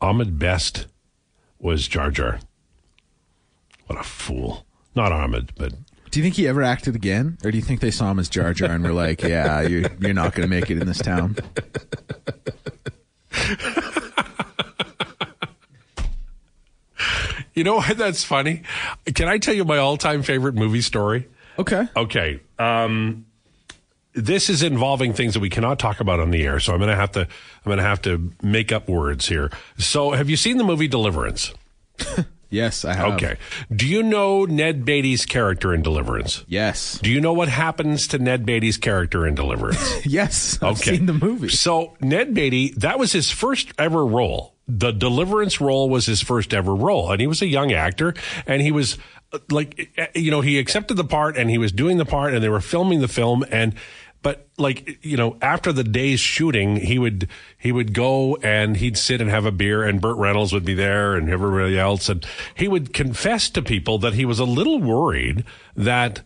Ahmed 0.00 0.38
Best 0.38 0.86
was 1.58 1.86
Jar 1.86 2.10
Jar. 2.10 2.40
What 3.86 3.98
a 4.00 4.02
fool. 4.02 4.64
Not 4.96 5.12
Ahmed, 5.12 5.52
but 5.56 5.72
Do 6.10 6.18
you 6.18 6.22
think 6.24 6.36
he 6.36 6.48
ever 6.48 6.62
acted 6.62 6.96
again, 6.96 7.36
or 7.44 7.50
do 7.50 7.58
you 7.58 7.62
think 7.62 7.80
they 7.80 7.90
saw 7.90 8.10
him 8.10 8.18
as 8.18 8.28
Jar 8.28 8.54
Jar 8.54 8.70
and 8.70 8.82
were 8.82 8.92
like, 8.92 9.22
"Yeah, 9.22 9.60
you're 9.60 9.90
you're 10.00 10.14
not 10.14 10.34
going 10.34 10.48
to 10.48 10.54
make 10.54 10.70
it 10.70 10.78
in 10.80 10.86
this 10.86 10.98
town"? 10.98 11.36
you 17.60 17.64
know 17.64 17.74
what? 17.76 17.98
That's 17.98 18.24
funny. 18.24 18.62
Can 19.14 19.28
I 19.28 19.36
tell 19.36 19.52
you 19.52 19.66
my 19.66 19.76
all 19.76 19.98
time 19.98 20.22
favorite 20.22 20.54
movie 20.54 20.80
story? 20.80 21.28
Okay. 21.58 21.86
Okay. 21.94 22.40
Um, 22.58 23.26
this 24.14 24.48
is 24.48 24.62
involving 24.62 25.12
things 25.12 25.34
that 25.34 25.40
we 25.40 25.50
cannot 25.50 25.78
talk 25.78 26.00
about 26.00 26.20
on 26.20 26.30
the 26.30 26.42
air. 26.42 26.58
So 26.58 26.72
I'm 26.72 26.78
going 26.78 26.88
to 26.88 26.96
have 26.96 27.12
to, 27.12 27.20
I'm 27.20 27.28
going 27.66 27.76
to 27.76 27.84
have 27.84 28.00
to 28.02 28.32
make 28.42 28.72
up 28.72 28.88
words 28.88 29.28
here. 29.28 29.50
So 29.76 30.12
have 30.12 30.30
you 30.30 30.38
seen 30.38 30.56
the 30.56 30.64
movie 30.64 30.88
Deliverance? 30.88 31.52
Yes, 32.52 32.84
I 32.84 32.94
have. 32.94 33.12
Okay. 33.12 33.36
Do 33.72 33.86
you 33.86 34.02
know 34.02 34.44
Ned 34.44 34.84
Beatty's 34.84 35.24
character 35.24 35.72
in 35.72 35.82
Deliverance? 35.82 36.44
Yes. 36.48 36.98
Do 36.98 37.08
you 37.08 37.20
know 37.20 37.32
what 37.32 37.48
happens 37.48 38.08
to 38.08 38.18
Ned 38.18 38.44
Beatty's 38.44 38.76
character 38.76 39.24
in 39.24 39.36
Deliverance? 39.36 40.04
Yes. 40.04 40.60
I've 40.60 40.78
seen 40.78 41.06
the 41.06 41.12
movie. 41.12 41.48
So 41.48 41.96
Ned 42.00 42.34
Beatty, 42.34 42.70
that 42.78 42.98
was 42.98 43.12
his 43.12 43.30
first 43.30 43.70
ever 43.78 44.04
role. 44.04 44.56
The 44.78 44.92
Deliverance 44.92 45.60
role 45.60 45.88
was 45.88 46.06
his 46.06 46.22
first 46.22 46.54
ever 46.54 46.74
role, 46.74 47.10
and 47.10 47.20
he 47.20 47.26
was 47.26 47.42
a 47.42 47.46
young 47.46 47.72
actor, 47.72 48.14
and 48.46 48.62
he 48.62 48.70
was 48.70 48.98
uh, 49.32 49.38
like, 49.50 49.90
uh, 49.98 50.06
you 50.14 50.30
know, 50.30 50.40
he 50.40 50.58
accepted 50.58 50.96
the 50.96 51.04
part, 51.04 51.36
and 51.36 51.50
he 51.50 51.58
was 51.58 51.72
doing 51.72 51.98
the 51.98 52.04
part, 52.04 52.34
and 52.34 52.42
they 52.42 52.48
were 52.48 52.60
filming 52.60 53.00
the 53.00 53.08
film, 53.08 53.44
and 53.50 53.74
but 54.22 54.48
like 54.58 55.04
you 55.04 55.16
know 55.16 55.36
after 55.40 55.72
the 55.72 55.84
day's 55.84 56.20
shooting 56.20 56.76
he 56.76 56.98
would 56.98 57.28
he 57.56 57.72
would 57.72 57.94
go 57.94 58.36
and 58.36 58.76
he'd 58.76 58.98
sit 58.98 59.20
and 59.20 59.30
have 59.30 59.46
a 59.46 59.52
beer 59.52 59.82
and 59.82 60.00
Burt 60.00 60.18
Reynolds 60.18 60.52
would 60.52 60.64
be 60.64 60.74
there 60.74 61.14
and 61.14 61.30
everybody 61.30 61.78
else 61.78 62.10
and 62.10 62.26
he 62.54 62.68
would 62.68 62.92
confess 62.92 63.48
to 63.50 63.62
people 63.62 63.98
that 63.98 64.12
he 64.12 64.26
was 64.26 64.38
a 64.38 64.44
little 64.44 64.78
worried 64.78 65.42
that 65.74 66.20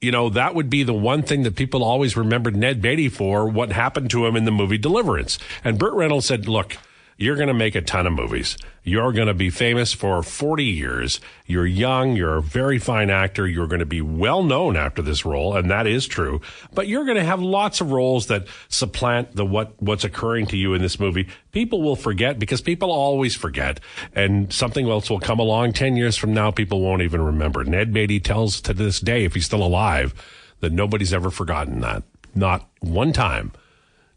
you 0.00 0.10
know 0.10 0.28
that 0.30 0.54
would 0.54 0.68
be 0.68 0.82
the 0.82 0.94
one 0.94 1.22
thing 1.22 1.42
that 1.44 1.56
people 1.56 1.84
always 1.84 2.16
remembered 2.16 2.56
Ned 2.56 2.82
Beatty 2.82 3.08
for 3.08 3.48
what 3.48 3.70
happened 3.72 4.10
to 4.10 4.26
him 4.26 4.34
in 4.34 4.44
the 4.44 4.50
movie 4.50 4.78
Deliverance. 4.78 5.38
And 5.62 5.78
Burt 5.78 5.94
Reynolds 5.94 6.26
said 6.26 6.48
look 6.48 6.76
you're 7.20 7.36
going 7.36 7.48
to 7.48 7.54
make 7.54 7.74
a 7.74 7.82
ton 7.82 8.06
of 8.06 8.14
movies. 8.14 8.56
You're 8.82 9.12
going 9.12 9.26
to 9.26 9.34
be 9.34 9.50
famous 9.50 9.92
for 9.92 10.22
40 10.22 10.64
years. 10.64 11.20
You're 11.44 11.66
young. 11.66 12.16
You're 12.16 12.36
a 12.36 12.42
very 12.42 12.78
fine 12.78 13.10
actor. 13.10 13.46
You're 13.46 13.66
going 13.66 13.80
to 13.80 13.86
be 13.86 14.00
well 14.00 14.42
known 14.42 14.74
after 14.74 15.02
this 15.02 15.26
role. 15.26 15.54
And 15.54 15.70
that 15.70 15.86
is 15.86 16.06
true. 16.06 16.40
But 16.72 16.88
you're 16.88 17.04
going 17.04 17.18
to 17.18 17.24
have 17.24 17.42
lots 17.42 17.82
of 17.82 17.92
roles 17.92 18.28
that 18.28 18.46
supplant 18.70 19.36
the 19.36 19.44
what, 19.44 19.74
what's 19.82 20.02
occurring 20.02 20.46
to 20.46 20.56
you 20.56 20.72
in 20.72 20.80
this 20.80 20.98
movie. 20.98 21.28
People 21.52 21.82
will 21.82 21.94
forget 21.94 22.38
because 22.38 22.62
people 22.62 22.90
always 22.90 23.36
forget. 23.36 23.80
And 24.14 24.50
something 24.50 24.88
else 24.88 25.10
will 25.10 25.20
come 25.20 25.38
along 25.38 25.74
10 25.74 25.96
years 25.96 26.16
from 26.16 26.32
now. 26.32 26.50
People 26.50 26.80
won't 26.80 27.02
even 27.02 27.20
remember. 27.20 27.64
Ned 27.64 27.92
Beatty 27.92 28.20
tells 28.20 28.62
to 28.62 28.72
this 28.72 28.98
day, 28.98 29.26
if 29.26 29.34
he's 29.34 29.44
still 29.44 29.62
alive, 29.62 30.14
that 30.60 30.72
nobody's 30.72 31.12
ever 31.12 31.30
forgotten 31.30 31.80
that. 31.80 32.02
Not 32.34 32.66
one 32.80 33.12
time 33.12 33.52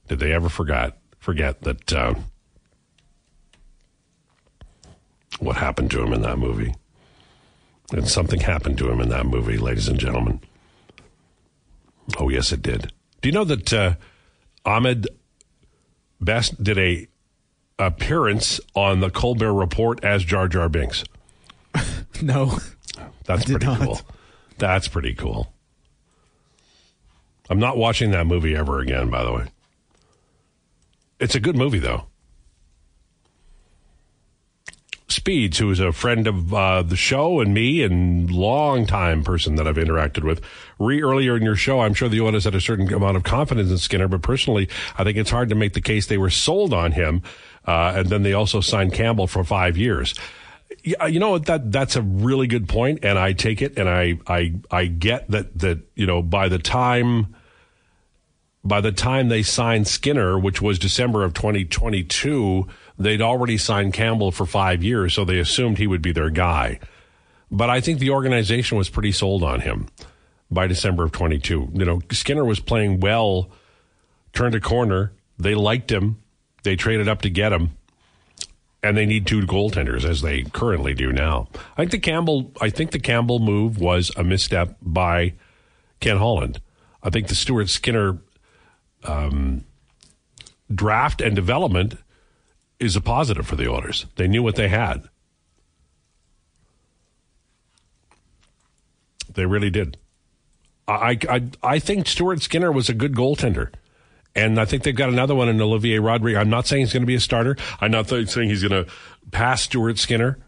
did 0.07 0.19
they 0.19 0.31
ever 0.31 0.47
forget, 0.47 0.97
forget 1.19 1.63
that, 1.63 1.91
uh, 1.91 2.13
what 5.43 5.57
happened 5.57 5.91
to 5.91 6.01
him 6.01 6.13
in 6.13 6.21
that 6.21 6.37
movie. 6.37 6.75
And 7.91 8.07
something 8.07 8.39
happened 8.39 8.77
to 8.79 8.89
him 8.89 8.99
in 8.99 9.09
that 9.09 9.25
movie, 9.25 9.57
ladies 9.57 9.87
and 9.87 9.99
gentlemen. 9.99 10.39
Oh, 12.17 12.29
yes, 12.29 12.51
it 12.51 12.61
did. 12.61 12.91
Do 13.21 13.29
you 13.29 13.33
know 13.33 13.43
that 13.43 13.71
uh, 13.71 13.95
Ahmed 14.65 15.07
Best 16.19 16.63
did 16.63 16.77
a 16.77 17.07
appearance 17.79 18.59
on 18.75 18.99
the 18.99 19.09
Colbert 19.09 19.53
Report 19.53 20.03
as 20.03 20.23
Jar 20.23 20.47
Jar 20.47 20.69
Binks? 20.69 21.03
no. 22.21 22.57
That's 23.25 23.45
pretty 23.45 23.65
not. 23.65 23.79
cool. 23.79 24.01
That's 24.57 24.87
pretty 24.87 25.13
cool. 25.13 25.53
I'm 27.49 27.59
not 27.59 27.77
watching 27.77 28.11
that 28.11 28.25
movie 28.25 28.55
ever 28.55 28.79
again, 28.79 29.09
by 29.09 29.23
the 29.23 29.31
way. 29.33 29.45
It's 31.19 31.35
a 31.35 31.39
good 31.39 31.55
movie, 31.55 31.79
though. 31.79 32.05
Speeds, 35.13 35.59
who 35.59 35.69
is 35.71 35.79
a 35.79 35.91
friend 35.91 36.27
of 36.27 36.53
uh, 36.53 36.81
the 36.83 36.95
show 36.95 37.39
and 37.39 37.53
me 37.53 37.83
and 37.83 38.29
long 38.31 38.85
time 38.85 39.23
person 39.23 39.55
that 39.55 39.67
I've 39.67 39.77
interacted 39.77 40.23
with. 40.23 40.41
Re 40.79 41.01
earlier 41.01 41.37
in 41.37 41.43
your 41.43 41.55
show, 41.55 41.81
I'm 41.81 41.93
sure 41.93 42.09
the 42.09 42.19
owners 42.19 42.43
had 42.43 42.55
a 42.55 42.61
certain 42.61 42.91
amount 42.91 43.17
of 43.17 43.23
confidence 43.23 43.69
in 43.69 43.77
Skinner, 43.77 44.07
but 44.07 44.21
personally, 44.21 44.67
I 44.97 45.03
think 45.03 45.17
it's 45.17 45.29
hard 45.29 45.49
to 45.49 45.55
make 45.55 45.73
the 45.73 45.81
case 45.81 46.07
they 46.07 46.17
were 46.17 46.29
sold 46.29 46.73
on 46.73 46.91
him. 46.91 47.21
Uh, 47.65 47.93
and 47.95 48.09
then 48.09 48.23
they 48.23 48.33
also 48.33 48.59
signed 48.59 48.93
Campbell 48.93 49.27
for 49.27 49.43
five 49.43 49.77
years. 49.77 50.15
You 50.83 51.19
know 51.19 51.37
that 51.37 51.71
that's 51.71 51.95
a 51.95 52.01
really 52.01 52.47
good 52.47 52.67
point, 52.67 52.99
and 53.03 53.17
I 53.17 53.33
take 53.33 53.61
it, 53.61 53.77
and 53.77 53.87
I 53.87 54.19
I 54.27 54.55
I 54.69 54.85
get 54.87 55.29
that 55.29 55.57
that 55.59 55.79
you 55.95 56.05
know 56.05 56.21
by 56.21 56.49
the 56.49 56.59
time 56.59 57.35
by 58.65 58.81
the 58.81 58.91
time 58.91 59.29
they 59.29 59.43
signed 59.43 59.87
Skinner, 59.87 60.37
which 60.39 60.61
was 60.61 60.79
December 60.79 61.23
of 61.23 61.33
2022 61.33 62.67
They'd 62.97 63.21
already 63.21 63.57
signed 63.57 63.93
Campbell 63.93 64.31
for 64.31 64.45
five 64.45 64.83
years, 64.83 65.13
so 65.13 65.25
they 65.25 65.39
assumed 65.39 65.77
he 65.77 65.87
would 65.87 66.01
be 66.01 66.11
their 66.11 66.29
guy. 66.29 66.79
But 67.51 67.69
I 67.69 67.81
think 67.81 67.99
the 67.99 68.11
organization 68.11 68.77
was 68.77 68.89
pretty 68.89 69.11
sold 69.11 69.43
on 69.43 69.61
him 69.61 69.87
by 70.49 70.67
December 70.67 71.03
of 71.03 71.11
22. 71.11 71.71
You 71.73 71.85
know, 71.85 72.01
Skinner 72.11 72.45
was 72.45 72.59
playing 72.59 72.99
well, 72.99 73.49
turned 74.33 74.55
a 74.55 74.59
corner. 74.59 75.13
They 75.37 75.55
liked 75.55 75.91
him. 75.91 76.21
They 76.63 76.75
traded 76.75 77.07
up 77.07 77.21
to 77.23 77.29
get 77.29 77.51
him. 77.51 77.71
And 78.81 78.97
they 78.97 79.05
need 79.05 79.25
two 79.25 79.41
goaltenders 79.41 80.03
as 80.03 80.21
they 80.21 80.43
currently 80.43 80.93
do 80.93 81.13
now. 81.13 81.47
I 81.77 81.81
think 81.81 81.91
the 81.91 81.99
Campbell 81.99 82.51
I 82.59 82.69
think 82.69 82.91
the 82.91 82.99
Campbell 82.99 83.39
move 83.39 83.79
was 83.79 84.11
a 84.17 84.23
misstep 84.23 84.75
by 84.81 85.35
Ken 86.01 86.17
Holland. 86.17 86.59
I 87.01 87.09
think 87.09 87.27
the 87.27 87.35
Stuart 87.35 87.69
Skinner 87.69 88.17
um, 89.05 89.63
draft 90.73 91.21
and 91.21 91.33
development 91.33 91.95
is 92.79 92.95
a 92.95 93.01
positive 93.01 93.47
for 93.47 93.55
the 93.55 93.69
Oilers. 93.69 94.05
They 94.15 94.27
knew 94.27 94.43
what 94.43 94.55
they 94.55 94.67
had. 94.67 95.03
They 99.33 99.45
really 99.45 99.69
did. 99.69 99.97
I, 100.87 101.17
I, 101.29 101.43
I 101.63 101.79
think 101.79 102.07
Stuart 102.07 102.41
Skinner 102.41 102.71
was 102.71 102.89
a 102.89 102.93
good 102.93 103.13
goaltender. 103.13 103.73
And 104.35 104.59
I 104.59 104.65
think 104.65 104.83
they've 104.83 104.95
got 104.95 105.09
another 105.09 105.35
one 105.35 105.47
in 105.47 105.61
Olivier 105.61 105.99
Rodrigue. 105.99 106.35
I'm 106.35 106.49
not 106.49 106.65
saying 106.65 106.81
he's 106.81 106.93
going 106.93 107.03
to 107.03 107.07
be 107.07 107.15
a 107.15 107.19
starter. 107.19 107.55
I'm 107.79 107.91
not 107.91 108.07
saying 108.07 108.49
he's 108.49 108.63
going 108.63 108.85
to 108.85 108.91
pass 109.31 109.61
Stuart 109.61 109.99
Skinner. 109.99 110.39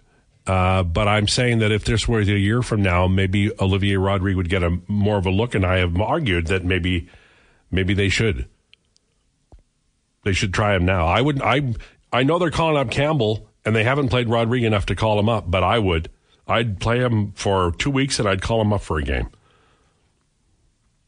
Uh, 0.47 0.83
but 0.83 1.07
I'm 1.07 1.27
saying 1.27 1.59
that 1.59 1.71
if 1.71 1.85
this 1.85 2.07
were 2.07 2.19
a 2.19 2.25
year 2.25 2.61
from 2.61 2.81
now, 2.81 3.07
maybe 3.07 3.51
Olivier 3.59 3.97
Rodrigue 3.97 4.35
would 4.35 4.49
get 4.49 4.63
a 4.63 4.79
more 4.87 5.17
of 5.17 5.25
a 5.25 5.31
look. 5.31 5.55
And 5.55 5.65
I 5.65 5.77
have 5.77 5.99
argued 5.99 6.47
that 6.47 6.63
maybe, 6.63 7.09
maybe 7.71 7.93
they 7.93 8.09
should. 8.09 8.47
They 10.23 10.33
should 10.33 10.53
try 10.53 10.75
him 10.75 10.85
now. 10.85 11.05
I 11.07 11.21
would. 11.21 11.41
I 11.41 11.73
I 12.15 12.23
know 12.23 12.39
they're 12.39 12.49
calling 12.49 12.77
up 12.77 12.91
Campbell, 12.91 13.49
and 13.65 13.75
they 13.75 13.83
haven't 13.83 14.07
played 14.07 14.29
Rodrigue 14.29 14.63
enough 14.63 14.85
to 14.85 14.95
call 14.95 15.19
him 15.19 15.27
up, 15.27 15.51
but 15.51 15.63
I 15.63 15.79
would. 15.79 16.09
I'd 16.47 16.79
play 16.79 16.99
him 16.99 17.33
for 17.33 17.73
two 17.73 17.91
weeks, 17.91 18.19
and 18.19 18.29
I'd 18.29 18.41
call 18.41 18.61
him 18.61 18.71
up 18.71 18.81
for 18.81 18.97
a 18.97 19.03
game. 19.03 19.27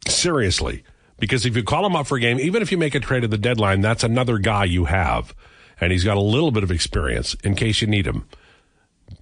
Seriously. 0.06 0.84
Because 1.18 1.46
if 1.46 1.56
you 1.56 1.64
call 1.64 1.86
him 1.86 1.96
up 1.96 2.08
for 2.08 2.18
a 2.18 2.20
game, 2.20 2.42
even 2.42 2.62
if 2.62 2.74
you 2.74 2.78
make 2.78 2.94
a 2.94 3.00
trade 3.00 3.24
at 3.24 3.32
the 3.32 3.38
deadline, 3.38 3.80
that's 3.80 4.04
another 4.04 4.38
guy 4.38 4.66
you 4.66 4.84
have. 4.86 5.34
And 5.80 5.94
he's 5.94 6.04
got 6.04 6.18
a 6.18 6.22
little 6.22 6.52
bit 6.52 6.64
of 6.64 6.72
experience 6.72 7.36
in 7.36 7.56
case 7.56 7.82
you 7.82 7.88
need 7.88 8.06
him. 8.06 8.28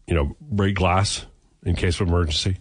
You 0.08 0.15
know, 0.15 0.36
break 0.41 0.76
glass 0.76 1.28
in 1.63 1.76
case 1.76 2.02
of 2.02 2.08
emergency. 2.08 2.58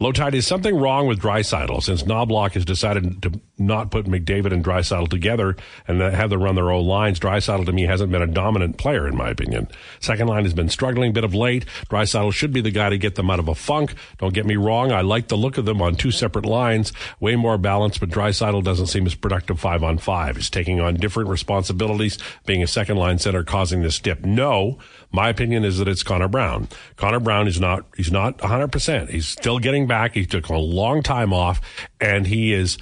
Lowetide 0.00 0.34
is 0.34 0.46
something 0.46 0.76
wrong 0.76 1.08
with 1.08 1.20
Draisaitl 1.20 1.82
since 1.82 2.04
Knoblauch 2.04 2.52
has 2.52 2.64
decided 2.64 3.20
to 3.22 3.40
not 3.58 3.90
put 3.90 4.06
McDavid 4.06 4.52
and 4.52 4.64
Draisaitl 4.64 5.08
together 5.08 5.56
and 5.88 6.00
have 6.00 6.30
them 6.30 6.40
run 6.40 6.54
their 6.54 6.70
own 6.70 6.86
lines. 6.86 7.18
Draisaitl 7.18 7.66
to 7.66 7.72
me 7.72 7.82
hasn't 7.82 8.12
been 8.12 8.22
a 8.22 8.26
dominant 8.28 8.78
player 8.78 9.08
in 9.08 9.16
my 9.16 9.30
opinion. 9.30 9.66
Second 9.98 10.28
line 10.28 10.44
has 10.44 10.54
been 10.54 10.68
struggling 10.68 11.10
a 11.10 11.12
bit 11.12 11.24
of 11.24 11.34
late. 11.34 11.66
Draisaitl 11.90 12.32
should 12.32 12.52
be 12.52 12.60
the 12.60 12.70
guy 12.70 12.90
to 12.90 12.98
get 12.98 13.16
them 13.16 13.28
out 13.28 13.40
of 13.40 13.48
a 13.48 13.56
funk. 13.56 13.94
Don't 14.18 14.32
get 14.32 14.46
me 14.46 14.54
wrong. 14.54 14.92
I 14.92 15.00
like 15.00 15.26
the 15.26 15.36
look 15.36 15.58
of 15.58 15.64
them 15.64 15.82
on 15.82 15.96
two 15.96 16.12
separate 16.12 16.46
lines. 16.46 16.92
Way 17.18 17.34
more 17.34 17.58
balanced, 17.58 17.98
but 17.98 18.10
Draisaitl 18.10 18.62
doesn't 18.62 18.86
seem 18.86 19.04
as 19.04 19.16
productive 19.16 19.58
five 19.58 19.82
on 19.82 19.98
five. 19.98 20.36
He's 20.36 20.48
taking 20.48 20.80
on 20.80 20.94
different 20.94 21.28
responsibilities, 21.28 22.18
being 22.46 22.62
a 22.62 22.68
second 22.68 22.98
line 22.98 23.18
center 23.18 23.42
causing 23.42 23.82
this 23.82 23.98
dip. 23.98 24.24
No, 24.24 24.78
my 25.10 25.28
opinion 25.28 25.64
is 25.64 25.78
that 25.78 25.88
it's 25.88 26.04
Connor 26.04 26.28
Brown. 26.28 26.68
Connor 26.96 27.18
Brown 27.20 27.48
is 27.48 27.60
not, 27.60 27.84
he's 27.96 28.12
not 28.12 28.38
100%. 28.38 29.10
He's 29.10 29.26
still 29.26 29.58
getting 29.58 29.87
back. 29.88 30.14
He 30.14 30.26
took 30.26 30.48
a 30.48 30.56
long 30.56 31.02
time 31.02 31.32
off 31.32 31.60
and 32.00 32.26
he 32.26 32.52
is, 32.52 32.78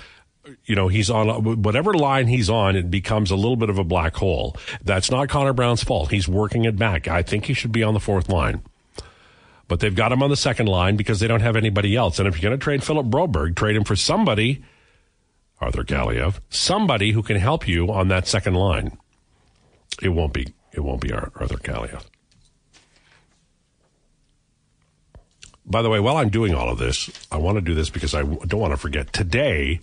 you 0.64 0.74
know, 0.74 0.88
he's 0.88 1.10
on 1.10 1.62
whatever 1.62 1.94
line 1.94 2.26
he's 2.26 2.50
on, 2.50 2.76
it 2.76 2.90
becomes 2.90 3.30
a 3.30 3.36
little 3.36 3.56
bit 3.56 3.70
of 3.70 3.78
a 3.78 3.84
black 3.84 4.16
hole. 4.16 4.56
That's 4.82 5.10
not 5.10 5.28
Connor 5.28 5.52
Brown's 5.52 5.82
fault. 5.82 6.10
He's 6.10 6.28
working 6.28 6.64
it 6.64 6.76
back. 6.76 7.08
I 7.08 7.22
think 7.22 7.46
he 7.46 7.54
should 7.54 7.72
be 7.72 7.82
on 7.82 7.94
the 7.94 8.00
fourth 8.00 8.28
line. 8.28 8.62
But 9.68 9.80
they've 9.80 9.94
got 9.94 10.12
him 10.12 10.22
on 10.22 10.30
the 10.30 10.36
second 10.36 10.66
line 10.66 10.96
because 10.96 11.18
they 11.18 11.26
don't 11.26 11.40
have 11.40 11.56
anybody 11.56 11.96
else. 11.96 12.18
And 12.18 12.28
if 12.28 12.34
you're 12.40 12.48
going 12.48 12.58
to 12.58 12.62
trade 12.62 12.84
Philip 12.84 13.06
Broberg, 13.06 13.56
trade 13.56 13.74
him 13.74 13.84
for 13.84 13.96
somebody, 13.96 14.62
Arthur 15.60 15.82
Kaliyev, 15.82 16.40
somebody 16.50 17.12
who 17.12 17.22
can 17.22 17.36
help 17.36 17.66
you 17.66 17.90
on 17.90 18.08
that 18.08 18.28
second 18.28 18.54
line. 18.54 18.96
It 20.00 20.10
won't 20.10 20.32
be. 20.32 20.54
It 20.72 20.80
won't 20.80 21.00
be 21.00 21.12
Arthur 21.12 21.56
Kaliyev. 21.56 22.04
By 25.66 25.82
the 25.82 25.90
way, 25.90 25.98
while 25.98 26.16
I'm 26.16 26.28
doing 26.28 26.54
all 26.54 26.68
of 26.68 26.78
this, 26.78 27.10
I 27.30 27.38
want 27.38 27.56
to 27.56 27.60
do 27.60 27.74
this 27.74 27.90
because 27.90 28.14
I 28.14 28.22
don't 28.22 28.60
want 28.60 28.72
to 28.72 28.76
forget. 28.76 29.12
Today, 29.12 29.80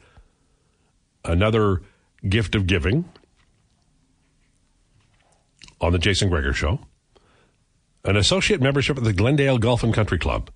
another 1.26 1.82
gift 2.28 2.56
of 2.56 2.68
giving 2.68 3.04
on 5.82 5.92
the 5.92 6.00
Jason 6.00 6.30
Gregor 6.30 6.54
Show, 6.54 6.80
an 8.06 8.16
associate 8.16 8.62
membership 8.62 8.98
of 8.98 9.04
the 9.04 9.12
Glendale 9.12 9.58
Golf 9.58 9.84
and 9.84 9.94
Country 9.94 10.18
Club. 10.18 10.50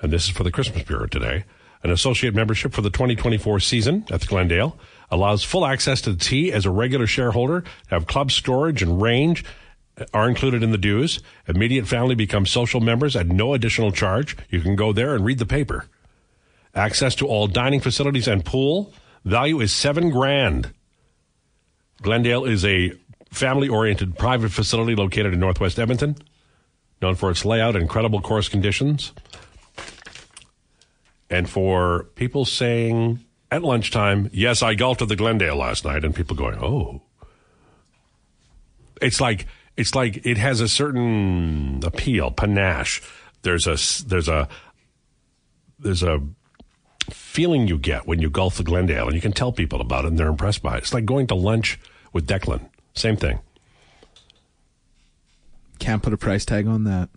And 0.00 0.10
this 0.10 0.24
is 0.24 0.30
for 0.30 0.42
the 0.42 0.50
Christmas 0.50 0.84
Bureau 0.84 1.06
today. 1.06 1.44
An 1.82 1.90
associate 1.90 2.34
membership 2.34 2.72
for 2.72 2.80
the 2.80 2.90
2024 2.90 3.60
season 3.60 4.06
at 4.10 4.22
the 4.22 4.26
Glendale 4.26 4.78
allows 5.10 5.44
full 5.44 5.66
access 5.66 6.00
to 6.02 6.12
the 6.12 6.18
tee 6.18 6.50
as 6.50 6.64
a 6.64 6.70
regular 6.70 7.06
shareholder, 7.06 7.62
have 7.88 8.06
club 8.06 8.32
storage 8.32 8.82
and 8.82 9.00
range 9.00 9.44
are 10.12 10.28
included 10.28 10.62
in 10.62 10.72
the 10.72 10.78
dues. 10.78 11.20
Immediate 11.48 11.86
family 11.86 12.14
becomes 12.14 12.50
social 12.50 12.80
members 12.80 13.16
at 13.16 13.28
no 13.28 13.54
additional 13.54 13.92
charge. 13.92 14.36
You 14.50 14.60
can 14.60 14.76
go 14.76 14.92
there 14.92 15.14
and 15.14 15.24
read 15.24 15.38
the 15.38 15.46
paper. 15.46 15.86
Access 16.74 17.14
to 17.16 17.26
all 17.26 17.46
dining 17.46 17.80
facilities 17.80 18.28
and 18.28 18.44
pool. 18.44 18.92
Value 19.24 19.60
is 19.60 19.72
seven 19.72 20.10
grand. 20.10 20.72
Glendale 22.02 22.44
is 22.44 22.64
a 22.64 22.92
family 23.30 23.68
oriented 23.68 24.18
private 24.18 24.52
facility 24.52 24.94
located 24.94 25.32
in 25.32 25.40
northwest 25.40 25.78
Edmonton, 25.78 26.16
known 27.00 27.14
for 27.14 27.30
its 27.30 27.44
layout 27.44 27.74
and 27.74 27.82
incredible 27.82 28.20
course 28.20 28.48
conditions. 28.48 29.12
And 31.30 31.48
for 31.48 32.04
people 32.14 32.44
saying 32.44 33.24
at 33.50 33.62
lunchtime, 33.62 34.30
yes, 34.32 34.62
I 34.62 34.74
golfed 34.74 35.02
at 35.02 35.08
the 35.08 35.16
Glendale 35.16 35.56
last 35.56 35.84
night, 35.84 36.04
and 36.04 36.14
people 36.14 36.36
going, 36.36 36.58
oh. 36.62 37.02
It's 39.00 39.20
like 39.20 39.46
it's 39.76 39.94
like 39.94 40.24
it 40.24 40.38
has 40.38 40.60
a 40.60 40.68
certain 40.68 41.80
appeal, 41.84 42.30
panache. 42.30 43.02
There's 43.42 43.66
a 43.66 43.76
there's 44.06 44.28
a 44.28 44.48
there's 45.78 46.02
a 46.02 46.22
feeling 47.10 47.68
you 47.68 47.78
get 47.78 48.06
when 48.06 48.20
you 48.20 48.30
golf 48.30 48.56
the 48.56 48.64
Glendale, 48.64 49.06
and 49.06 49.14
you 49.14 49.20
can 49.20 49.32
tell 49.32 49.52
people 49.52 49.80
about 49.80 50.04
it, 50.04 50.08
and 50.08 50.18
they're 50.18 50.28
impressed 50.28 50.62
by 50.62 50.76
it. 50.76 50.78
It's 50.78 50.94
like 50.94 51.04
going 51.04 51.26
to 51.28 51.34
lunch 51.34 51.78
with 52.12 52.26
Declan. 52.26 52.68
Same 52.94 53.16
thing. 53.16 53.38
Can't 55.78 56.02
put 56.02 56.14
a 56.14 56.16
price 56.16 56.44
tag 56.44 56.66
on 56.66 56.84
that. 56.84 57.10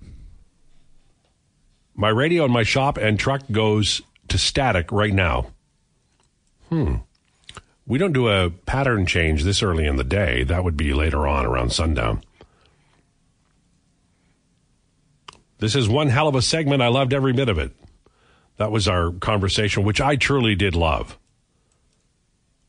My 1.95 2.09
radio 2.09 2.45
in 2.45 2.51
my 2.51 2.63
shop 2.63 2.97
and 2.97 3.17
truck 3.17 3.41
goes 3.51 4.01
to 4.27 4.37
static 4.37 4.91
right 4.91 5.13
now. 5.13 5.47
Hmm. 6.69 6.95
We 7.87 7.97
don't 7.97 8.13
do 8.13 8.27
a 8.27 8.51
pattern 8.51 9.05
change 9.05 9.43
this 9.43 9.63
early 9.63 9.87
in 9.87 9.95
the 9.95 10.03
day. 10.03 10.43
That 10.43 10.63
would 10.63 10.77
be 10.77 10.93
later 10.93 11.27
on 11.27 11.45
around 11.45 11.71
sundown. 11.71 12.23
This 15.59 15.75
is 15.75 15.87
one 15.87 16.07
hell 16.07 16.27
of 16.27 16.35
a 16.35 16.41
segment. 16.41 16.81
I 16.81 16.87
loved 16.87 17.13
every 17.13 17.33
bit 17.33 17.49
of 17.49 17.57
it. 17.57 17.71
That 18.57 18.71
was 18.71 18.87
our 18.87 19.11
conversation, 19.11 19.83
which 19.83 20.01
I 20.01 20.15
truly 20.15 20.55
did 20.55 20.75
love 20.75 21.17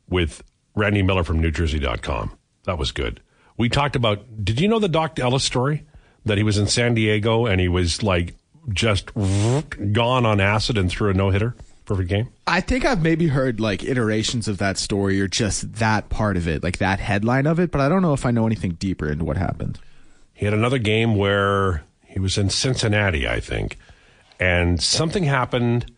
with 0.08 0.42
Randy 0.74 1.02
Miller 1.02 1.24
from 1.24 1.40
NewJersey.com. 1.42 2.36
That 2.64 2.78
was 2.78 2.92
good. 2.92 3.20
We 3.56 3.68
talked 3.68 3.96
about, 3.96 4.44
did 4.44 4.60
you 4.60 4.68
know 4.68 4.78
the 4.78 4.88
Doc 4.88 5.18
Ellis 5.18 5.44
story? 5.44 5.84
That 6.26 6.36
he 6.36 6.44
was 6.44 6.58
in 6.58 6.66
San 6.66 6.94
Diego 6.94 7.46
and 7.46 7.60
he 7.60 7.68
was 7.68 8.02
like 8.02 8.34
just 8.68 9.14
gone 9.14 10.26
on 10.26 10.40
acid 10.40 10.76
and 10.76 10.90
threw 10.90 11.10
a 11.10 11.14
no 11.14 11.30
hitter? 11.30 11.54
Perfect 11.86 12.08
game? 12.08 12.28
I 12.46 12.60
think 12.60 12.84
I've 12.84 13.02
maybe 13.02 13.28
heard 13.28 13.58
like 13.58 13.82
iterations 13.82 14.46
of 14.46 14.58
that 14.58 14.76
story 14.76 15.20
or 15.20 15.28
just 15.28 15.74
that 15.76 16.08
part 16.08 16.36
of 16.36 16.46
it, 16.46 16.62
like 16.62 16.78
that 16.78 17.00
headline 17.00 17.46
of 17.46 17.58
it, 17.58 17.70
but 17.70 17.80
I 17.80 17.88
don't 17.88 18.02
know 18.02 18.12
if 18.12 18.26
I 18.26 18.30
know 18.30 18.46
anything 18.46 18.72
deeper 18.72 19.10
into 19.10 19.24
what 19.24 19.38
happened. 19.38 19.78
He 20.34 20.44
had 20.44 20.54
another 20.54 20.78
game 20.78 21.16
where 21.16 21.82
he 22.10 22.18
was 22.18 22.36
in 22.36 22.50
Cincinnati, 22.50 23.28
I 23.28 23.40
think, 23.40 23.78
and 24.38 24.82
something 24.82 25.24
happened 25.24 25.90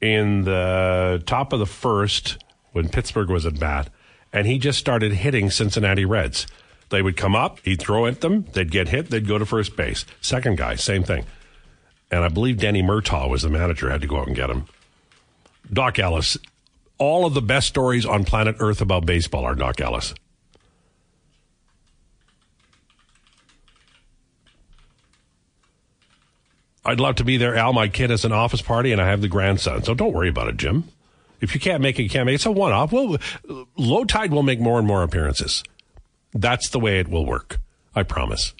in 0.00 0.44
the 0.44 1.22
top 1.26 1.52
of 1.52 1.60
the 1.60 1.66
first 1.66 2.42
when 2.72 2.88
Pittsburgh 2.88 3.30
was 3.30 3.46
at 3.46 3.58
bat, 3.58 3.88
and 4.32 4.46
he 4.46 4.58
just 4.58 4.78
started 4.78 5.12
hitting 5.12 5.48
Cincinnati 5.50 6.04
Reds. 6.04 6.46
They 6.90 7.02
would 7.02 7.16
come 7.16 7.36
up, 7.36 7.60
he'd 7.64 7.80
throw 7.80 8.06
at 8.06 8.20
them, 8.20 8.46
they'd 8.52 8.70
get 8.70 8.88
hit, 8.88 9.10
they'd 9.10 9.28
go 9.28 9.38
to 9.38 9.46
first 9.46 9.76
base. 9.76 10.04
Second 10.20 10.58
guy, 10.58 10.74
same 10.74 11.04
thing. 11.04 11.24
And 12.10 12.24
I 12.24 12.28
believe 12.28 12.58
Danny 12.58 12.82
Murtaugh 12.82 13.30
was 13.30 13.42
the 13.42 13.48
manager, 13.48 13.90
had 13.90 14.00
to 14.02 14.06
go 14.06 14.18
out 14.18 14.26
and 14.26 14.36
get 14.36 14.50
him. 14.50 14.66
Doc 15.72 15.98
Ellis, 15.98 16.36
all 16.98 17.26
of 17.26 17.34
the 17.34 17.42
best 17.42 17.68
stories 17.68 18.04
on 18.04 18.24
planet 18.24 18.56
Earth 18.58 18.80
about 18.80 19.06
baseball 19.06 19.44
are 19.44 19.54
Doc 19.54 19.80
Ellis. 19.80 20.14
I'd 26.84 27.00
love 27.00 27.16
to 27.16 27.24
be 27.24 27.36
there, 27.36 27.56
Al. 27.56 27.72
My 27.72 27.88
kid 27.88 28.10
has 28.10 28.24
an 28.24 28.32
office 28.32 28.60
party, 28.60 28.92
and 28.92 29.00
I 29.00 29.08
have 29.08 29.22
the 29.22 29.28
grandson. 29.28 29.82
So 29.84 29.94
don't 29.94 30.12
worry 30.12 30.28
about 30.28 30.48
it, 30.48 30.56
Jim. 30.56 30.84
If 31.40 31.54
you 31.54 31.60
can't 31.60 31.82
make 31.82 31.98
it, 31.98 32.02
you 32.02 32.10
can't 32.10 32.26
make 32.26 32.34
it. 32.34 32.36
It's 32.36 32.46
a 32.46 32.52
one 32.52 32.72
off. 32.72 32.92
Well, 32.92 33.16
Lowetide 33.78 34.30
will 34.30 34.42
make 34.42 34.60
more 34.60 34.78
and 34.78 34.86
more 34.86 35.02
appearances. 35.02 35.64
That's 36.32 36.68
the 36.70 36.80
way 36.80 36.98
it 36.98 37.08
will 37.08 37.24
work. 37.24 37.58
I 37.94 38.02
promise. 38.02 38.54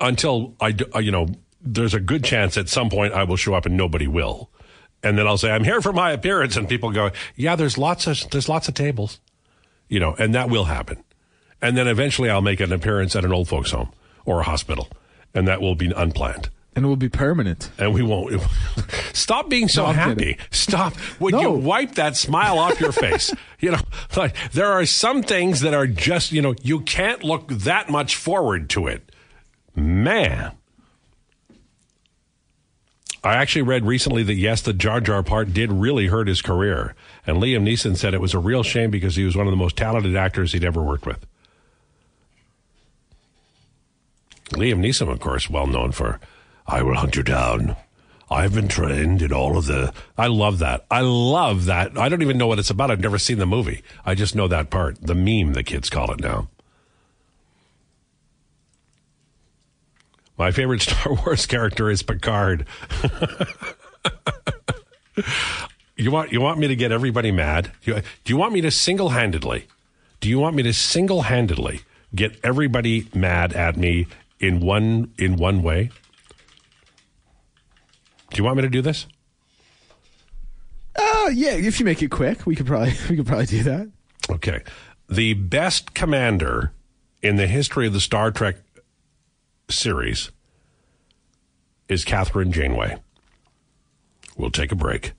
Until 0.00 0.54
I, 0.60 0.74
uh, 0.94 0.98
you 0.98 1.10
know, 1.10 1.28
there's 1.60 1.94
a 1.94 2.00
good 2.00 2.24
chance 2.24 2.56
at 2.58 2.68
some 2.68 2.90
point 2.90 3.14
I 3.14 3.24
will 3.24 3.36
show 3.36 3.54
up 3.54 3.64
and 3.64 3.76
nobody 3.76 4.06
will. 4.06 4.50
And 5.02 5.18
then 5.18 5.26
I'll 5.26 5.38
say, 5.38 5.50
I'm 5.50 5.64
here 5.64 5.80
for 5.80 5.92
my 5.92 6.12
appearance. 6.12 6.56
And 6.56 6.68
people 6.68 6.90
go, 6.90 7.10
yeah, 7.36 7.56
there's 7.56 7.78
lots 7.78 8.06
of, 8.06 8.28
there's 8.30 8.48
lots 8.48 8.68
of 8.68 8.74
tables, 8.74 9.20
you 9.88 10.00
know, 10.00 10.14
and 10.18 10.34
that 10.34 10.50
will 10.50 10.64
happen. 10.64 11.02
And 11.62 11.76
then 11.76 11.88
eventually 11.88 12.28
I'll 12.28 12.42
make 12.42 12.60
an 12.60 12.72
appearance 12.72 13.16
at 13.16 13.24
an 13.24 13.32
old 13.32 13.48
folks 13.48 13.70
home 13.70 13.90
or 14.26 14.40
a 14.40 14.44
hospital 14.44 14.88
and 15.34 15.48
that 15.48 15.60
will 15.60 15.74
be 15.74 15.90
unplanned. 15.90 16.50
And 16.76 16.84
it 16.84 16.88
will 16.88 16.96
be 16.96 17.08
permanent. 17.08 17.70
And 17.78 17.94
we 17.94 18.02
won't. 18.02 18.42
Stop 19.12 19.48
being 19.48 19.68
so 19.68 19.86
no, 19.86 19.92
happy. 19.92 20.38
Stop. 20.50 20.94
Would 21.20 21.34
no. 21.34 21.40
you 21.40 21.50
wipe 21.50 21.94
that 21.94 22.16
smile 22.16 22.58
off 22.58 22.80
your 22.80 22.90
face? 22.90 23.32
you 23.60 23.70
know, 23.70 23.80
like, 24.16 24.34
there 24.50 24.72
are 24.72 24.84
some 24.84 25.22
things 25.22 25.60
that 25.60 25.72
are 25.72 25.86
just, 25.86 26.32
you 26.32 26.42
know, 26.42 26.54
you 26.62 26.80
can't 26.80 27.22
look 27.22 27.48
that 27.48 27.90
much 27.90 28.16
forward 28.16 28.68
to 28.70 28.88
it. 28.88 29.12
Man. 29.76 30.52
I 33.22 33.36
actually 33.36 33.62
read 33.62 33.86
recently 33.86 34.22
that 34.24 34.34
yes, 34.34 34.60
the 34.60 34.72
Jar 34.72 35.00
Jar 35.00 35.22
part 35.22 35.54
did 35.54 35.72
really 35.72 36.08
hurt 36.08 36.28
his 36.28 36.42
career. 36.42 36.94
And 37.26 37.38
Liam 37.38 37.62
Neeson 37.62 37.96
said 37.96 38.14
it 38.14 38.20
was 38.20 38.34
a 38.34 38.38
real 38.38 38.62
shame 38.64 38.90
because 38.90 39.16
he 39.16 39.24
was 39.24 39.36
one 39.36 39.46
of 39.46 39.52
the 39.52 39.56
most 39.56 39.76
talented 39.76 40.16
actors 40.16 40.52
he'd 40.52 40.64
ever 40.64 40.82
worked 40.82 41.06
with. 41.06 41.24
Liam 44.54 44.80
Neeson, 44.80 45.10
of 45.10 45.20
course, 45.20 45.50
well 45.50 45.66
known 45.66 45.92
for 45.92 46.20
I 46.66 46.82
Will 46.82 46.94
Hunt 46.94 47.16
You 47.16 47.22
Down. 47.22 47.76
I've 48.30 48.54
been 48.54 48.68
trained 48.68 49.20
in 49.22 49.32
all 49.32 49.58
of 49.58 49.66
the. 49.66 49.92
I 50.16 50.28
love 50.28 50.60
that. 50.60 50.86
I 50.90 51.00
love 51.02 51.66
that. 51.66 51.98
I 51.98 52.08
don't 52.08 52.22
even 52.22 52.38
know 52.38 52.46
what 52.46 52.58
it's 52.58 52.70
about. 52.70 52.90
I've 52.90 53.00
never 53.00 53.18
seen 53.18 53.38
the 53.38 53.46
movie. 53.46 53.82
I 54.04 54.14
just 54.14 54.34
know 54.34 54.48
that 54.48 54.70
part. 54.70 55.00
The 55.00 55.14
meme, 55.14 55.52
the 55.52 55.62
kids 55.62 55.90
call 55.90 56.10
it 56.10 56.20
now. 56.20 56.48
My 60.36 60.50
favorite 60.50 60.82
Star 60.88 61.14
Wars 61.14 61.46
character 61.46 61.90
is 61.90 62.02
Picard. 62.02 62.66
you 65.96 66.10
want 66.10 66.32
you 66.32 66.40
want 66.40 66.58
me 66.58 66.68
to 66.68 66.76
get 66.76 66.92
everybody 66.92 67.30
mad? 67.30 67.72
Do 67.84 67.92
you, 67.92 68.00
do 68.24 68.32
you 68.32 68.36
want 68.36 68.52
me 68.52 68.60
to 68.62 68.70
single 68.70 69.10
handedly? 69.10 69.66
Do 70.20 70.28
you 70.28 70.38
want 70.38 70.56
me 70.56 70.62
to 70.62 70.72
single 70.72 71.22
handedly 71.22 71.82
get 72.14 72.38
everybody 72.42 73.08
mad 73.14 73.52
at 73.52 73.76
me 73.76 74.06
in 74.38 74.60
one 74.60 75.12
in 75.18 75.36
one 75.36 75.62
way? 75.62 75.90
Do 78.30 78.38
you 78.38 78.44
want 78.44 78.56
me 78.56 78.62
to 78.62 78.68
do 78.68 78.82
this? 78.82 79.06
Oh 80.96 81.24
uh, 81.26 81.30
yeah, 81.30 81.52
if 81.52 81.78
you 81.78 81.86
make 81.86 82.02
it 82.02 82.10
quick, 82.10 82.46
we 82.46 82.54
could 82.54 82.66
probably 82.66 82.94
we 83.08 83.16
could 83.16 83.26
probably 83.26 83.46
do 83.46 83.62
that. 83.64 83.90
Okay. 84.30 84.62
The 85.08 85.34
best 85.34 85.94
commander 85.94 86.72
in 87.22 87.36
the 87.36 87.46
history 87.46 87.86
of 87.86 87.92
the 87.92 88.00
Star 88.00 88.30
Trek 88.30 88.56
series 89.68 90.30
is 91.88 92.04
Kathryn 92.04 92.50
Janeway. 92.50 92.98
We'll 94.36 94.50
take 94.50 94.72
a 94.72 94.76
break. 94.76 95.12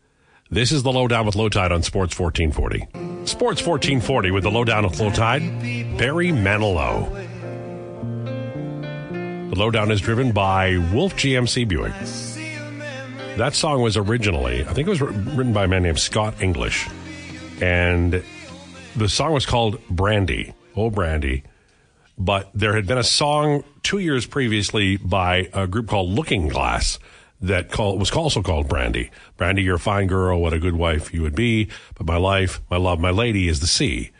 This 0.49 0.71
is 0.71 0.83
the 0.83 0.91
Lowdown 0.91 1.25
with 1.25 1.35
Lowetide 1.35 1.71
on 1.71 1.81
Sports 1.81 2.17
1440. 2.17 3.25
Sports 3.25 3.65
1440 3.65 4.31
with 4.31 4.43
the 4.43 4.51
Lowdown 4.51 4.83
with 4.83 4.99
Lowetide, 4.99 5.97
Barry 5.97 6.27
Manilow. 6.27 7.34
Lowdown 9.57 9.91
is 9.91 10.01
driven 10.01 10.31
by 10.31 10.77
Wolf 10.93 11.15
GMC 11.15 11.67
Buick. 11.67 11.93
That 13.37 13.53
song 13.53 13.81
was 13.81 13.97
originally, 13.97 14.61
I 14.61 14.73
think 14.73 14.87
it 14.87 14.89
was 14.89 15.01
written 15.01 15.53
by 15.53 15.65
a 15.65 15.67
man 15.67 15.83
named 15.83 15.99
Scott 15.99 16.41
English. 16.41 16.87
And 17.61 18.23
the 18.95 19.09
song 19.09 19.33
was 19.33 19.45
called 19.45 19.79
Brandy. 19.89 20.53
Oh, 20.75 20.89
Brandy. 20.89 21.43
But 22.17 22.49
there 22.53 22.75
had 22.75 22.87
been 22.87 22.97
a 22.97 23.03
song 23.03 23.63
two 23.83 23.99
years 23.99 24.25
previously 24.25 24.97
by 24.97 25.49
a 25.53 25.67
group 25.67 25.87
called 25.87 26.09
Looking 26.09 26.47
Glass 26.47 26.99
that 27.41 27.71
call, 27.71 27.97
was 27.97 28.11
also 28.11 28.41
called 28.41 28.67
Brandy. 28.67 29.11
Brandy, 29.37 29.63
you're 29.63 29.75
a 29.75 29.79
fine 29.79 30.07
girl. 30.07 30.41
What 30.41 30.53
a 30.53 30.59
good 30.59 30.75
wife 30.75 31.13
you 31.13 31.21
would 31.21 31.35
be. 31.35 31.69
But 31.95 32.07
my 32.07 32.17
life, 32.17 32.61
my 32.69 32.77
love, 32.77 32.99
my 32.99 33.11
lady 33.11 33.47
is 33.47 33.59
the 33.59 33.67
sea. 33.67 34.11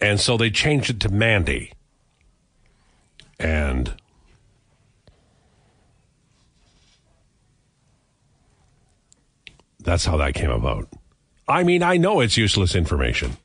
And 0.00 0.20
so 0.20 0.36
they 0.36 0.50
changed 0.50 0.90
it 0.90 1.00
to 1.00 1.08
Mandy. 1.08 1.72
And 3.38 3.94
That's 9.82 10.04
how 10.04 10.16
that 10.18 10.34
came 10.34 10.50
about. 10.50 10.88
I 11.48 11.62
mean, 11.64 11.82
I 11.82 11.96
know 11.96 12.20
it's 12.20 12.36
useless 12.36 12.74
information. 12.74 13.36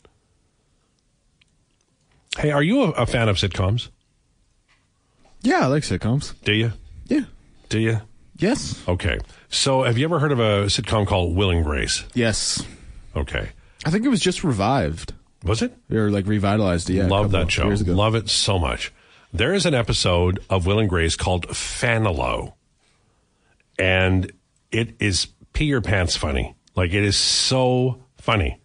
Hey, 2.38 2.52
are 2.52 2.64
you 2.64 2.84
a, 2.84 2.90
a 2.92 3.06
fan 3.06 3.30
of 3.30 3.38
sitcoms? 3.38 3.90
Yeah, 5.42 5.62
I 5.62 5.66
like 5.68 5.84
sitcoms. 5.84 6.34
Do 6.44 6.54
you? 6.54 6.74
Yeah. 7.06 7.22
Do 7.70 7.80
you? 7.80 8.02
Yes. 8.38 8.82
Okay. 8.88 9.20
So, 9.50 9.84
have 9.84 9.98
you 9.98 10.06
ever 10.06 10.20
heard 10.20 10.32
of 10.32 10.40
a 10.40 10.66
sitcom 10.66 11.08
called 11.08 11.36
Will 11.36 11.50
and 11.50 11.64
Grace? 11.64 12.04
Yes. 12.14 12.64
Okay. 13.16 13.50
I 13.86 13.90
think 13.90 14.06
it 14.06 14.10
was 14.10 14.20
just 14.20 14.44
revived 14.44 15.14
Was 15.44 15.62
it? 15.62 15.74
or 15.92 16.12
like 16.12 16.28
revitalized. 16.28 16.90
Yeah. 16.90 17.08
Love 17.08 17.32
that 17.32 17.52
show. 17.52 17.68
Love 17.68 18.16
it 18.16 18.30
so 18.30 18.60
much. 18.60 18.94
There 19.34 19.54
is 19.54 19.66
an 19.66 19.74
episode 19.74 20.40
of 20.50 20.66
Will 20.66 20.80
and 20.80 20.90
Grace 20.90 21.16
called 21.16 21.48
Fanilow, 21.48 22.54
and 23.80 24.32
it 24.72 24.96
is 25.00 25.28
pee 25.58 25.66
your 25.66 25.82
pants 25.82 26.16
funny. 26.16 26.56
Like 26.76 26.94
it 26.94 27.04
is 27.04 27.18
so 27.18 28.04
funny. 28.18 28.62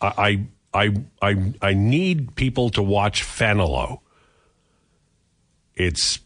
I 0.00 0.46
I 0.72 0.84
I 0.84 0.94
I, 1.20 1.52
I 1.60 1.74
need 1.74 2.36
people 2.36 2.70
to 2.70 2.82
watch 2.82 3.24
Fanilow. 3.24 3.98
It's 5.74 6.20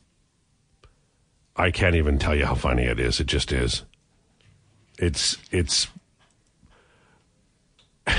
I 1.56 1.70
can't 1.70 1.94
even 1.94 2.18
tell 2.18 2.34
you 2.34 2.44
how 2.44 2.54
funny 2.54 2.82
it 2.82 3.00
is. 3.00 3.20
It 3.20 3.26
just 3.26 3.52
is. 3.52 3.84
It's 4.98 5.38
it's 5.50 5.88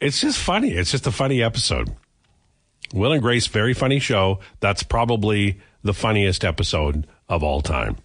it's 0.00 0.20
just 0.20 0.38
funny. 0.38 0.72
It's 0.72 0.90
just 0.90 1.06
a 1.06 1.12
funny 1.12 1.42
episode. 1.42 1.96
Will 2.92 3.12
and 3.12 3.22
Grace, 3.22 3.46
very 3.46 3.72
funny 3.72 4.00
show. 4.00 4.40
That's 4.60 4.82
probably 4.82 5.60
the 5.82 5.94
funniest 5.94 6.44
episode 6.44 7.06
of 7.26 7.42
all 7.42 7.62
time. 7.62 7.96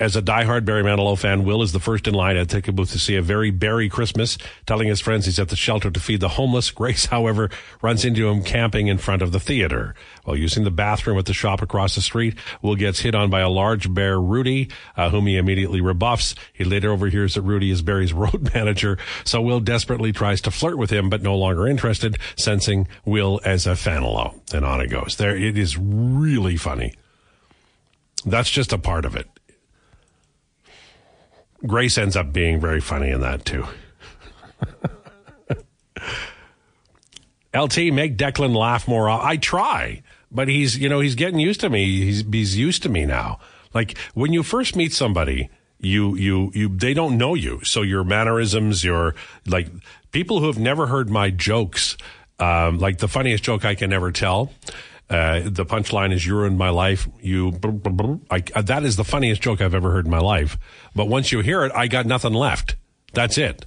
As 0.00 0.16
a 0.16 0.22
diehard 0.22 0.64
Barry 0.64 0.82
Manilow 0.82 1.16
fan, 1.16 1.44
Will 1.44 1.60
is 1.60 1.72
the 1.72 1.78
first 1.78 2.08
in 2.08 2.14
line 2.14 2.38
at 2.38 2.48
the 2.48 2.54
ticket 2.54 2.74
booth 2.74 2.90
to 2.92 2.98
see 2.98 3.16
a 3.16 3.22
very 3.22 3.50
Barry 3.50 3.90
Christmas, 3.90 4.38
telling 4.64 4.88
his 4.88 4.98
friends 4.98 5.26
he's 5.26 5.38
at 5.38 5.50
the 5.50 5.56
shelter 5.56 5.90
to 5.90 6.00
feed 6.00 6.20
the 6.20 6.28
homeless. 6.30 6.70
Grace, 6.80 7.04
however, 7.04 7.50
runs 7.82 8.02
into 8.02 8.26
him 8.26 8.42
camping 8.42 8.86
in 8.86 8.96
front 8.96 9.20
of 9.20 9.30
the 9.30 9.38
theater. 9.38 9.94
While 10.24 10.38
using 10.38 10.64
the 10.64 10.70
bathroom 10.70 11.18
at 11.18 11.26
the 11.26 11.34
shop 11.34 11.60
across 11.60 11.96
the 11.96 12.00
street, 12.00 12.34
Will 12.62 12.76
gets 12.76 13.00
hit 13.00 13.14
on 13.14 13.28
by 13.28 13.40
a 13.40 13.50
large 13.50 13.92
bear, 13.92 14.18
Rudy, 14.18 14.70
uh, 14.96 15.10
whom 15.10 15.26
he 15.26 15.36
immediately 15.36 15.82
rebuffs. 15.82 16.34
He 16.54 16.64
later 16.64 16.92
overhears 16.92 17.34
that 17.34 17.42
Rudy 17.42 17.70
is 17.70 17.82
Barry's 17.82 18.12
road 18.14 18.54
manager, 18.54 18.96
so 19.24 19.42
Will 19.42 19.60
desperately 19.60 20.12
tries 20.12 20.40
to 20.42 20.50
flirt 20.50 20.78
with 20.78 20.90
him, 20.90 21.10
but 21.10 21.20
no 21.20 21.36
longer 21.36 21.66
interested, 21.66 22.16
sensing 22.36 22.88
Will 23.04 23.38
as 23.44 23.66
a 23.66 23.72
Fanilow. 23.72 24.40
And 24.54 24.64
on 24.64 24.80
it 24.80 24.88
goes. 24.88 25.16
There, 25.16 25.36
it 25.36 25.58
is 25.58 25.76
really 25.76 26.56
funny. 26.56 26.94
That's 28.24 28.50
just 28.50 28.72
a 28.72 28.78
part 28.78 29.04
of 29.04 29.14
it. 29.14 29.28
Grace 31.66 31.98
ends 31.98 32.16
up 32.16 32.32
being 32.32 32.60
very 32.60 32.80
funny 32.80 33.10
in 33.10 33.20
that 33.20 33.44
too. 33.44 33.66
LT, 37.54 37.92
make 37.92 38.16
Declan 38.16 38.54
laugh 38.54 38.86
more. 38.86 39.10
I 39.10 39.36
try, 39.36 40.02
but 40.30 40.48
he's 40.48 40.78
you 40.78 40.88
know 40.88 41.00
he's 41.00 41.16
getting 41.16 41.40
used 41.40 41.60
to 41.60 41.70
me. 41.70 42.04
He's 42.04 42.24
he's 42.30 42.56
used 42.56 42.82
to 42.84 42.88
me 42.88 43.04
now. 43.04 43.40
Like 43.74 43.98
when 44.14 44.32
you 44.32 44.42
first 44.42 44.76
meet 44.76 44.92
somebody, 44.92 45.50
you 45.80 46.14
you 46.16 46.52
you 46.54 46.68
they 46.68 46.94
don't 46.94 47.18
know 47.18 47.34
you, 47.34 47.60
so 47.64 47.82
your 47.82 48.04
mannerisms, 48.04 48.84
your 48.84 49.14
like 49.46 49.68
people 50.12 50.40
who 50.40 50.46
have 50.46 50.58
never 50.58 50.86
heard 50.86 51.10
my 51.10 51.30
jokes. 51.30 51.96
Um, 52.38 52.78
like 52.78 52.98
the 52.98 53.08
funniest 53.08 53.44
joke 53.44 53.66
I 53.66 53.74
can 53.74 53.92
ever 53.92 54.12
tell. 54.12 54.50
Uh, 55.10 55.40
the 55.44 55.66
punchline 55.66 56.12
is 56.12 56.24
"You 56.24 56.36
ruined 56.36 56.56
my 56.56 56.70
life." 56.70 57.08
You, 57.20 57.58
I, 58.30 58.40
that 58.62 58.84
is 58.84 58.94
the 58.94 59.04
funniest 59.04 59.42
joke 59.42 59.60
I've 59.60 59.74
ever 59.74 59.90
heard 59.90 60.04
in 60.04 60.10
my 60.10 60.20
life. 60.20 60.56
But 60.94 61.08
once 61.08 61.32
you 61.32 61.40
hear 61.40 61.64
it, 61.64 61.72
I 61.74 61.88
got 61.88 62.06
nothing 62.06 62.32
left. 62.32 62.76
That's 63.12 63.36
it. 63.36 63.66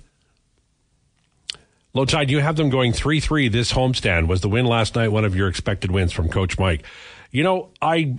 Lowetide, 1.93 2.29
you 2.29 2.39
have 2.39 2.56
them 2.56 2.69
going 2.69 2.93
three 2.93 3.19
three 3.19 3.49
this 3.49 3.73
homestand. 3.73 4.27
Was 4.27 4.39
the 4.39 4.47
win 4.47 4.65
last 4.65 4.95
night 4.95 5.10
one 5.10 5.25
of 5.25 5.36
your 5.36 5.49
expected 5.49 5.91
wins 5.91 6.13
from 6.13 6.29
Coach 6.29 6.58
Mike? 6.58 6.86
You 7.29 7.43
know, 7.43 7.71
I 7.82 8.17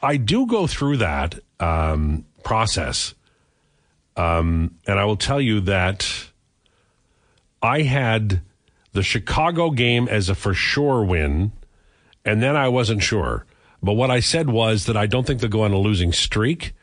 I 0.00 0.16
do 0.16 0.46
go 0.46 0.68
through 0.68 0.98
that 0.98 1.38
um, 1.58 2.26
process, 2.44 3.14
um, 4.16 4.76
and 4.86 5.00
I 5.00 5.04
will 5.04 5.16
tell 5.16 5.40
you 5.40 5.60
that 5.62 6.30
I 7.60 7.82
had 7.82 8.40
the 8.92 9.02
Chicago 9.02 9.70
game 9.70 10.06
as 10.08 10.28
a 10.28 10.34
for 10.36 10.54
sure 10.54 11.04
win 11.04 11.50
and 12.26 12.42
then 12.42 12.56
I 12.56 12.68
wasn't 12.68 13.02
sure. 13.02 13.46
But 13.82 13.94
what 13.94 14.10
I 14.10 14.20
said 14.20 14.50
was 14.50 14.86
that 14.86 14.96
I 14.96 15.06
don't 15.06 15.26
think 15.26 15.40
they'll 15.40 15.48
go 15.48 15.62
on 15.62 15.72
a 15.72 15.78
losing 15.78 16.12
streak 16.12 16.74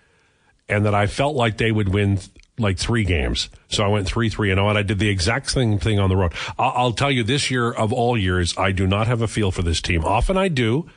and 0.69 0.86
that 0.86 0.95
I 0.95 1.06
felt 1.06 1.36
like 1.36 1.58
they 1.58 1.71
would 1.71 1.89
win 1.89 2.19
like 2.58 2.77
three 2.77 3.03
games. 3.03 3.49
So 3.67 3.84
I 3.84 3.88
went 3.88 4.08
3 4.08 4.29
3 4.29 4.51
and 4.51 4.58
0, 4.58 4.69
and 4.69 4.77
I 4.77 4.84
did 4.84 4.99
the 4.99 5.10
exact 5.10 5.51
same 5.51 5.77
thing 5.79 5.99
on 5.99 6.10
the 6.10 6.15
road. 6.15 6.34
I'll, 6.58 6.73
I'll 6.75 6.91
tell 6.93 7.12
you, 7.12 7.23
this 7.23 7.51
year 7.51 7.71
of 7.71 7.91
all 7.91 8.17
years, 8.17 8.58
I 8.58 8.71
do 8.71 8.88
not 8.88 9.08
have 9.08 9.21
a 9.21 9.27
feel 9.27 9.51
for 9.51 9.63
this 9.63 9.82
team. 9.82 10.06
Often 10.06 10.38
I 10.38 10.47
do, 10.47 10.89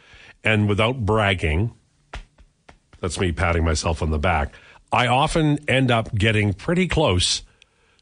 and 0.44 0.68
without 0.68 1.04
bragging, 1.04 1.72
that's 3.00 3.18
me 3.18 3.32
patting 3.32 3.64
myself 3.64 4.02
on 4.02 4.10
the 4.10 4.18
back, 4.18 4.52
I 4.92 5.08
often 5.08 5.58
end 5.68 5.90
up 5.90 6.14
getting 6.14 6.52
pretty 6.52 6.86
close 6.86 7.42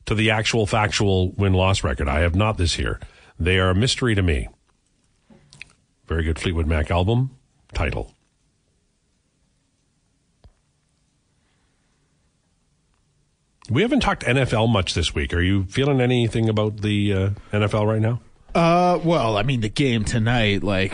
to 0.07 0.15
the 0.15 0.31
actual 0.31 0.67
factual 0.67 1.31
win 1.31 1.55
loss 1.55 1.83
record. 1.83 2.09
I 2.09 2.21
have 2.21 2.35
not 2.35 2.59
this 2.59 2.79
year. 2.79 3.01
They 3.39 3.59
are 3.59 3.71
a 3.71 3.75
mystery 3.75 4.15
to 4.15 4.23
me. 4.23 4.49
Very 6.07 6.25
good 6.25 6.39
Fleetwood 6.39 6.67
Mac 6.67 6.91
album 6.91 7.31
title. 7.73 8.15
We 13.71 13.81
haven't 13.83 14.01
talked 14.01 14.25
NFL 14.25 14.69
much 14.71 14.93
this 14.93 15.15
week. 15.15 15.33
Are 15.33 15.41
you 15.41 15.65
feeling 15.65 16.01
anything 16.01 16.51
about 16.51 16.83
the 16.83 17.13
uh, 17.13 17.31
NFL 17.51 17.87
right 17.87 18.01
now? 18.01 18.21
Uh, 18.55 19.01
well, 19.03 19.39
I 19.39 19.43
mean, 19.43 19.63
the 19.63 19.71
game 19.71 20.05
tonight, 20.05 20.63
like, 20.63 20.93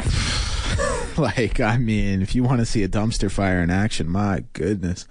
like, 1.37 1.61
I 1.61 1.76
mean, 1.76 2.22
if 2.22 2.35
you 2.35 2.42
want 2.42 2.61
to 2.61 2.66
see 2.66 2.83
a 2.83 2.88
dumpster 2.88 3.30
fire 3.30 3.62
in 3.62 3.70
action, 3.70 4.09
my 4.09 4.44
goodness. 4.52 5.06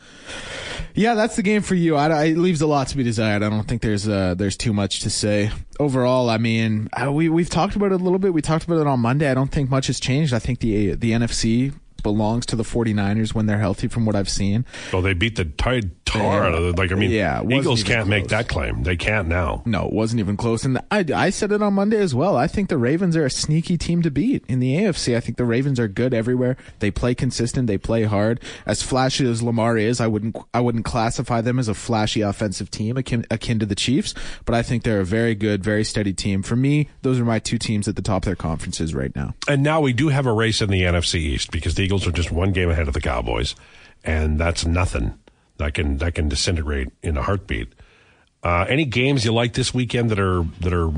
Yeah, 0.95 1.13
that's 1.13 1.35
the 1.35 1.43
game 1.43 1.61
for 1.61 1.75
you. 1.75 1.95
I, 1.95 2.07
I, 2.07 2.23
it 2.25 2.37
leaves 2.37 2.61
a 2.61 2.67
lot 2.67 2.87
to 2.89 2.97
be 2.97 3.03
desired. 3.03 3.43
I 3.43 3.49
don't 3.49 3.67
think 3.67 3.81
there's 3.81 4.07
uh, 4.07 4.35
there's 4.35 4.57
too 4.57 4.73
much 4.73 5.01
to 5.01 5.09
say 5.09 5.51
overall. 5.79 6.29
I 6.29 6.37
mean, 6.37 6.89
I, 6.93 7.09
we 7.09 7.29
we've 7.29 7.49
talked 7.49 7.75
about 7.75 7.91
it 7.91 8.01
a 8.01 8.03
little 8.03 8.19
bit. 8.19 8.33
We 8.33 8.41
talked 8.41 8.65
about 8.65 8.79
it 8.79 8.87
on 8.87 8.99
Monday. 8.99 9.29
I 9.29 9.33
don't 9.33 9.51
think 9.51 9.69
much 9.69 9.87
has 9.87 9.99
changed. 9.99 10.33
I 10.33 10.39
think 10.39 10.59
the 10.59 10.95
the 10.95 11.11
NFC 11.11 11.73
belongs 12.01 12.45
to 12.47 12.55
the 12.55 12.63
49ers 12.63 13.33
when 13.33 13.45
they're 13.45 13.59
healthy 13.59 13.87
from 13.87 14.05
what 14.05 14.15
I've 14.15 14.29
seen. 14.29 14.65
Well, 14.91 15.01
they 15.01 15.13
beat 15.13 15.35
the 15.35 15.45
tide 15.45 15.98
tar 16.09 16.45
out 16.45 16.53
of 16.53 16.63
it. 16.63 16.77
Like, 16.77 16.91
I 16.91 16.95
mean, 16.95 17.11
Yeah, 17.11 17.43
Eagles 17.49 17.83
can't 17.83 18.07
make 18.07 18.27
that 18.29 18.47
claim. 18.47 18.83
They 18.83 18.97
can't 18.97 19.27
now. 19.27 19.61
No, 19.65 19.85
it 19.85 19.93
wasn't 19.93 20.19
even 20.19 20.37
close. 20.37 20.63
And 20.65 20.79
I, 20.91 21.05
I 21.13 21.29
said 21.29 21.51
it 21.51 21.61
on 21.61 21.73
Monday 21.73 21.97
as 21.97 22.15
well. 22.15 22.35
I 22.35 22.47
think 22.47 22.69
the 22.69 22.77
Ravens 22.77 23.15
are 23.15 23.25
a 23.25 23.29
sneaky 23.29 23.77
team 23.77 24.01
to 24.01 24.11
beat 24.11 24.43
in 24.47 24.59
the 24.59 24.75
AFC. 24.75 25.15
I 25.15 25.19
think 25.19 25.37
the 25.37 25.45
Ravens 25.45 25.79
are 25.79 25.87
good 25.87 26.13
everywhere. 26.13 26.57
They 26.79 26.91
play 26.91 27.15
consistent. 27.15 27.67
They 27.67 27.77
play 27.77 28.03
hard. 28.03 28.41
As 28.65 28.81
flashy 28.81 29.29
as 29.29 29.41
Lamar 29.43 29.77
is, 29.77 30.01
I 30.01 30.07
wouldn't 30.07 30.35
I 30.53 30.59
wouldn't 30.61 30.85
classify 30.85 31.41
them 31.41 31.59
as 31.59 31.67
a 31.67 31.73
flashy 31.73 32.21
offensive 32.21 32.71
team 32.71 32.97
akin, 32.97 33.25
akin 33.29 33.59
to 33.59 33.65
the 33.65 33.75
Chiefs. 33.75 34.13
But 34.45 34.55
I 34.55 34.61
think 34.63 34.83
they're 34.83 35.01
a 35.01 35.05
very 35.05 35.35
good, 35.35 35.63
very 35.63 35.83
steady 35.83 36.13
team. 36.13 36.43
For 36.43 36.55
me, 36.55 36.89
those 37.01 37.19
are 37.19 37.25
my 37.25 37.39
two 37.39 37.57
teams 37.57 37.87
at 37.87 37.95
the 37.95 38.01
top 38.01 38.23
of 38.23 38.25
their 38.25 38.35
conferences 38.35 38.93
right 38.95 39.15
now. 39.15 39.35
And 39.47 39.63
now 39.63 39.81
we 39.81 39.93
do 39.93 40.09
have 40.09 40.25
a 40.25 40.33
race 40.33 40.61
in 40.61 40.69
the 40.69 40.81
NFC 40.81 41.15
East 41.15 41.51
because 41.51 41.75
the 41.75 41.83
Eagles 41.83 42.07
are 42.07 42.11
just 42.11 42.31
one 42.31 42.51
game 42.51 42.69
ahead 42.69 42.87
of 42.87 42.93
the 42.93 43.01
Cowboys, 43.01 43.55
and 44.03 44.39
that's 44.39 44.65
nothing. 44.65 45.13
That 45.59 45.73
can 45.73 45.97
that 45.97 46.15
can 46.15 46.29
disintegrate 46.29 46.89
in 47.03 47.17
a 47.17 47.21
heartbeat. 47.21 47.73
Uh, 48.41 48.65
any 48.67 48.85
games 48.85 49.25
you 49.25 49.33
like 49.33 49.53
this 49.53 49.73
weekend 49.73 50.09
that 50.09 50.19
are 50.19 50.43
that 50.61 50.73
are 50.73 50.91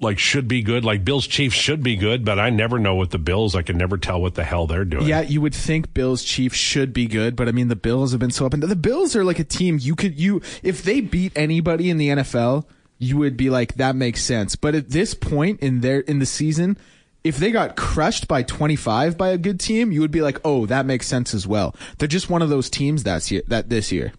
like 0.00 0.18
should 0.18 0.48
be 0.48 0.62
good? 0.62 0.84
Like 0.84 1.04
Bills 1.04 1.26
Chiefs 1.26 1.54
should 1.54 1.82
be 1.82 1.94
good, 1.94 2.24
but 2.24 2.40
I 2.40 2.50
never 2.50 2.80
know 2.80 2.96
what 2.96 3.10
the 3.10 3.18
Bills. 3.18 3.54
I 3.54 3.62
can 3.62 3.78
never 3.78 3.96
tell 3.96 4.20
what 4.20 4.34
the 4.34 4.42
hell 4.42 4.66
they're 4.66 4.84
doing. 4.84 5.06
Yeah, 5.06 5.20
you 5.20 5.40
would 5.40 5.54
think 5.54 5.94
Bills 5.94 6.24
Chiefs 6.24 6.56
should 6.56 6.92
be 6.92 7.06
good, 7.06 7.36
but 7.36 7.48
I 7.48 7.52
mean 7.52 7.68
the 7.68 7.76
Bills 7.76 8.10
have 8.10 8.20
been 8.20 8.32
so 8.32 8.46
up 8.46 8.52
and 8.52 8.62
the 8.62 8.74
Bills 8.74 9.14
are 9.14 9.24
like 9.24 9.38
a 9.38 9.44
team 9.44 9.78
you 9.80 9.94
could 9.94 10.18
you 10.18 10.42
if 10.62 10.82
they 10.82 11.00
beat 11.00 11.32
anybody 11.36 11.88
in 11.88 11.98
the 11.98 12.08
NFL, 12.08 12.64
you 12.98 13.16
would 13.18 13.36
be 13.36 13.48
like 13.48 13.74
that 13.74 13.94
makes 13.94 14.22
sense. 14.22 14.56
But 14.56 14.74
at 14.74 14.90
this 14.90 15.14
point 15.14 15.60
in 15.60 15.82
their 15.82 16.00
in 16.00 16.18
the 16.18 16.26
season, 16.26 16.76
if 17.24 17.36
they 17.36 17.50
got 17.50 17.76
crushed 17.76 18.28
by 18.28 18.42
25 18.42 19.16
by 19.18 19.28
a 19.28 19.38
good 19.38 19.60
team, 19.60 19.92
you 19.92 20.00
would 20.00 20.10
be 20.10 20.22
like, 20.22 20.38
"Oh, 20.44 20.66
that 20.66 20.86
makes 20.86 21.06
sense 21.06 21.34
as 21.34 21.46
well." 21.46 21.74
They're 21.98 22.08
just 22.08 22.30
one 22.30 22.42
of 22.42 22.48
those 22.48 22.70
teams 22.70 23.02
that's 23.02 23.30
year, 23.30 23.42
that 23.48 23.68
this 23.68 23.92
year. 23.92 24.12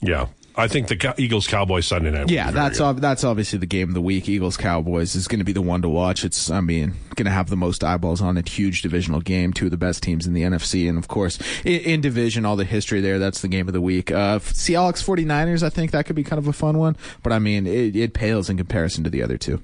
yeah. 0.00 0.26
I 0.56 0.66
think 0.66 0.88
the 0.88 1.14
Eagles 1.16 1.46
Cowboys 1.46 1.86
Sunday 1.86 2.10
night. 2.10 2.28
Yeah, 2.28 2.50
that's 2.50 2.80
ob- 2.80 3.00
that's 3.00 3.22
obviously 3.22 3.60
the 3.60 3.66
game 3.66 3.88
of 3.88 3.94
the 3.94 4.00
week. 4.00 4.28
Eagles 4.28 4.56
Cowboys 4.56 5.14
is 5.14 5.28
going 5.28 5.38
to 5.38 5.44
be 5.44 5.52
the 5.52 5.62
one 5.62 5.80
to 5.82 5.88
watch. 5.88 6.24
It's 6.24 6.50
I 6.50 6.60
mean 6.60 6.94
going 7.14 7.26
to 7.26 7.30
have 7.30 7.48
the 7.48 7.56
most 7.56 7.84
eyeballs 7.84 8.20
on 8.20 8.36
it. 8.36 8.48
Huge 8.48 8.82
divisional 8.82 9.20
game, 9.20 9.52
two 9.52 9.66
of 9.66 9.70
the 9.70 9.76
best 9.76 10.02
teams 10.02 10.26
in 10.26 10.34
the 10.34 10.42
NFC, 10.42 10.88
and 10.88 10.98
of 10.98 11.06
course 11.06 11.38
in, 11.64 11.80
in 11.82 12.00
division, 12.00 12.44
all 12.44 12.56
the 12.56 12.64
history 12.64 13.00
there. 13.00 13.18
That's 13.20 13.40
the 13.40 13.48
game 13.48 13.68
of 13.68 13.74
the 13.74 13.80
week. 13.80 14.10
Uh, 14.10 14.40
Seahawks 14.40 15.02
49ers, 15.04 15.62
I 15.62 15.70
think 15.70 15.92
that 15.92 16.04
could 16.04 16.16
be 16.16 16.24
kind 16.24 16.38
of 16.38 16.48
a 16.48 16.52
fun 16.52 16.78
one, 16.78 16.96
but 17.22 17.32
I 17.32 17.38
mean 17.38 17.66
it, 17.66 17.94
it 17.94 18.12
pales 18.12 18.50
in 18.50 18.56
comparison 18.56 19.04
to 19.04 19.08
the 19.10 19.22
other 19.22 19.38
two. 19.38 19.62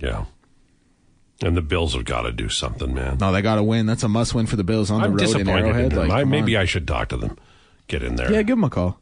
yeah. 0.00 0.26
And 1.42 1.56
the 1.56 1.62
Bills 1.62 1.92
have 1.94 2.04
got 2.06 2.22
to 2.22 2.32
do 2.32 2.48
something, 2.48 2.94
man. 2.94 3.18
No, 3.18 3.30
they 3.30 3.42
got 3.42 3.56
to 3.56 3.62
win. 3.62 3.84
That's 3.86 4.02
a 4.02 4.08
must 4.08 4.34
win 4.34 4.46
for 4.46 4.56
the 4.56 4.64
Bills 4.64 4.90
on 4.90 5.00
the 5.02 5.06
I'm 5.06 5.12
road 5.12 5.20
in 5.20 5.26
disappointed 5.26 5.58
in 5.58 5.66
Arrowhead. 5.66 5.92
them. 5.92 6.08
Like, 6.08 6.20
I, 6.20 6.24
maybe 6.24 6.56
on. 6.56 6.62
I 6.62 6.64
should 6.64 6.88
talk 6.88 7.08
to 7.10 7.16
them. 7.18 7.36
Get 7.88 8.02
in 8.02 8.16
there. 8.16 8.32
yeah, 8.32 8.42
give 8.42 8.56
them 8.56 8.64
a 8.64 8.70
call. 8.70 8.98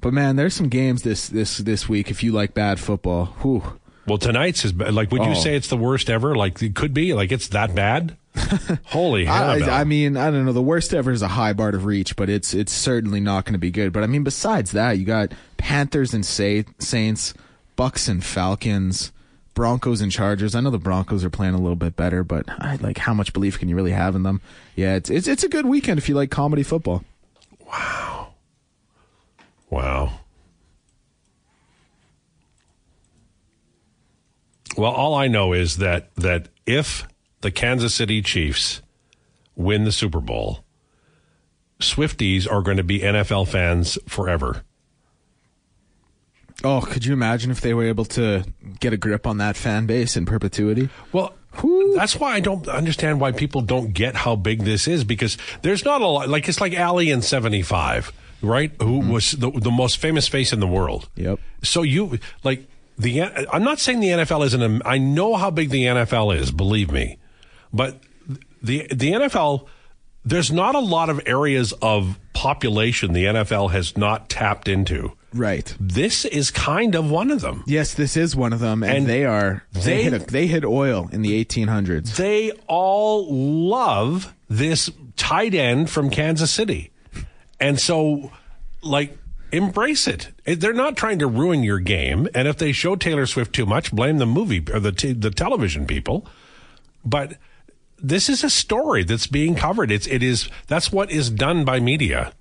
But 0.00 0.12
man, 0.12 0.36
there's 0.36 0.54
some 0.54 0.68
games 0.68 1.02
this 1.02 1.28
this 1.28 1.58
this 1.58 1.88
week. 1.88 2.10
If 2.10 2.22
you 2.22 2.32
like 2.32 2.54
bad 2.54 2.78
football, 2.80 3.26
whew. 3.42 3.78
Well, 4.06 4.18
tonight's 4.18 4.64
is 4.64 4.74
like. 4.74 5.10
Would 5.10 5.22
you 5.24 5.30
Oh. 5.30 5.34
say 5.34 5.56
it's 5.56 5.68
the 5.68 5.76
worst 5.76 6.10
ever? 6.10 6.34
Like 6.36 6.60
it 6.62 6.74
could 6.74 6.92
be. 6.94 7.14
Like 7.14 7.32
it's 7.32 7.48
that 7.48 7.74
bad. 7.74 8.16
Holy. 8.84 9.26
I, 9.26 9.80
I 9.80 9.84
mean, 9.84 10.16
I 10.16 10.30
don't 10.30 10.44
know. 10.44 10.52
The 10.52 10.60
worst 10.62 10.92
ever 10.92 11.10
is 11.10 11.22
a 11.22 11.28
high 11.28 11.54
bar 11.54 11.70
to 11.70 11.78
reach, 11.78 12.14
but 12.16 12.28
it's 12.28 12.52
it's 12.52 12.72
certainly 12.72 13.20
not 13.20 13.44
going 13.46 13.54
to 13.54 13.58
be 13.58 13.70
good. 13.70 13.92
But 13.92 14.02
I 14.02 14.06
mean, 14.06 14.22
besides 14.22 14.72
that, 14.72 14.98
you 14.98 15.04
got 15.06 15.32
Panthers 15.56 16.12
and 16.12 16.24
Sa- 16.26 16.62
Saints, 16.78 17.32
Bucks 17.74 18.06
and 18.06 18.22
Falcons, 18.22 19.10
Broncos 19.56 20.02
and 20.02 20.12
Chargers. 20.12 20.54
I 20.54 20.60
know 20.60 20.70
the 20.70 20.78
Broncos 20.78 21.24
are 21.24 21.30
playing 21.30 21.54
a 21.54 21.58
little 21.58 21.76
bit 21.76 21.96
better, 21.96 22.22
but 22.22 22.44
I, 22.46 22.76
like, 22.76 22.98
how 22.98 23.14
much 23.14 23.32
belief 23.32 23.58
can 23.58 23.68
you 23.70 23.74
really 23.74 23.90
have 23.90 24.14
in 24.14 24.22
them? 24.22 24.42
Yeah, 24.76 24.94
it's 24.94 25.10
it's 25.10 25.26
it's 25.26 25.42
a 25.42 25.48
good 25.48 25.64
weekend 25.66 25.98
if 25.98 26.08
you 26.08 26.14
like 26.14 26.30
comedy 26.30 26.62
football. 26.62 27.02
Wow. 27.66 28.34
Wow. 29.70 30.20
Well, 34.76 34.92
all 34.92 35.14
I 35.14 35.26
know 35.26 35.54
is 35.54 35.78
that 35.78 36.14
that 36.16 36.48
if 36.66 37.08
the 37.40 37.50
Kansas 37.50 37.94
City 37.94 38.20
Chiefs 38.20 38.82
win 39.56 39.84
the 39.84 39.92
Super 39.92 40.20
Bowl, 40.20 40.64
Swifties 41.80 42.50
are 42.50 42.60
going 42.60 42.76
to 42.76 42.84
be 42.84 43.00
NFL 43.00 43.48
fans 43.48 43.96
forever. 44.06 44.64
Oh, 46.66 46.80
could 46.80 47.04
you 47.04 47.12
imagine 47.12 47.52
if 47.52 47.60
they 47.60 47.74
were 47.74 47.84
able 47.84 48.04
to 48.06 48.44
get 48.80 48.92
a 48.92 48.96
grip 48.96 49.24
on 49.24 49.38
that 49.38 49.56
fan 49.56 49.86
base 49.86 50.16
in 50.16 50.26
perpetuity? 50.26 50.88
Well, 51.12 51.32
that's 51.94 52.16
why 52.16 52.34
I 52.34 52.40
don't 52.40 52.66
understand 52.66 53.20
why 53.20 53.30
people 53.30 53.60
don't 53.60 53.94
get 53.94 54.16
how 54.16 54.34
big 54.34 54.64
this 54.64 54.88
is 54.88 55.04
because 55.04 55.38
there's 55.62 55.84
not 55.84 56.00
a 56.00 56.06
lot. 56.06 56.28
Like 56.28 56.48
it's 56.48 56.60
like 56.60 56.76
Ali 56.76 57.12
in 57.12 57.22
'75, 57.22 58.12
right? 58.42 58.72
Who 58.82 59.00
mm-hmm. 59.00 59.10
was 59.12 59.30
the, 59.30 59.52
the 59.52 59.70
most 59.70 59.98
famous 59.98 60.26
face 60.26 60.52
in 60.52 60.58
the 60.58 60.66
world. 60.66 61.08
Yep. 61.14 61.38
So 61.62 61.82
you 61.82 62.18
like 62.42 62.66
the? 62.98 63.22
I'm 63.22 63.62
not 63.62 63.78
saying 63.78 64.00
the 64.00 64.08
NFL 64.08 64.44
isn't. 64.46 64.62
A, 64.62 64.88
I 64.88 64.98
know 64.98 65.36
how 65.36 65.52
big 65.52 65.70
the 65.70 65.84
NFL 65.84 66.36
is. 66.36 66.50
Believe 66.50 66.90
me, 66.90 67.18
but 67.72 68.00
the 68.60 68.88
the 68.92 69.12
NFL. 69.12 69.68
There's 70.24 70.50
not 70.50 70.74
a 70.74 70.80
lot 70.80 71.08
of 71.08 71.20
areas 71.24 71.72
of 71.80 72.18
population 72.32 73.12
the 73.12 73.26
NFL 73.26 73.70
has 73.70 73.96
not 73.96 74.28
tapped 74.28 74.66
into. 74.66 75.12
Right. 75.36 75.74
This 75.78 76.24
is 76.24 76.50
kind 76.50 76.94
of 76.94 77.10
one 77.10 77.30
of 77.30 77.40
them. 77.40 77.62
Yes, 77.66 77.94
this 77.94 78.16
is 78.16 78.34
one 78.34 78.52
of 78.52 78.60
them, 78.60 78.82
and, 78.82 78.98
and 78.98 79.06
they 79.06 79.24
are 79.24 79.64
they 79.72 79.80
they 79.80 80.02
hit, 80.02 80.12
a, 80.14 80.18
they 80.18 80.46
hit 80.46 80.64
oil 80.64 81.08
in 81.12 81.22
the 81.22 81.44
1800s. 81.44 82.16
They 82.16 82.52
all 82.66 83.26
love 83.68 84.34
this 84.48 84.90
tight 85.16 85.54
end 85.54 85.90
from 85.90 86.10
Kansas 86.10 86.50
City, 86.50 86.90
and 87.60 87.78
so 87.78 88.30
like 88.82 89.16
embrace 89.52 90.06
it. 90.06 90.28
They're 90.44 90.72
not 90.72 90.96
trying 90.96 91.18
to 91.20 91.26
ruin 91.26 91.62
your 91.62 91.78
game, 91.78 92.28
and 92.34 92.48
if 92.48 92.58
they 92.58 92.72
show 92.72 92.96
Taylor 92.96 93.26
Swift 93.26 93.54
too 93.54 93.66
much, 93.66 93.92
blame 93.92 94.18
the 94.18 94.26
movie 94.26 94.64
or 94.72 94.80
the 94.80 94.92
t- 94.92 95.12
the 95.12 95.30
television 95.30 95.86
people. 95.86 96.26
But 97.04 97.36
this 97.98 98.28
is 98.28 98.44
a 98.44 98.50
story 98.50 99.04
that's 99.04 99.26
being 99.26 99.54
covered. 99.54 99.90
It's 99.90 100.06
it 100.06 100.22
is 100.22 100.48
that's 100.66 100.92
what 100.92 101.10
is 101.10 101.30
done 101.30 101.64
by 101.64 101.80
media. 101.80 102.32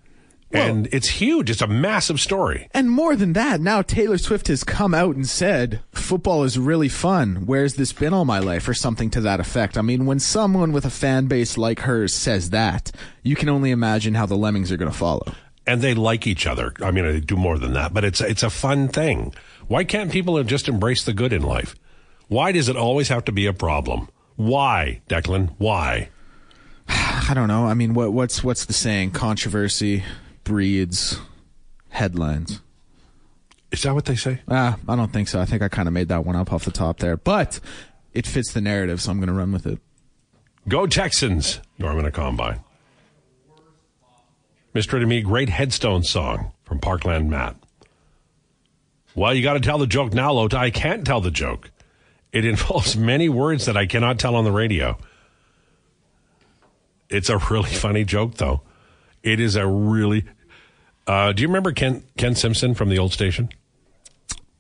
Well, 0.52 0.70
and 0.70 0.88
it's 0.92 1.08
huge. 1.08 1.50
It's 1.50 1.62
a 1.62 1.68
massive 1.68 2.20
story. 2.20 2.70
And 2.72 2.90
more 2.90 3.16
than 3.16 3.34
that, 3.34 3.60
now 3.62 3.82
Taylor 3.82 4.18
Swift 4.18 4.48
has 4.48 4.64
come 4.64 4.94
out 4.94 5.16
and 5.16 5.28
said, 5.28 5.82
football 5.92 6.44
is 6.44 6.60
really 6.60 6.88
fun. 6.88 7.46
Where's 7.46 7.76
this 7.76 7.92
been 7.94 8.14
all 8.14 8.26
my 8.26 8.40
life? 8.40 8.68
Or 8.68 8.74
something 8.74 9.10
to 9.12 9.22
that 9.22 9.40
effect. 9.40 9.78
I 9.78 9.82
mean, 9.82 10.06
when 10.06 10.20
someone 10.20 10.72
with 10.72 10.86
a 10.86 10.92
fan 10.92 11.26
base 11.26 11.58
like 11.58 11.82
hers 11.82 12.14
says 12.14 12.52
that, 12.52 12.92
you 13.24 13.36
can 13.36 13.50
only 13.50 13.72
imagine 13.72 14.14
how 14.14 14.26
the 14.26 14.38
Lemmings 14.38 14.72
are 14.72 14.78
going 14.78 14.92
to 14.92 14.98
follow. 14.98 15.34
And 15.68 15.82
they 15.82 15.96
like 15.96 16.28
each 16.28 16.46
other. 16.46 16.74
I 16.82 16.92
mean, 16.92 17.06
they 17.06 17.20
do 17.20 17.36
more 17.36 17.58
than 17.58 17.74
that, 17.74 17.94
but 17.94 18.06
it's, 18.06 18.22
it's 18.22 18.44
a 18.44 18.52
fun 18.52 18.88
thing. 18.88 19.34
Why 19.68 19.84
can't 19.84 20.12
people 20.12 20.42
just 20.44 20.70
embrace 20.70 21.04
the 21.04 21.14
good 21.14 21.34
in 21.34 21.42
life? 21.42 21.76
Why 22.28 22.52
does 22.52 22.70
it 22.70 22.78
always 22.78 23.10
have 23.10 23.26
to 23.26 23.32
be 23.32 23.48
a 23.48 23.54
problem? 23.54 24.10
Why, 24.36 25.02
Declan? 25.10 25.56
Why? 25.58 26.10
I 26.88 27.32
don't 27.34 27.48
know. 27.48 27.66
I 27.66 27.74
mean, 27.74 27.96
what, 27.96 28.14
what's 28.14 28.44
what's 28.44 28.66
the 28.66 28.74
saying? 28.74 29.12
Controversy 29.12 30.04
breeds 30.46 31.20
headlines. 31.90 32.62
Is 33.72 33.84
that 33.84 33.94
what 33.94 34.06
they 34.06 34.16
say? 34.16 34.40
Ah, 34.48 34.78
I 34.88 34.96
don't 34.96 35.12
think 35.12 35.28
so. 35.28 35.42
I 35.42 35.46
think 35.46 35.62
I 35.62 35.68
kind 35.68 35.90
of 35.90 35.94
made 35.94 36.08
that 36.08 36.24
one 36.24 36.38
up 36.38 36.54
off 36.54 36.64
the 36.64 36.72
top 36.72 37.00
there, 37.00 37.18
but 37.18 37.60
it 38.14 38.26
fits 38.26 38.54
the 38.54 38.62
narrative, 38.62 39.02
so 39.02 39.12
I'm 39.12 39.18
going 39.18 39.28
to 39.28 39.34
run 39.34 39.52
with 39.52 39.66
it. 39.66 39.80
Go 40.70 40.88
Texans! 40.88 41.60
Norman 41.78 42.06
a 42.06 42.12
combine. 42.12 42.62
Mystery 44.74 45.02
to 45.02 45.06
me, 45.06 45.22
great 45.22 45.50
headstone 45.50 46.04
song 46.04 46.52
from 46.64 46.80
Parkland 46.80 47.30
Matt. 47.30 47.58
Well, 49.14 49.34
you 49.34 49.44
got 49.44 49.54
to 49.54 49.60
tell 49.60 49.78
the 49.78 49.88
joke 49.88 50.14
now, 50.14 50.32
Lota. 50.34 50.58
I 50.58 50.70
can't 50.70 51.06
tell 51.06 51.22
the 51.22 51.32
joke. 51.32 51.72
It 52.32 52.46
involves 52.46 52.96
many 52.96 53.30
words 53.30 53.66
that 53.66 53.78
I 53.78 53.86
cannot 53.86 54.20
tell 54.20 54.36
on 54.36 54.44
the 54.44 54.52
radio. 54.52 54.98
It's 57.10 57.30
a 57.30 57.38
really 57.50 57.70
funny 57.70 58.04
joke, 58.04 58.36
though. 58.36 58.62
It 59.24 59.40
is 59.40 59.56
a 59.56 59.66
really. 59.68 60.26
Uh, 61.08 61.32
do 61.32 61.42
you 61.42 61.48
remember 61.48 61.72
Ken 61.72 62.04
Ken 62.18 62.36
Simpson 62.36 62.74
from 62.74 62.90
the 62.90 62.98
old 63.00 63.14
station? 63.14 63.50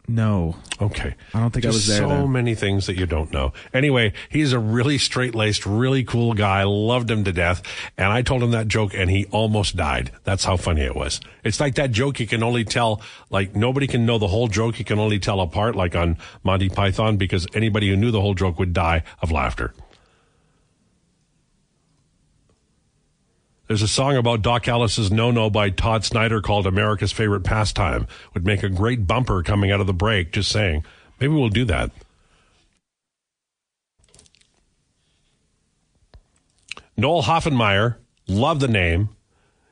No. 0.07 0.55
Okay. 0.79 1.15
I 1.33 1.39
don't 1.39 1.51
think 1.51 1.63
Just 1.63 1.73
I 1.73 1.77
was 1.77 1.87
there. 1.87 1.99
There's 2.01 2.11
so 2.11 2.23
then. 2.23 2.31
many 2.31 2.53
things 2.53 2.85
that 2.85 2.95
you 2.95 3.07
don't 3.07 3.33
know. 3.33 3.53
Anyway, 3.73 4.13
he's 4.29 4.53
a 4.53 4.59
really 4.59 4.99
straight 4.99 5.33
laced, 5.33 5.65
really 5.65 6.03
cool 6.03 6.33
guy. 6.33 6.63
Loved 6.63 7.09
him 7.09 7.23
to 7.23 7.31
death. 7.31 7.63
And 7.97 8.11
I 8.11 8.21
told 8.21 8.43
him 8.43 8.51
that 8.51 8.67
joke 8.67 8.93
and 8.93 9.09
he 9.09 9.25
almost 9.31 9.75
died. 9.75 10.11
That's 10.23 10.43
how 10.43 10.57
funny 10.57 10.81
it 10.81 10.95
was. 10.95 11.21
It's 11.43 11.59
like 11.59 11.75
that 11.75 11.91
joke 11.91 12.19
you 12.19 12.27
can 12.27 12.43
only 12.43 12.63
tell, 12.63 13.01
like 13.31 13.55
nobody 13.55 13.87
can 13.87 14.05
know 14.05 14.19
the 14.19 14.27
whole 14.27 14.47
joke. 14.47 14.77
You 14.77 14.85
can 14.85 14.99
only 14.99 15.17
tell 15.17 15.41
a 15.41 15.47
part, 15.47 15.75
like 15.75 15.95
on 15.95 16.17
Monty 16.43 16.69
Python, 16.69 17.17
because 17.17 17.47
anybody 17.55 17.89
who 17.89 17.95
knew 17.95 18.11
the 18.11 18.21
whole 18.21 18.35
joke 18.35 18.59
would 18.59 18.73
die 18.73 19.01
of 19.23 19.31
laughter. 19.31 19.73
There's 23.67 23.81
a 23.81 23.87
song 23.87 24.15
about 24.15 24.43
Dock 24.43 24.67
Ellis's 24.67 25.11
No 25.11 25.31
No 25.31 25.49
by 25.49 25.71
Todd 25.71 26.03
Snider 26.03 26.41
called 26.41 26.67
America's 26.67 27.11
Favorite 27.11 27.43
Pastime. 27.43 28.05
Would 28.33 28.45
make 28.45 28.61
a 28.61 28.69
great 28.69 29.07
bumper 29.07 29.41
coming 29.41 29.71
out 29.71 29.81
of 29.81 29.87
the 29.87 29.93
break, 29.93 30.31
just 30.31 30.51
saying. 30.51 30.85
Maybe 31.19 31.33
we'll 31.33 31.49
do 31.49 31.65
that. 31.65 31.91
Noel 36.97 37.23
Hoefenmayer, 37.23 37.95
love 38.27 38.59
the 38.59 38.67
name. 38.67 39.09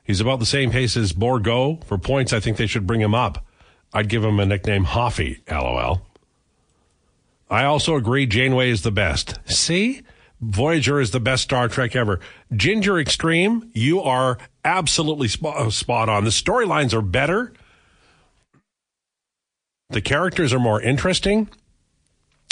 He's 0.02 0.20
about 0.20 0.40
the 0.40 0.46
same 0.46 0.70
pace 0.70 0.96
as 0.96 1.12
Borgo. 1.12 1.76
For 1.86 1.96
points, 1.96 2.32
I 2.32 2.40
think 2.40 2.56
they 2.56 2.66
should 2.66 2.86
bring 2.86 3.00
him 3.00 3.14
up. 3.14 3.46
I'd 3.92 4.08
give 4.08 4.24
him 4.24 4.40
a 4.40 4.46
nickname 4.46 4.84
Hoffy, 4.84 5.40
lol. 5.50 6.02
I 7.48 7.64
also 7.64 7.94
agree 7.94 8.26
Janeway 8.26 8.70
is 8.70 8.82
the 8.82 8.90
best. 8.90 9.38
See? 9.46 10.02
Voyager 10.50 11.00
is 11.00 11.10
the 11.10 11.20
best 11.20 11.44
Star 11.44 11.68
Trek 11.68 11.96
ever. 11.96 12.20
Ginger 12.54 12.98
Extreme, 12.98 13.70
you 13.72 14.00
are 14.02 14.38
absolutely 14.64 15.28
spot, 15.28 15.56
uh, 15.56 15.70
spot 15.70 16.08
on. 16.08 16.24
The 16.24 16.30
storylines 16.30 16.92
are 16.92 17.02
better. 17.02 17.52
The 19.90 20.00
characters 20.00 20.52
are 20.52 20.58
more 20.58 20.80
interesting. 20.80 21.48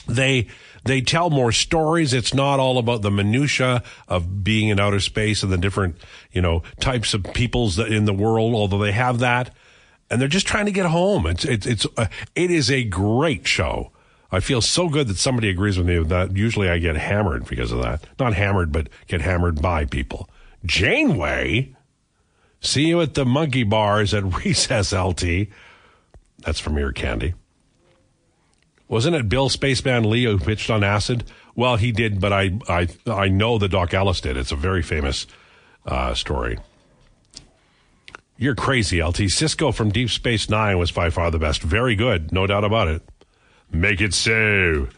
They 0.07 0.49
they 0.85 1.01
tell 1.01 1.31
more 1.31 1.53
stories. 1.53 2.13
It's 2.13 2.35
not 2.35 2.59
all 2.59 2.79
about 2.79 3.03
the 3.03 3.11
minutia 3.11 3.83
of 4.09 4.43
being 4.43 4.69
in 4.69 4.81
outer 4.81 5.01
space 5.01 5.43
and 5.43 5.53
the 5.53 5.59
different 5.59 5.97
you 6.33 6.43
know 6.43 6.63
types 6.81 7.15
of 7.15 7.25
peoples 7.35 7.79
in 7.79 8.05
the 8.05 8.13
world. 8.13 8.55
Although 8.55 8.79
they 8.79 8.93
have 8.93 9.21
that, 9.21 9.55
and 10.11 10.21
they're 10.21 10.29
just 10.29 10.47
trying 10.47 10.67
to 10.67 10.73
get 10.73 10.87
home. 10.87 11.27
It's 11.27 11.45
it's 11.45 11.67
it's 11.67 11.87
uh, 11.97 12.07
it 12.35 12.51
is 12.51 12.71
a 12.71 12.85
great 12.85 13.47
show. 13.47 13.93
I 14.35 14.41
feel 14.41 14.63
so 14.63 14.89
good 14.89 15.09
that 15.09 15.19
somebody 15.19 15.51
agrees 15.51 15.77
with 15.77 15.87
me 15.87 15.99
with 15.99 16.09
that. 16.09 16.35
Usually 16.35 16.71
I 16.71 16.79
get 16.79 16.97
hammered 16.97 17.47
because 17.47 17.71
of 17.71 17.83
that. 17.83 18.03
Not 18.19 18.33
hammered, 18.33 18.73
but 18.73 18.89
get 19.07 19.21
hammered 19.21 19.61
by 19.61 19.85
people. 19.85 20.29
Janeway? 20.65 21.77
See 22.61 22.87
you 22.87 23.03
at 23.03 23.13
the 23.13 23.27
monkey 23.27 23.63
bars 23.63 24.15
at 24.15 24.25
Recess 24.45 24.95
LT. 24.95 25.49
That's 26.39 26.59
from 26.59 26.79
Ear 26.79 26.93
Candy. 26.93 27.35
Wasn't 28.89 29.15
it 29.15 29.29
Bill 29.29 29.51
Spaceman 29.51 30.09
Lee 30.09 30.25
who 30.25 30.39
pitched 30.39 30.71
on 30.71 30.83
acid? 30.83 31.25
Well, 31.55 31.77
he 31.77 31.93
did, 31.93 32.21
but 32.21 32.33
I, 32.33 32.59
I, 32.69 32.89
I 33.07 33.29
know 33.29 33.59
that 33.59 33.69
Dock 33.69 33.93
Ellis 33.93 34.23
did. 34.23 34.39
It's 34.39 34.53
a 34.53 34.57
very 34.57 34.83
famous 34.83 35.27
uh, 35.85 36.15
story. 36.15 36.59
You're 38.39 38.55
crazy, 38.55 39.03
LT. 39.03 39.29
Sisko 39.29 39.75
from 39.75 39.91
Deep 39.91 40.11
Space 40.11 40.49
Nine 40.49 40.79
was 40.79 40.91
by 40.91 41.11
far 41.11 41.31
the 41.31 41.39
best. 41.39 41.63
Very 41.63 41.95
good, 41.95 42.33
no 42.33 42.47
doubt 42.47 42.65
about 42.65 42.89
it. 42.89 43.03
Make 43.73 44.01
it 44.01 44.15
so. 44.15 44.89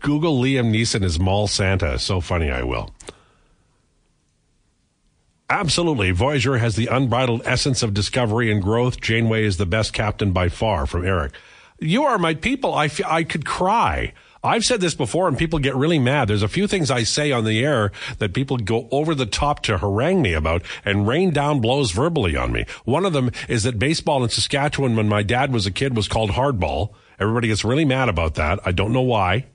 Google 0.00 0.40
Liam 0.40 0.72
Neeson 0.72 1.04
as 1.04 1.18
Mall 1.18 1.46
Santa. 1.48 1.98
So 1.98 2.20
funny, 2.20 2.50
I 2.50 2.62
will. 2.62 2.92
Absolutely. 5.50 6.10
Voyager 6.10 6.58
has 6.58 6.76
the 6.76 6.86
unbridled 6.88 7.42
essence 7.44 7.82
of 7.82 7.94
discovery 7.94 8.52
and 8.52 8.62
growth. 8.62 9.00
Janeway 9.00 9.44
is 9.44 9.56
the 9.56 9.66
best 9.66 9.92
captain 9.92 10.32
by 10.32 10.48
far, 10.48 10.86
from 10.86 11.06
Eric. 11.06 11.32
You 11.80 12.04
are 12.04 12.18
my 12.18 12.34
people. 12.34 12.74
I, 12.74 12.86
f- 12.86 13.00
I 13.06 13.22
could 13.24 13.46
cry. 13.46 14.12
I've 14.42 14.64
said 14.64 14.80
this 14.80 14.94
before 14.94 15.26
and 15.28 15.36
people 15.36 15.58
get 15.58 15.74
really 15.74 15.98
mad. 15.98 16.28
There's 16.28 16.42
a 16.42 16.48
few 16.48 16.66
things 16.66 16.90
I 16.90 17.02
say 17.02 17.32
on 17.32 17.44
the 17.44 17.64
air 17.64 17.90
that 18.18 18.34
people 18.34 18.56
go 18.56 18.88
over 18.90 19.14
the 19.14 19.26
top 19.26 19.62
to 19.64 19.78
harangue 19.78 20.22
me 20.22 20.32
about 20.32 20.62
and 20.84 21.08
rain 21.08 21.30
down 21.30 21.60
blows 21.60 21.90
verbally 21.90 22.36
on 22.36 22.52
me. 22.52 22.64
One 22.84 23.04
of 23.04 23.12
them 23.12 23.30
is 23.48 23.64
that 23.64 23.78
baseball 23.78 24.22
in 24.22 24.30
Saskatchewan 24.30 24.94
when 24.96 25.08
my 25.08 25.22
dad 25.22 25.52
was 25.52 25.66
a 25.66 25.72
kid 25.72 25.96
was 25.96 26.08
called 26.08 26.30
hardball. 26.30 26.94
Everybody 27.18 27.48
gets 27.48 27.64
really 27.64 27.84
mad 27.84 28.08
about 28.08 28.34
that. 28.36 28.60
I 28.64 28.72
don't 28.72 28.92
know 28.92 29.02
why. 29.02 29.46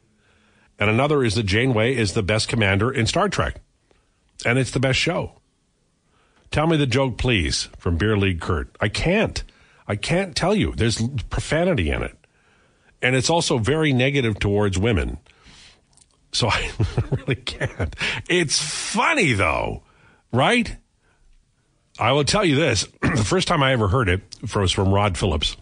and 0.79 0.89
another 0.89 1.23
is 1.23 1.35
that 1.35 1.43
Janeway 1.43 1.95
is 1.95 2.13
the 2.13 2.23
best 2.23 2.47
commander 2.49 2.91
in 2.91 3.05
Star 3.05 3.29
Trek, 3.29 3.61
and 4.45 4.59
it's 4.59 4.71
the 4.71 4.79
best 4.79 4.99
show. 4.99 5.39
Tell 6.51 6.67
me 6.67 6.77
the 6.77 6.85
joke, 6.87 7.17
please, 7.17 7.69
from 7.77 7.97
Beer 7.97 8.17
League 8.17 8.41
Kurt. 8.41 8.75
I 8.81 8.89
can't. 8.89 9.43
I 9.87 9.95
can't 9.95 10.35
tell 10.35 10.55
you. 10.55 10.73
There's 10.75 11.01
profanity 11.29 11.89
in 11.89 12.03
it. 12.03 12.17
And 13.03 13.15
it's 13.15 13.29
also 13.29 13.59
very 13.59 13.93
negative 13.93 14.39
towards 14.39 14.79
women. 14.79 15.19
So 16.31 16.47
I 16.51 16.71
really 17.11 17.35
can't. 17.35 17.95
It's 18.27 18.59
funny, 18.59 19.33
though, 19.33 19.83
right? 20.31 20.75
I 21.99 22.13
will 22.13 22.23
tell 22.23 22.43
you 22.43 22.55
this 22.55 22.87
the 23.01 23.23
first 23.23 23.47
time 23.47 23.61
I 23.61 23.73
ever 23.73 23.87
heard 23.87 24.09
it 24.09 24.21
was 24.55 24.71
from 24.71 24.91
Rod 24.91 25.17
Phillips. 25.17 25.55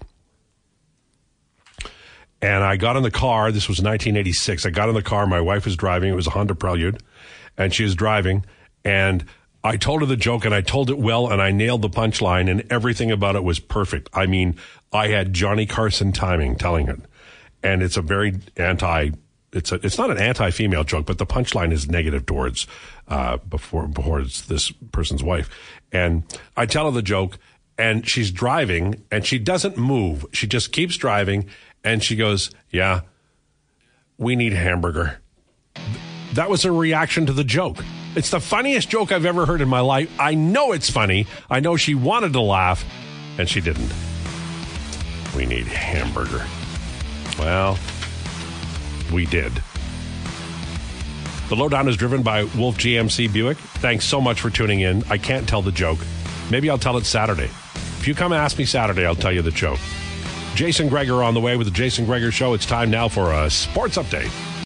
And 2.42 2.64
I 2.64 2.78
got 2.78 2.96
in 2.96 3.04
the 3.04 3.12
car. 3.12 3.52
This 3.52 3.68
was 3.68 3.80
1986. 3.80 4.66
I 4.66 4.70
got 4.70 4.90
in 4.90 4.96
the 4.96 5.04
car. 5.04 5.28
My 5.28 5.42
wife 5.42 5.66
was 5.66 5.76
driving. 5.76 6.12
It 6.12 6.16
was 6.16 6.28
a 6.28 6.32
Honda 6.32 6.56
Prelude. 6.56 7.04
And 7.58 7.74
she 7.74 7.84
was 7.84 7.94
driving. 7.94 8.46
And 8.84 9.26
I 9.64 9.78
told 9.78 10.02
her 10.02 10.08
the 10.08 10.16
joke 10.16 10.46
and 10.46 10.56
I 10.56 10.62
told 10.62 10.90
it 10.90 10.98
well 10.98 11.32
and 11.32 11.40
I 11.40 11.52
nailed 11.52 11.84
the 11.84 11.90
punchline 11.90 12.50
and 12.50 12.64
everything 12.72 13.12
about 13.12 13.36
it 13.36 13.44
was 13.44 13.60
perfect. 13.60 14.10
I 14.14 14.26
mean, 14.26 14.56
I 14.92 15.08
had 15.08 15.34
Johnny 15.34 15.68
Carson 15.68 16.12
timing 16.12 16.56
telling 16.56 16.88
it. 16.88 17.00
And 17.64 17.84
it's 17.84 17.98
a 17.98 18.02
very 18.02 18.36
anti, 18.58 19.12
it's 19.54 19.72
a, 19.72 19.76
it's 19.76 19.98
not 19.98 20.10
an 20.12 20.18
anti-female 20.18 20.84
joke, 20.84 21.06
but 21.06 21.18
the 21.18 21.26
punchline 21.26 21.72
is 21.72 21.90
negative 21.90 22.26
towards, 22.26 22.68
uh, 23.08 23.38
before, 23.38 23.88
before 23.88 24.22
it's 24.22 24.42
this 24.42 24.72
person's 24.92 25.24
wife. 25.24 25.50
And 25.92 26.24
I 26.56 26.66
tell 26.66 26.86
her 26.86 26.92
the 26.92 27.02
joke 27.02 27.38
and 27.78 28.08
she's 28.08 28.32
driving 28.32 29.04
and 29.12 29.26
she 29.26 29.40
doesn't 29.40 29.78
move. 29.78 30.26
She 30.34 30.48
just 30.48 30.72
keeps 30.72 30.98
driving 30.98 31.48
and 31.84 32.04
she 32.04 32.16
goes, 32.16 32.52
yeah, 32.70 33.02
we 34.18 34.36
need 34.36 34.54
hamburger. 34.54 35.20
That 36.34 36.50
was 36.50 36.64
her 36.64 36.72
reaction 36.72 37.26
to 37.26 37.34
the 37.34 37.44
joke. 37.44 37.84
It's 38.16 38.30
the 38.30 38.40
funniest 38.40 38.90
joke 38.90 39.12
I've 39.12 39.26
ever 39.26 39.46
heard 39.46 39.62
in 39.62 39.70
my 39.70 39.80
life. 39.80 40.12
I 40.20 40.36
know 40.36 40.74
it's 40.74 40.90
funny. 40.90 41.28
I 41.50 41.60
know 41.60 41.78
she 41.78 41.96
wanted 41.96 42.34
to 42.34 42.42
laugh, 42.42 42.86
and 43.38 43.48
she 43.50 43.62
didn't. 43.62 43.92
We 45.36 45.46
need 45.46 45.66
hamburger. 45.68 46.46
Well, 47.40 47.78
we 49.12 49.26
did. 49.26 49.52
The 51.50 51.56
lowdown 51.56 51.90
is 51.90 51.98
driven 51.98 52.22
by 52.24 52.44
Wolf 52.44 52.78
GMC 52.78 53.34
Buick. 53.34 53.58
Thanks 53.58 54.06
so 54.06 54.22
much 54.22 54.40
for 54.40 54.50
tuning 54.50 54.80
in. 54.82 55.04
I 55.10 55.18
can't 55.18 55.48
tell 55.50 55.62
the 55.62 55.72
joke. 55.72 56.00
Maybe 56.50 56.70
I'll 56.70 56.78
tell 56.78 56.98
it 56.98 57.06
Saturday. 57.06 57.50
If 58.00 58.08
you 58.08 58.16
come 58.16 58.32
ask 58.32 58.58
me 58.58 58.66
Saturday, 58.66 59.06
I'll 59.06 59.16
tell 59.16 59.32
you 59.34 59.42
the 59.42 59.52
joke. 59.52 59.80
Jason 60.56 60.90
Gregor 60.90 61.24
on 61.24 61.34
the 61.34 61.40
way 61.40 61.58
with 61.58 61.68
the 61.68 61.74
Jason 61.74 62.06
Gregor 62.06 62.32
Show. 62.32 62.54
It's 62.54 62.66
time 62.66 62.90
now 62.90 63.08
for 63.08 63.34
a 63.34 63.50
sports 63.50 63.98
update. 63.98 64.32